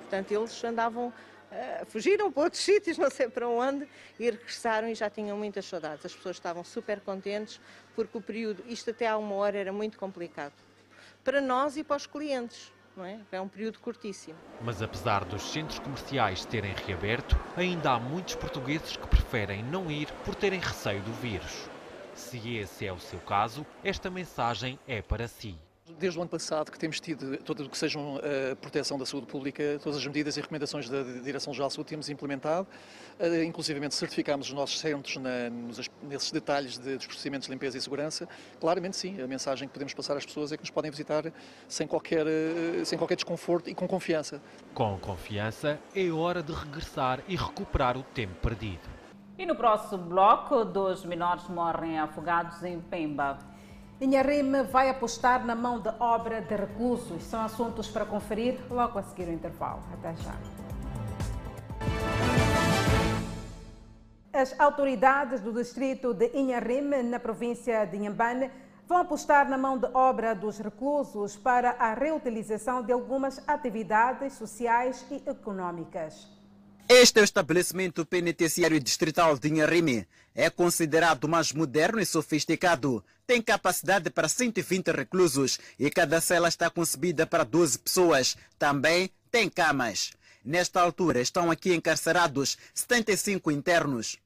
Portanto, 0.00 0.30
eles 0.32 0.62
andavam, 0.62 1.12
fugiram 1.86 2.30
para 2.30 2.44
outros 2.44 2.62
sítios, 2.64 2.98
não 2.98 3.10
sei 3.10 3.28
para 3.28 3.48
onde, 3.48 3.88
e 4.18 4.30
regressaram 4.30 4.88
e 4.88 4.94
já 4.94 5.08
tinham 5.08 5.36
muitas 5.36 5.64
saudades. 5.64 6.04
As 6.04 6.14
pessoas 6.14 6.36
estavam 6.36 6.64
super 6.64 7.00
contentes, 7.00 7.60
porque 7.94 8.18
o 8.18 8.20
período, 8.20 8.62
isto 8.66 8.90
até 8.90 9.06
há 9.06 9.16
uma 9.16 9.34
hora 9.34 9.58
era 9.58 9.72
muito 9.72 9.98
complicado. 9.98 10.52
Para 11.24 11.40
nós 11.40 11.76
e 11.76 11.84
para 11.84 11.96
os 11.96 12.06
clientes, 12.06 12.72
não 12.96 13.04
é? 13.04 13.20
É 13.32 13.40
um 13.40 13.48
período 13.48 13.78
curtíssimo. 13.80 14.38
Mas 14.60 14.80
apesar 14.80 15.24
dos 15.24 15.42
centros 15.52 15.78
comerciais 15.78 16.44
terem 16.44 16.72
reaberto, 16.86 17.36
ainda 17.56 17.92
há 17.92 18.00
muitos 18.00 18.36
portugueses 18.36 18.96
que 18.96 19.06
preferem 19.06 19.62
não 19.64 19.90
ir 19.90 20.10
por 20.24 20.34
terem 20.34 20.60
receio 20.60 21.02
do 21.02 21.12
vírus. 21.14 21.68
Se 22.14 22.56
esse 22.56 22.86
é 22.86 22.92
o 22.92 22.98
seu 22.98 23.18
caso, 23.20 23.66
esta 23.84 24.08
mensagem 24.08 24.78
é 24.88 25.02
para 25.02 25.28
si 25.28 25.58
desde 25.98 26.18
o 26.18 26.22
ano 26.22 26.28
passado 26.28 26.70
que 26.70 26.78
temos 26.78 27.00
tido 27.00 27.36
todo 27.38 27.64
o 27.64 27.68
que 27.68 27.78
sejam 27.78 28.16
a 28.16 28.56
proteção 28.56 28.98
da 28.98 29.06
saúde 29.06 29.26
pública, 29.26 29.78
todas 29.82 29.98
as 29.98 30.06
medidas 30.06 30.36
e 30.36 30.40
recomendações 30.40 30.88
da 30.88 31.02
Direção-Geral 31.02 31.68
de 31.68 31.74
Saúde 31.74 31.88
temos 31.88 32.08
implementado, 32.08 32.66
uh, 33.20 33.42
inclusivamente 33.44 33.94
certificámos 33.94 34.48
os 34.48 34.52
nossos 34.52 34.78
centros 34.78 35.16
na, 35.16 35.48
nos, 35.50 35.88
nesses 36.02 36.30
detalhes 36.30 36.78
de, 36.78 36.96
dos 36.96 37.06
procedimentos 37.06 37.46
de 37.46 37.52
limpeza 37.52 37.78
e 37.78 37.80
segurança. 37.80 38.28
Claramente 38.60 38.96
sim, 38.96 39.20
a 39.20 39.26
mensagem 39.26 39.68
que 39.68 39.72
podemos 39.72 39.94
passar 39.94 40.16
às 40.16 40.26
pessoas 40.26 40.52
é 40.52 40.56
que 40.56 40.62
nos 40.62 40.70
podem 40.70 40.90
visitar 40.90 41.32
sem 41.68 41.86
qualquer, 41.86 42.26
uh, 42.26 42.84
sem 42.84 42.98
qualquer 42.98 43.16
desconforto 43.16 43.70
e 43.70 43.74
com 43.74 43.86
confiança. 43.86 44.42
Com 44.74 44.98
confiança 44.98 45.78
é 45.94 46.10
hora 46.10 46.42
de 46.42 46.52
regressar 46.52 47.22
e 47.28 47.36
recuperar 47.36 47.96
o 47.96 48.02
tempo 48.02 48.34
perdido. 48.40 48.96
E 49.38 49.44
no 49.44 49.54
próximo 49.54 50.02
bloco, 50.02 50.64
dois 50.64 51.04
menores 51.04 51.46
morrem 51.48 51.98
afogados 51.98 52.62
em 52.62 52.80
Pemba. 52.80 53.38
Inharime 53.98 54.62
vai 54.64 54.90
apostar 54.90 55.46
na 55.46 55.54
mão 55.54 55.80
de 55.80 55.88
obra 55.98 56.42
de 56.42 56.54
reclusos. 56.54 57.24
São 57.24 57.40
assuntos 57.40 57.88
para 57.88 58.04
conferir 58.04 58.60
logo 58.70 58.98
a 58.98 59.02
seguir 59.02 59.26
o 59.28 59.32
intervalo. 59.32 59.82
Até 59.94 60.14
já. 60.16 60.34
As 64.34 64.54
autoridades 64.60 65.40
do 65.40 65.50
distrito 65.50 66.12
de 66.12 66.30
Inharime, 66.34 67.02
na 67.02 67.18
província 67.18 67.86
de 67.86 67.96
Inhambane, 67.96 68.50
vão 68.86 68.98
apostar 68.98 69.48
na 69.48 69.56
mão 69.56 69.78
de 69.78 69.86
obra 69.94 70.34
dos 70.34 70.58
reclusos 70.58 71.34
para 71.34 71.70
a 71.70 71.94
reutilização 71.94 72.82
de 72.82 72.92
algumas 72.92 73.42
atividades 73.48 74.34
sociais 74.34 75.06
e 75.10 75.22
econômicas. 75.26 76.35
Este 76.88 77.18
é 77.18 77.22
o 77.22 77.24
estabelecimento 77.24 78.06
penitenciário 78.06 78.78
distrital 78.78 79.36
de 79.36 79.48
Inharime. 79.48 80.06
É 80.32 80.48
considerado 80.48 81.28
mais 81.28 81.52
moderno 81.52 81.98
e 81.98 82.06
sofisticado. 82.06 83.04
Tem 83.26 83.42
capacidade 83.42 84.08
para 84.08 84.28
120 84.28 84.92
reclusos 84.92 85.58
e 85.80 85.90
cada 85.90 86.20
cela 86.20 86.46
está 86.46 86.70
concebida 86.70 87.26
para 87.26 87.42
12 87.42 87.80
pessoas. 87.80 88.36
Também 88.56 89.10
tem 89.32 89.48
camas. 89.48 90.12
Nesta 90.44 90.80
altura 90.80 91.20
estão 91.20 91.50
aqui 91.50 91.74
encarcerados 91.74 92.56
75 92.72 93.50
internos. 93.50 94.16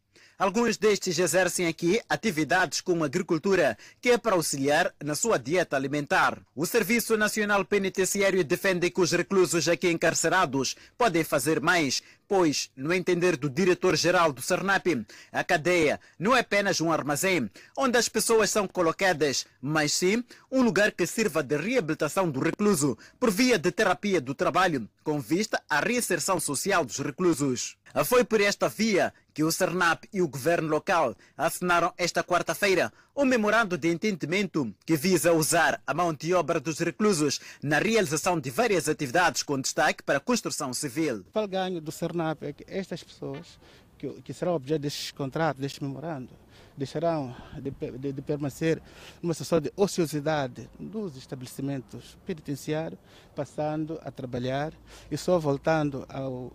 Alguns 0.41 0.79
destes 0.79 1.19
exercem 1.19 1.67
aqui 1.67 2.01
atividades 2.09 2.81
como 2.81 3.05
agricultura, 3.05 3.77
que 4.01 4.09
é 4.09 4.17
para 4.17 4.37
auxiliar 4.37 4.91
na 5.05 5.15
sua 5.15 5.39
dieta 5.39 5.77
alimentar. 5.77 6.41
O 6.57 6.65
Serviço 6.65 7.15
Nacional 7.15 7.63
Penitenciário 7.63 8.43
defende 8.43 8.91
que 8.91 9.03
os 9.03 9.13
reclusos 9.13 9.69
aqui 9.69 9.91
encarcerados 9.91 10.77
podem 10.97 11.23
fazer 11.23 11.61
mais, 11.61 12.03
pois, 12.27 12.71
no 12.75 12.95
entender 12.95 13.37
do 13.37 13.51
diretor-geral 13.51 14.33
do 14.33 14.41
Cernap, 14.41 14.87
a 15.31 15.45
cadeia 15.45 16.01
não 16.19 16.35
é 16.35 16.41
apenas 16.41 16.81
um 16.81 16.91
armazém 16.91 17.51
onde 17.77 17.99
as 17.99 18.09
pessoas 18.09 18.49
são 18.49 18.67
colocadas, 18.67 19.45
mas 19.61 19.93
sim 19.93 20.25
um 20.51 20.63
lugar 20.63 20.91
que 20.93 21.07
sirva 21.07 21.43
de 21.43 21.59
reabilitação 21.59 22.31
do 22.31 22.41
recluso 22.41 22.97
por 23.19 23.31
via 23.31 23.59
de 23.59 23.71
terapia 23.71 24.23
do 24.23 24.35
trabalho, 24.35 24.89
com 25.05 25.21
vista 25.21 25.63
à 25.69 25.81
reinserção 25.81 26.41
social 26.41 26.83
dos 26.83 26.99
reclusos. 26.99 27.77
Foi 28.05 28.23
por 28.23 28.41
esta 28.41 28.69
via 28.69 29.13
que 29.41 29.45
o 29.45 29.51
Cernap 29.51 30.05
e 30.13 30.21
o 30.21 30.29
governo 30.29 30.69
local 30.69 31.17
assinaram 31.35 31.95
esta 31.97 32.23
quarta-feira 32.23 32.93
um 33.17 33.25
memorando 33.25 33.79
de 33.79 33.89
entendimento 33.89 34.71
que 34.85 34.99
visa 34.99 35.33
usar 35.33 35.81
a 35.87 35.95
mão 35.95 36.13
de 36.13 36.35
obra 36.35 36.61
dos 36.61 36.79
reclusos 36.79 37.41
na 37.63 37.79
realização 37.79 38.39
de 38.39 38.51
várias 38.51 38.87
atividades 38.87 39.43
com 39.43 39.59
destaque 39.59 40.03
para 40.03 40.19
a 40.19 40.21
construção 40.21 40.75
civil. 40.75 41.25
O 41.33 41.49
ganho 41.49 41.81
do 41.81 41.91
Cernap 41.91 42.43
é 42.43 42.53
que 42.53 42.67
estas 42.69 43.03
pessoas 43.03 43.59
que, 43.97 44.11
que 44.21 44.35
serão 44.35 44.57
objeto 44.57 44.83
destes 44.83 45.11
contratos, 45.11 45.63
deste 45.63 45.83
memorando, 45.83 46.29
deixarão 46.77 47.35
de, 47.63 47.71
de, 47.99 48.13
de, 48.13 48.21
permanecer 48.21 48.83
numa 49.23 49.33
situação 49.33 49.59
de 49.59 49.73
ociosidade 49.75 50.69
dos 50.79 51.17
estabelecimentos 51.17 52.19
penitenciários, 52.27 53.01
passando 53.35 53.99
a 54.05 54.11
trabalhar 54.11 54.75
e 55.11 55.17
só 55.17 55.39
voltando 55.39 56.05
ao 56.11 56.53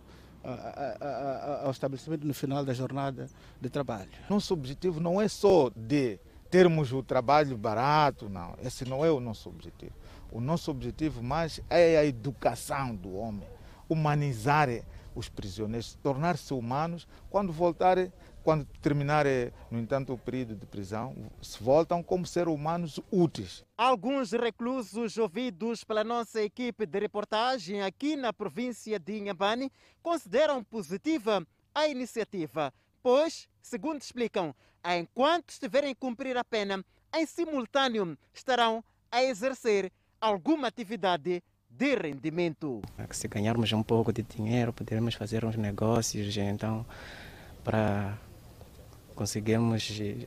ao 1.62 1.70
estabelecimento 1.70 2.26
no 2.26 2.34
final 2.34 2.64
da 2.64 2.72
jornada 2.72 3.28
de 3.60 3.68
trabalho. 3.68 4.10
Nosso 4.30 4.54
objetivo 4.54 5.00
não 5.00 5.20
é 5.20 5.28
só 5.28 5.70
de 5.74 6.18
termos 6.50 6.92
o 6.92 7.02
trabalho 7.02 7.56
barato, 7.56 8.28
não. 8.28 8.54
Esse 8.62 8.84
não 8.84 9.04
é 9.04 9.10
o 9.10 9.20
nosso 9.20 9.48
objetivo. 9.48 9.92
O 10.30 10.40
nosso 10.40 10.70
objetivo 10.70 11.22
mais 11.22 11.60
é 11.68 11.98
a 11.98 12.04
educação 12.04 12.94
do 12.94 13.14
homem, 13.14 13.46
humanizar 13.88 14.68
os 15.14 15.28
prisioneiros, 15.28 15.98
tornar-se 16.02 16.52
humanos 16.52 17.08
quando 17.30 17.52
voltarem 17.52 18.12
quando 18.46 18.64
terminar, 18.80 19.26
no 19.72 19.80
entanto, 19.80 20.12
o 20.12 20.18
período 20.18 20.54
de 20.54 20.64
prisão, 20.66 21.16
se 21.42 21.60
voltam 21.60 22.00
como 22.00 22.24
seres 22.24 22.54
humanos 22.54 23.00
úteis. 23.10 23.64
Alguns 23.76 24.30
reclusos 24.30 25.18
ouvidos 25.18 25.82
pela 25.82 26.04
nossa 26.04 26.40
equipe 26.40 26.86
de 26.86 27.00
reportagem 27.00 27.82
aqui 27.82 28.14
na 28.14 28.32
província 28.32 29.00
de 29.00 29.18
Inhambane 29.18 29.68
consideram 30.00 30.62
positiva 30.62 31.44
a 31.74 31.88
iniciativa, 31.88 32.72
pois, 33.02 33.48
segundo 33.60 34.00
explicam, 34.00 34.54
enquanto 34.96 35.50
estiverem 35.50 35.90
a 35.90 35.96
cumprir 35.96 36.36
a 36.36 36.44
pena, 36.44 36.84
em 37.16 37.26
simultâneo 37.26 38.16
estarão 38.32 38.84
a 39.10 39.24
exercer 39.24 39.90
alguma 40.20 40.68
atividade 40.68 41.42
de 41.68 41.96
rendimento. 41.96 42.80
Se 43.10 43.26
ganharmos 43.26 43.72
um 43.72 43.82
pouco 43.82 44.12
de 44.12 44.22
dinheiro, 44.22 44.72
poderemos 44.72 45.16
fazer 45.16 45.44
uns 45.44 45.56
negócios, 45.56 46.36
então, 46.36 46.86
para 47.64 48.16
conseguirmos 49.16 49.98
eh, 50.00 50.26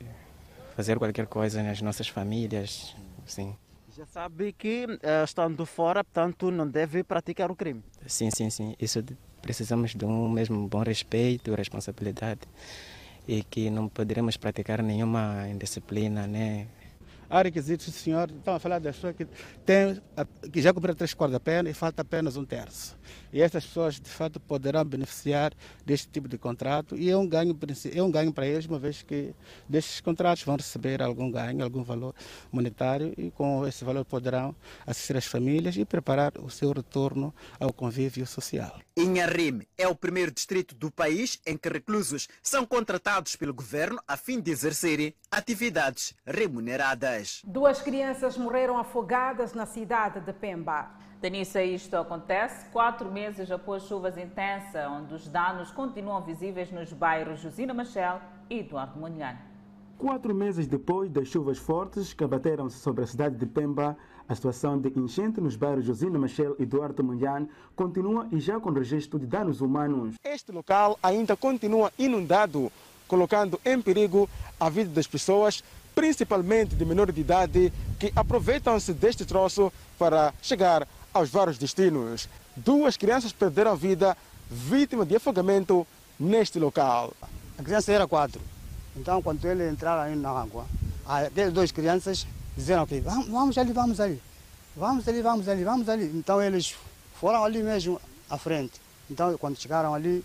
fazer 0.75 0.97
qualquer 0.97 1.27
coisa 1.27 1.63
nas 1.63 1.81
nossas 1.81 2.09
famílias, 2.09 2.95
sim. 3.25 3.55
Já 3.95 4.05
sabe 4.05 4.53
que 4.53 4.85
uh, 4.85 5.23
estando 5.23 5.65
fora, 5.65 6.03
portanto, 6.03 6.51
não 6.51 6.67
deve 6.67 7.03
praticar 7.03 7.51
o 7.51 7.55
crime. 7.55 7.83
Sim, 8.07 8.29
sim, 8.31 8.49
sim. 8.49 8.75
Isso 8.79 9.03
precisamos 9.41 9.93
de 9.95 10.05
um 10.05 10.29
mesmo 10.29 10.67
bom 10.67 10.83
respeito, 10.83 11.53
responsabilidade 11.53 12.41
e 13.27 13.43
que 13.43 13.69
não 13.69 13.87
poderemos 13.87 14.37
praticar 14.37 14.81
nenhuma 14.81 15.47
indisciplina, 15.47 16.25
né? 16.25 16.67
há 17.29 17.41
requisitos, 17.41 17.93
senhor, 17.93 18.29
estão 18.31 18.55
a 18.55 18.59
falar 18.59 18.79
das 18.79 18.95
pessoas 18.95 19.15
que, 19.15 19.27
têm, 19.65 20.01
que 20.51 20.61
já 20.61 20.73
cumpriram 20.73 20.95
três 20.95 21.13
quartos 21.13 21.33
da 21.33 21.39
pena 21.39 21.69
e 21.69 21.73
falta 21.73 22.01
apenas 22.01 22.35
um 22.35 22.43
terço. 22.43 22.97
E 23.31 23.41
essas 23.41 23.65
pessoas, 23.65 23.99
de 23.99 24.09
fato, 24.09 24.39
poderão 24.39 24.83
beneficiar 24.83 25.53
deste 25.85 26.07
tipo 26.07 26.27
de 26.27 26.37
contrato 26.37 26.95
e 26.95 27.09
é 27.09 27.17
um 27.17 27.27
ganho, 27.27 27.57
é 27.93 28.03
um 28.03 28.11
ganho 28.11 28.33
para 28.33 28.47
eles, 28.47 28.65
uma 28.65 28.79
vez 28.79 29.03
que 29.03 29.33
destes 29.67 30.01
contratos 30.01 30.43
vão 30.43 30.55
receber 30.55 31.01
algum 31.01 31.31
ganho, 31.31 31.63
algum 31.63 31.83
valor 31.83 32.13
monetário 32.51 33.13
e 33.17 33.31
com 33.31 33.67
esse 33.67 33.83
valor 33.83 34.05
poderão 34.05 34.55
assistir 34.85 35.15
as 35.17 35.25
famílias 35.25 35.75
e 35.77 35.85
preparar 35.85 36.33
o 36.39 36.49
seu 36.49 36.71
retorno 36.71 37.33
ao 37.59 37.71
convívio 37.71 38.25
social. 38.25 38.79
Inharim 38.97 39.61
é 39.77 39.87
o 39.87 39.95
primeiro 39.95 40.31
distrito 40.31 40.75
do 40.75 40.91
país 40.91 41.39
em 41.45 41.55
que 41.55 41.69
reclusos 41.69 42.27
são 42.41 42.65
contratados 42.65 43.35
pelo 43.35 43.53
governo 43.53 44.01
a 44.07 44.17
fim 44.17 44.41
de 44.41 44.51
exercerem 44.51 45.13
atividades 45.31 46.13
remuneradas. 46.25 47.41
Duas 47.45 47.81
crianças 47.81 48.37
morreram 48.37 48.77
afogadas 48.77 49.53
na 49.53 49.65
cidade 49.65 50.19
de 50.19 50.33
Pemba. 50.33 51.08
Denissa, 51.21 51.61
isto 51.61 51.97
acontece 51.97 52.65
quatro 52.71 53.11
meses 53.11 53.51
após 53.51 53.83
chuvas 53.83 54.17
intensas, 54.17 54.89
onde 54.89 55.13
os 55.13 55.27
danos 55.27 55.69
continuam 55.69 56.21
visíveis 56.23 56.71
nos 56.71 56.93
bairros 56.93 57.41
Josina 57.41 57.73
Machel 57.73 58.21
e 58.49 58.59
Eduardo 58.59 58.97
Mondlane. 58.97 59.37
Quatro 59.97 60.33
meses 60.33 60.65
depois 60.65 61.11
das 61.11 61.27
chuvas 61.27 61.57
fortes 61.57 62.13
que 62.13 62.23
abateram-se 62.23 62.77
sobre 62.77 63.03
a 63.03 63.07
cidade 63.07 63.35
de 63.35 63.45
Pemba, 63.45 63.97
a 64.29 64.33
situação 64.33 64.79
de 64.79 64.97
enchente 64.97 65.41
nos 65.41 65.57
bairros 65.57 65.83
Josina 65.83 66.17
Machel 66.17 66.55
e 66.57 66.65
Duarte 66.65 67.03
Mondlane 67.03 67.49
continua 67.75 68.25
e 68.31 68.39
já 68.39 68.57
com 68.57 68.69
registro 68.69 69.19
de 69.19 69.25
danos 69.25 69.59
humanos. 69.59 70.15
Este 70.23 70.53
local 70.53 70.97
ainda 71.03 71.35
continua 71.35 71.91
inundado, 71.99 72.71
colocando 73.09 73.59
em 73.65 73.81
perigo 73.81 74.29
a 74.57 74.69
vida 74.69 74.91
das 74.91 75.05
pessoas, 75.05 75.61
principalmente 75.93 76.75
de 76.75 76.85
menor 76.85 77.11
de 77.11 77.19
idade, 77.19 77.73
que 77.99 78.09
aproveitam-se 78.15 78.93
deste 78.93 79.25
troço 79.25 79.69
para 79.97 80.33
chegar 80.41 80.87
aos 81.13 81.29
vários 81.29 81.57
destinos. 81.57 82.27
Duas 82.55 82.97
crianças 82.97 83.31
perderam 83.31 83.71
a 83.71 83.75
vida 83.75 84.17
vítima 84.49 85.05
de 85.05 85.15
afogamento 85.15 85.85
neste 86.19 86.59
local. 86.59 87.13
A 87.57 87.63
criança 87.63 87.91
era 87.91 88.07
quatro. 88.07 88.41
Então, 88.95 89.21
quando 89.21 89.43
ele 89.45 89.69
entraram 89.69 90.15
na 90.15 90.29
água, 90.29 90.65
aquelas 91.05 91.53
duas 91.53 91.71
crianças 91.71 92.25
disseram 92.55 92.85
que 92.85 92.99
vamos, 92.99 93.27
vamos 93.27 93.57
ali, 93.57 93.71
vamos 93.71 93.99
ali. 93.99 94.21
Vamos 94.75 95.07
ali, 95.07 95.21
vamos 95.21 95.47
ali, 95.47 95.63
vamos 95.63 95.89
ali. 95.89 96.05
Então, 96.15 96.41
eles 96.41 96.75
foram 97.19 97.43
ali 97.43 97.61
mesmo 97.63 97.99
à 98.29 98.37
frente. 98.37 98.79
Então, 99.09 99.37
quando 99.37 99.57
chegaram 99.59 99.93
ali, 99.93 100.23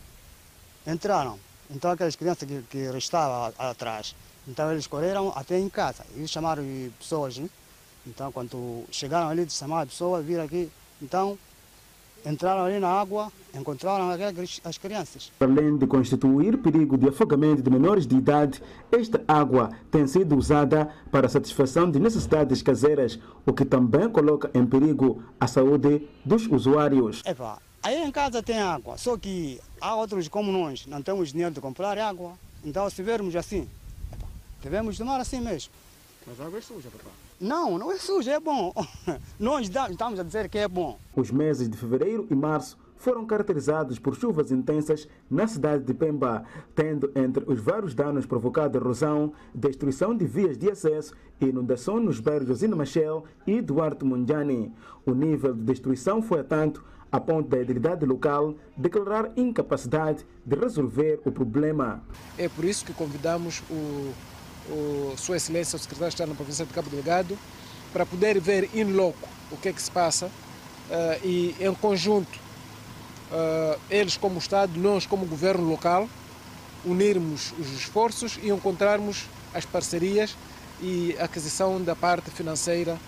entraram. 0.87 1.39
Então, 1.71 1.91
aquelas 1.91 2.17
crianças 2.17 2.47
que, 2.47 2.63
que 2.71 2.91
restavam 2.91 3.53
atrás, 3.59 4.15
então 4.47 4.71
eles 4.71 4.87
correram 4.87 5.33
até 5.35 5.59
em 5.59 5.69
casa. 5.69 6.05
E 6.17 6.27
chamaram 6.29 6.63
pessoas, 6.99 7.39
hein? 7.39 7.49
Então, 8.07 8.31
quando 8.31 8.85
chegaram 8.91 9.29
ali, 9.29 9.49
chamaram 9.49 9.87
pessoas, 9.87 10.25
viram 10.25 10.45
aqui. 10.45 10.71
Então, 11.01 11.39
entraram 12.25 12.65
ali 12.65 12.79
na 12.79 12.89
água, 12.89 13.31
encontraram 13.55 14.09
as 14.65 14.79
crianças. 14.79 15.31
Além 15.41 15.77
de 15.77 15.87
constituir 15.87 16.57
perigo 16.59 16.97
de 16.97 17.09
afogamento 17.09 17.63
de 17.63 17.71
menores 17.71 18.07
de 18.07 18.17
idade, 18.17 18.63
esta 18.91 19.23
água 19.29 19.71
tem 19.91 20.07
sido 20.07 20.37
usada 20.37 20.89
para 21.11 21.27
a 21.27 21.31
satisfação 21.31 21.91
de 21.91 21.99
necessidades 21.99 22.63
caseiras, 22.63 23.19
o 23.45 23.53
que 23.53 23.65
também 23.65 24.09
coloca 24.09 24.51
em 24.55 24.65
perigo 24.67 25.23
a 25.39 25.47
saúde 25.47 26.09
dos 26.25 26.47
usuários. 26.47 27.23
Epa, 27.27 27.59
aí 27.83 28.03
em 28.03 28.11
casa 28.11 28.43
tem 28.43 28.59
água, 28.59 28.97
só 28.97 29.17
que 29.17 29.61
há 29.81 29.95
outros 29.95 30.29
como 30.29 30.51
nós, 30.51 30.87
não 30.87 31.03
temos 31.03 31.31
dinheiro 31.31 31.55
de 31.55 31.61
comprar 31.61 31.99
água. 31.99 32.33
Então, 32.65 32.89
se 32.89 33.03
vermos 33.03 33.37
assim, 33.37 33.69
epa, 34.13 34.27
devemos 34.63 34.97
tomar 34.97 35.21
assim 35.21 35.41
mesmo. 35.41 35.73
Mas 36.27 36.41
a 36.41 36.47
água 36.47 36.59
é 36.59 36.63
suja, 36.63 36.89
papai. 36.91 37.13
Não, 37.45 37.77
não 37.77 37.93
é 37.93 37.99
sujo, 37.99 38.31
é 38.31 38.41
bom. 38.41 38.73
Nós 39.39 39.69
estamos 39.69 40.19
a 40.19 40.23
dizer 40.23 40.49
que 40.49 40.57
é 40.57 40.67
bom. 40.67 40.99
Os 41.15 41.31
meses 41.31 41.69
de 41.69 41.77
fevereiro 41.77 42.27
e 42.31 42.35
março 42.35 42.79
foram 42.97 43.27
caracterizados 43.27 43.99
por 43.99 44.17
chuvas 44.17 44.51
intensas 44.51 45.07
na 45.31 45.47
cidade 45.47 45.85
de 45.85 45.93
Pemba, 45.93 46.45
tendo 46.75 47.13
entre 47.15 47.45
os 47.47 47.61
vários 47.61 47.95
danos 47.95 48.25
provocados 48.25 48.81
erosão, 48.81 49.35
destruição 49.55 50.17
de 50.17 50.25
vias 50.25 50.57
de 50.57 50.71
acesso 50.71 51.15
e 51.39 51.45
inundação 51.45 52.01
nos 52.01 52.19
bairros 52.19 52.49
Josina 52.49 52.75
Machel 52.75 53.25
e 53.47 53.61
Duarte 53.61 54.07
Mundiani. 54.07 54.73
O 55.05 55.13
nível 55.13 55.53
de 55.53 55.61
destruição 55.65 56.23
foi 56.23 56.41
a 56.41 56.45
tanto 56.45 56.83
a 57.13 57.21
ponto 57.21 57.51
da 57.51 57.61
idilidade 57.61 58.07
local 58.07 58.55
declarar 58.75 59.31
incapacidade 59.37 60.25
de 60.47 60.57
resolver 60.57 61.21
o 61.27 61.31
problema. 61.31 62.03
É 62.39 62.49
por 62.49 62.65
isso 62.65 62.87
que 62.87 62.95
convidamos 62.95 63.63
o 63.71 64.15
o 64.69 65.15
Sua 65.17 65.37
Excelência, 65.37 65.77
o 65.77 65.79
Secretário 65.79 66.11
de 66.11 66.15
Estado 66.15 66.29
na 66.29 66.35
Província 66.35 66.65
de 66.65 66.73
Cabo 66.73 66.91
Delgado, 66.91 67.39
para 67.93 68.05
poder 68.05 68.41
ver 68.41 68.71
in 68.75 68.93
loco 68.93 69.29
o 69.51 69.57
que 69.57 69.69
é 69.69 69.73
que 69.73 69.81
se 69.81 69.91
passa 69.91 70.27
uh, 70.27 71.27
e, 71.27 71.55
em 71.61 71.75
conjunto, 71.75 72.39
uh, 73.31 73.79
eles 73.91 74.17
como 74.17 74.39
Estado, 74.39 74.79
nós 74.79 75.07
como 75.07 75.27
Governo 75.27 75.69
local, 75.69 76.09
unirmos 76.85 77.53
os 77.59 77.73
esforços 77.73 78.39
e 78.43 78.51
encontrarmos 78.51 79.25
as 79.55 79.65
parcerias 79.65 80.37
e 80.81 81.17
aquisição 81.19 81.81
da 81.83 81.95
parte 81.95 82.31
financeira 82.31 82.99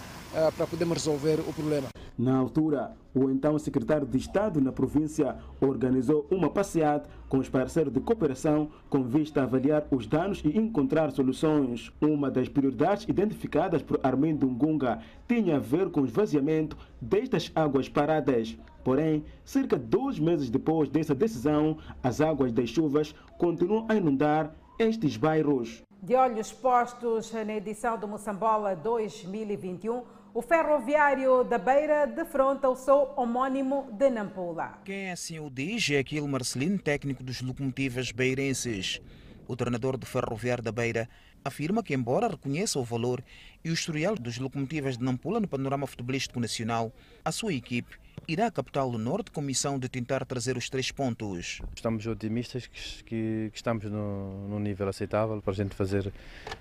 para 0.57 0.67
podermos 0.67 0.99
resolver 0.99 1.41
o 1.41 1.53
problema. 1.53 1.89
Na 2.19 2.39
altura, 2.39 2.97
o 3.15 3.29
então 3.29 3.59
secretário 3.59 4.07
de 4.07 4.17
Estado 4.17 4.59
na 4.59 4.73
província 4.73 5.37
organizou 5.61 6.27
uma 6.31 6.49
passeada 6.49 7.07
com 7.29 7.37
os 7.37 7.49
parceiros 7.49 7.93
de 7.93 8.01
cooperação 8.01 8.71
com 8.89 9.03
vista 9.03 9.41
a 9.41 9.45
avaliar 9.45 9.87
os 9.91 10.07
danos 10.07 10.41
e 10.43 10.57
encontrar 10.57 11.11
soluções. 11.11 11.93
Uma 12.01 12.31
das 12.31 12.49
prioridades 12.49 13.07
identificadas 13.07 13.83
por 13.83 14.01
Armindo 14.03 14.47
Ngunga 14.47 15.01
tinha 15.29 15.57
a 15.57 15.61
ver 15.61 15.91
com 15.91 16.01
o 16.01 16.07
esvaziamento 16.07 16.77
destas 16.99 17.53
águas 17.55 17.87
paradas. 17.87 18.57
Porém, 18.83 19.25
cerca 19.45 19.79
de 19.79 19.85
dois 19.85 20.19
meses 20.19 20.49
depois 20.49 20.89
dessa 20.89 21.15
decisão, 21.15 21.77
as 22.03 22.23
águas 22.23 22.51
das 22.51 22.71
chuvas 22.71 23.15
continuam 23.37 23.85
a 23.91 23.95
inundar 23.95 24.55
estes 24.79 25.17
bairros. 25.19 25.83
De 26.03 26.15
olhos 26.15 26.53
postos 26.53 27.33
na 27.33 27.55
edição 27.55 27.99
do 27.99 28.07
Moçambola 28.07 28.77
2021, 28.77 30.03
o 30.37 30.43
ferroviário 30.43 31.43
da 31.45 31.57
Beira 31.57 32.07
defronta 32.07 32.69
o 32.69 32.77
seu 32.77 33.11
homónimo 33.17 33.89
de 33.91 34.11
Nampula. 34.11 34.79
Quem 34.85 35.11
assim 35.11 35.39
o 35.39 35.49
diz 35.49 35.89
é 35.91 35.97
aquele 35.97 36.29
Marcelino, 36.29 36.79
técnico 36.79 37.23
dos 37.23 37.41
locomotivas 37.41 38.13
beirenses. 38.13 39.01
O 39.49 39.57
treinador 39.57 39.97
do 39.97 40.05
ferroviário 40.05 40.63
da 40.63 40.71
Beira 40.71 41.09
afirma 41.43 41.83
que, 41.83 41.95
embora 41.95 42.29
reconheça 42.29 42.79
o 42.79 42.85
valor 42.85 43.25
e 43.65 43.71
o 43.71 43.73
historial 43.73 44.15
dos 44.15 44.37
locomotivas 44.37 44.99
de 44.99 45.05
Nampula 45.05 45.41
no 45.41 45.49
panorama 45.49 45.87
futebolístico 45.87 46.39
nacional, 46.39 46.93
a 47.25 47.33
sua 47.33 47.55
equipe 47.55 47.97
irá 48.29 48.49
à 48.49 48.51
capital 48.51 48.91
do 48.91 48.99
Norte 48.99 49.31
com 49.31 49.41
missão 49.41 49.79
de 49.79 49.89
tentar 49.89 50.23
trazer 50.27 50.59
os 50.59 50.69
três 50.69 50.91
pontos. 50.91 51.63
Estamos 51.75 52.07
otimistas 52.07 52.67
que, 52.67 53.05
que, 53.05 53.51
que 53.53 53.57
estamos 53.57 53.85
no, 53.87 54.49
no 54.49 54.59
nível 54.59 54.87
aceitável 54.87 55.41
para 55.41 55.53
a 55.53 55.57
gente 55.57 55.75
fazer 55.75 56.13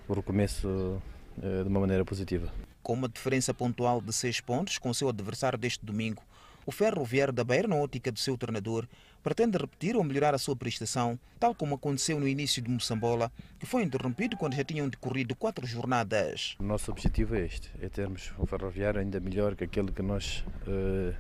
o 0.08 0.14
recomeço 0.14 1.02
de 1.38 1.68
uma 1.68 1.80
maneira 1.80 2.06
positiva. 2.06 2.52
Com 2.82 2.94
uma 2.94 3.10
diferença 3.10 3.54
pontual 3.54 4.02
de 4.02 4.14
seis 4.14 4.40
pontos 4.40 4.78
com 4.78 4.94
seu 4.94 5.10
adversário 5.10 5.58
deste 5.58 5.86
domingo, 5.86 6.24
o 6.66 6.72
Ferroviário 6.72 7.32
da 7.32 7.44
Beira, 7.44 7.68
na 7.68 7.76
ótica 7.76 8.12
do 8.12 8.18
seu 8.18 8.36
treinador, 8.38 8.88
pretende 9.22 9.58
repetir 9.58 9.96
ou 9.96 10.04
melhorar 10.04 10.34
a 10.34 10.38
sua 10.38 10.56
prestação, 10.56 11.20
tal 11.40 11.54
como 11.54 11.76
aconteceu 11.76 12.20
no 12.20 12.28
início 12.28 12.62
de 12.62 12.70
Moçambola, 12.70 13.32
que 13.60 13.68
foi 13.68 13.84
interrompido 13.84 14.36
quando 14.36 14.56
já 14.56 14.64
tinham 14.64 14.90
decorrido 14.90 15.36
quatro 15.36 15.66
jornadas. 15.68 16.56
O 16.60 16.64
nosso 16.64 16.92
objetivo 16.92 17.36
é 17.36 17.46
este, 17.46 17.70
é 17.80 17.88
termos 17.88 18.34
um 18.40 18.48
ferroviário 18.48 19.00
ainda 19.00 19.20
melhor 19.20 19.56
que 19.56 19.64
aquele 19.64 19.92
que 19.92 20.02
nós 20.02 20.44
uh, 20.68 21.16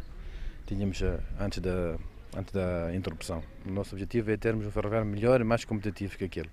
tínhamos 0.66 0.99
antes 1.39 1.59
da, 1.59 1.97
antes 2.36 2.51
da 2.51 2.95
interrupção. 2.95 3.43
O 3.66 3.72
nosso 3.72 3.93
objetivo 3.93 4.32
é 4.32 4.38
termos 4.38 4.66
um 4.66 4.72
ferroviário 4.72 5.07
melhor 5.07 5.41
e 5.41 5.43
mais 5.43 5.63
competitivo 5.63 6.18
que 6.18 6.24
aquele. 6.24 6.49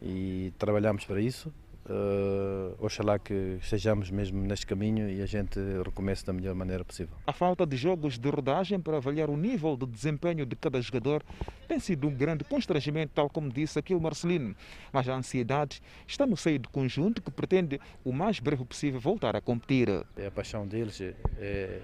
E 0.00 0.52
trabalhamos 0.56 1.04
para 1.04 1.20
isso, 1.20 1.52
Uh, 1.90 2.76
oxalá 2.78 3.18
que 3.18 3.58
estejamos 3.60 4.12
mesmo 4.12 4.40
neste 4.40 4.64
caminho 4.64 5.10
e 5.10 5.20
a 5.20 5.26
gente 5.26 5.58
recomece 5.84 6.24
da 6.24 6.32
melhor 6.32 6.54
maneira 6.54 6.84
possível. 6.84 7.16
A 7.26 7.32
falta 7.32 7.66
de 7.66 7.76
jogos 7.76 8.16
de 8.16 8.30
rodagem 8.30 8.78
para 8.78 8.98
avaliar 8.98 9.28
o 9.28 9.36
nível 9.36 9.76
de 9.76 9.86
desempenho 9.86 10.46
de 10.46 10.54
cada 10.54 10.80
jogador 10.80 11.24
tem 11.66 11.80
sido 11.80 12.06
um 12.06 12.14
grande 12.14 12.44
constrangimento, 12.44 13.10
tal 13.12 13.28
como 13.28 13.50
disse 13.50 13.76
aqui 13.76 13.92
o 13.92 14.00
Marcelino. 14.00 14.54
Mas 14.92 15.08
a 15.08 15.16
ansiedade 15.16 15.82
está 16.06 16.24
no 16.24 16.36
seio 16.36 16.60
do 16.60 16.68
conjunto 16.68 17.20
que 17.20 17.30
pretende 17.30 17.80
o 18.04 18.12
mais 18.12 18.38
breve 18.38 18.64
possível 18.64 19.00
voltar 19.00 19.34
a 19.34 19.40
competir. 19.40 19.88
É 20.16 20.28
a 20.28 20.30
paixão 20.30 20.68
deles, 20.68 21.00
é, 21.00 21.14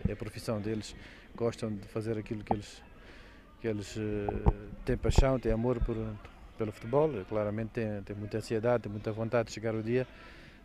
é 0.08 0.12
a 0.12 0.16
profissão 0.16 0.60
deles, 0.60 0.94
gostam 1.34 1.74
de 1.74 1.84
fazer 1.88 2.16
aquilo 2.16 2.44
que 2.44 2.52
eles, 2.52 2.80
que 3.60 3.66
eles 3.66 3.96
uh, 3.96 4.52
têm 4.84 4.96
paixão, 4.96 5.36
têm 5.36 5.50
amor 5.50 5.80
por 5.84 5.96
pelo 6.56 6.72
futebol, 6.72 7.10
claramente 7.28 7.70
tem, 7.70 8.02
tem 8.02 8.16
muita 8.16 8.38
ansiedade, 8.38 8.84
tem 8.84 8.92
muita 8.92 9.12
vontade 9.12 9.48
de 9.48 9.54
chegar 9.54 9.74
o 9.74 9.82
dia 9.82 10.06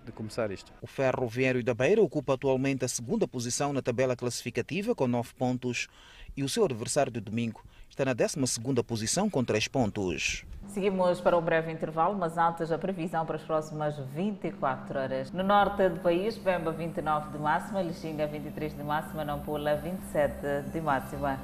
de 0.06 0.12
começar 0.12 0.52
isto. 0.52 0.72
O 0.82 0.88
Ferroviário 0.88 1.64
da 1.64 1.74
Beira 1.74 2.02
ocupa 2.02 2.34
atualmente 2.34 2.84
a 2.84 2.88
segunda 2.88 3.28
posição 3.28 3.72
na 3.72 3.82
tabela 3.82 4.16
classificativa 4.16 4.96
com 4.96 5.08
nove 5.08 5.34
pontos 5.38 5.88
e 6.36 6.44
o 6.44 6.50
seu 6.50 6.66
adversário 6.66 7.12
de 7.12 7.20
domingo 7.20 7.64
está 7.90 8.06
na 8.06 8.16
12ª 8.16 8.84
posição 8.84 9.30
com 9.30 9.44
3 9.44 9.68
pontos. 9.68 10.46
Seguimos 10.68 11.20
para 11.20 11.38
um 11.38 11.42
breve 11.42 11.72
intervalo, 11.72 12.18
mas 12.18 12.38
antes 12.38 12.72
a 12.72 12.78
previsão 12.78 13.26
para 13.26 13.36
as 13.36 13.44
próximas 13.44 13.98
24 14.16 14.98
horas. 14.98 15.32
No 15.32 15.44
norte 15.44 15.90
do 15.90 16.00
país, 16.00 16.38
Bemba 16.38 16.72
29 16.72 17.32
de 17.32 17.38
máxima, 17.38 17.82
Lixinga 17.82 18.26
23 18.26 18.78
de 18.78 18.84
máxima, 18.84 19.26
Nampula 19.26 19.76
27 19.76 20.72
de 20.72 20.82
máxima. 20.82 21.38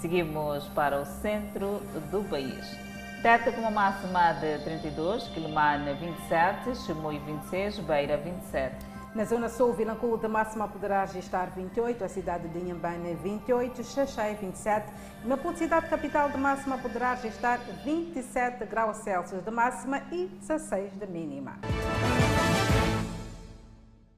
Seguimos 0.00 0.68
para 0.68 1.00
o 1.00 1.06
centro 1.06 1.80
do 2.10 2.22
país. 2.28 2.93
Teta 3.24 3.50
com 3.50 3.62
uma 3.62 3.70
máxima 3.70 4.34
de 4.34 4.58
32, 4.64 5.28
Quilimane 5.28 5.94
27, 5.94 6.76
Chimoio 6.84 7.18
26, 7.24 7.78
Beira 7.78 8.18
27. 8.18 8.76
Na 9.14 9.24
zona 9.24 9.48
sul, 9.48 9.72
Vilanculo 9.72 10.18
de 10.18 10.28
máxima 10.28 10.68
poderá 10.68 11.06
registrar 11.06 11.46
28, 11.46 12.04
a 12.04 12.08
cidade 12.10 12.48
de 12.48 12.58
Inhambane 12.58 13.14
28, 13.14 13.82
Xaxai 13.82 14.34
27, 14.34 14.92
Maputo, 15.24 15.56
cidade 15.56 15.88
capital 15.88 16.28
de 16.28 16.36
máxima 16.36 16.76
poderá 16.76 17.14
registrar 17.14 17.60
27 17.82 18.66
graus 18.66 18.98
Celsius 18.98 19.42
de 19.42 19.50
máxima 19.50 20.02
e 20.12 20.26
16 20.26 20.92
de 20.92 21.06
mínima. 21.06 21.60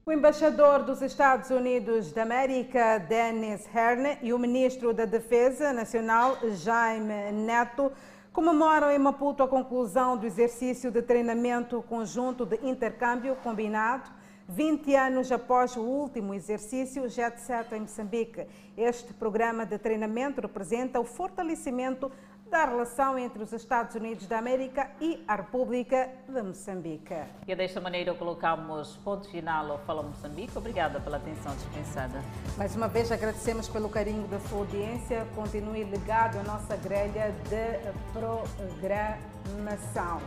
O 0.05 0.11
embaixador 0.11 0.83
dos 0.83 1.01
Estados 1.01 1.49
Unidos 1.49 2.11
da 2.11 2.23
América, 2.23 2.97
Dennis 2.97 3.65
Herne, 3.73 4.17
e 4.21 4.33
o 4.33 4.39
ministro 4.39 4.93
da 4.93 5.05
Defesa 5.05 5.71
Nacional, 5.71 6.37
Jaime 6.55 7.31
Neto, 7.31 7.91
comemoram 8.37 8.91
em 8.91 8.99
Maputo 8.99 9.41
a 9.41 9.47
conclusão 9.47 10.15
do 10.15 10.27
exercício 10.27 10.91
de 10.91 11.01
treinamento 11.01 11.81
conjunto 11.89 12.45
de 12.45 12.59
intercâmbio 12.61 13.35
combinado 13.37 14.11
20 14.47 14.93
anos 14.93 15.31
após 15.31 15.75
o 15.75 15.81
último 15.81 16.35
exercício 16.35 17.09
Jet 17.09 17.41
Set 17.41 17.73
em 17.73 17.79
Moçambique. 17.79 18.45
Este 18.77 19.11
programa 19.11 19.65
de 19.65 19.79
treinamento 19.79 20.39
representa 20.39 20.99
o 20.99 21.03
fortalecimento 21.03 22.11
da 22.49 22.65
relação 22.65 23.17
entre 23.17 23.43
os 23.43 23.51
Estados 23.51 23.95
Unidos 23.95 24.25
da 24.25 24.39
América 24.39 24.89
e 25.01 25.23
a 25.27 25.35
República 25.35 26.09
de 26.27 26.41
Moçambique. 26.41 27.15
E 27.45 27.55
desta 27.55 27.81
maneira 27.81 28.13
colocamos 28.13 28.97
ponto 29.03 29.29
final 29.29 29.71
ao 29.71 29.79
Fala 29.79 30.01
Moçambique. 30.01 30.57
Obrigada 30.57 30.99
pela 30.99 31.17
atenção 31.17 31.53
dispensada. 31.55 32.21
Mais 32.57 32.75
uma 32.75 32.87
vez 32.87 33.11
agradecemos 33.11 33.67
pelo 33.67 33.89
carinho 33.89 34.27
da 34.27 34.39
sua 34.39 34.59
audiência. 34.59 35.27
Continue 35.35 35.83
ligado 35.83 36.39
à 36.39 36.43
nossa 36.43 36.75
grelha 36.77 37.33
de 37.49 37.79
programação. 38.13 40.21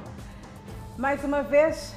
Mais 0.98 1.24
uma 1.24 1.42
vez, 1.42 1.94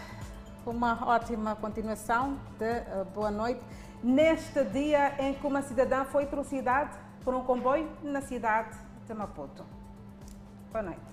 uma 0.66 1.06
ótima 1.06 1.56
continuação 1.56 2.38
de 2.58 2.72
uh, 2.72 3.06
boa 3.14 3.30
noite. 3.30 3.62
Neste 4.02 4.64
dia 4.66 5.16
em 5.20 5.34
que 5.34 5.46
uma 5.46 5.62
cidadã 5.62 6.06
foi 6.06 6.26
trucidada 6.26 6.92
por 7.24 7.34
um 7.34 7.44
comboio 7.44 7.90
na 8.02 8.22
cidade 8.22 8.78
de 9.06 9.14
Maputo. 9.14 9.83
Boa 10.74 10.82
noite. 10.82 11.13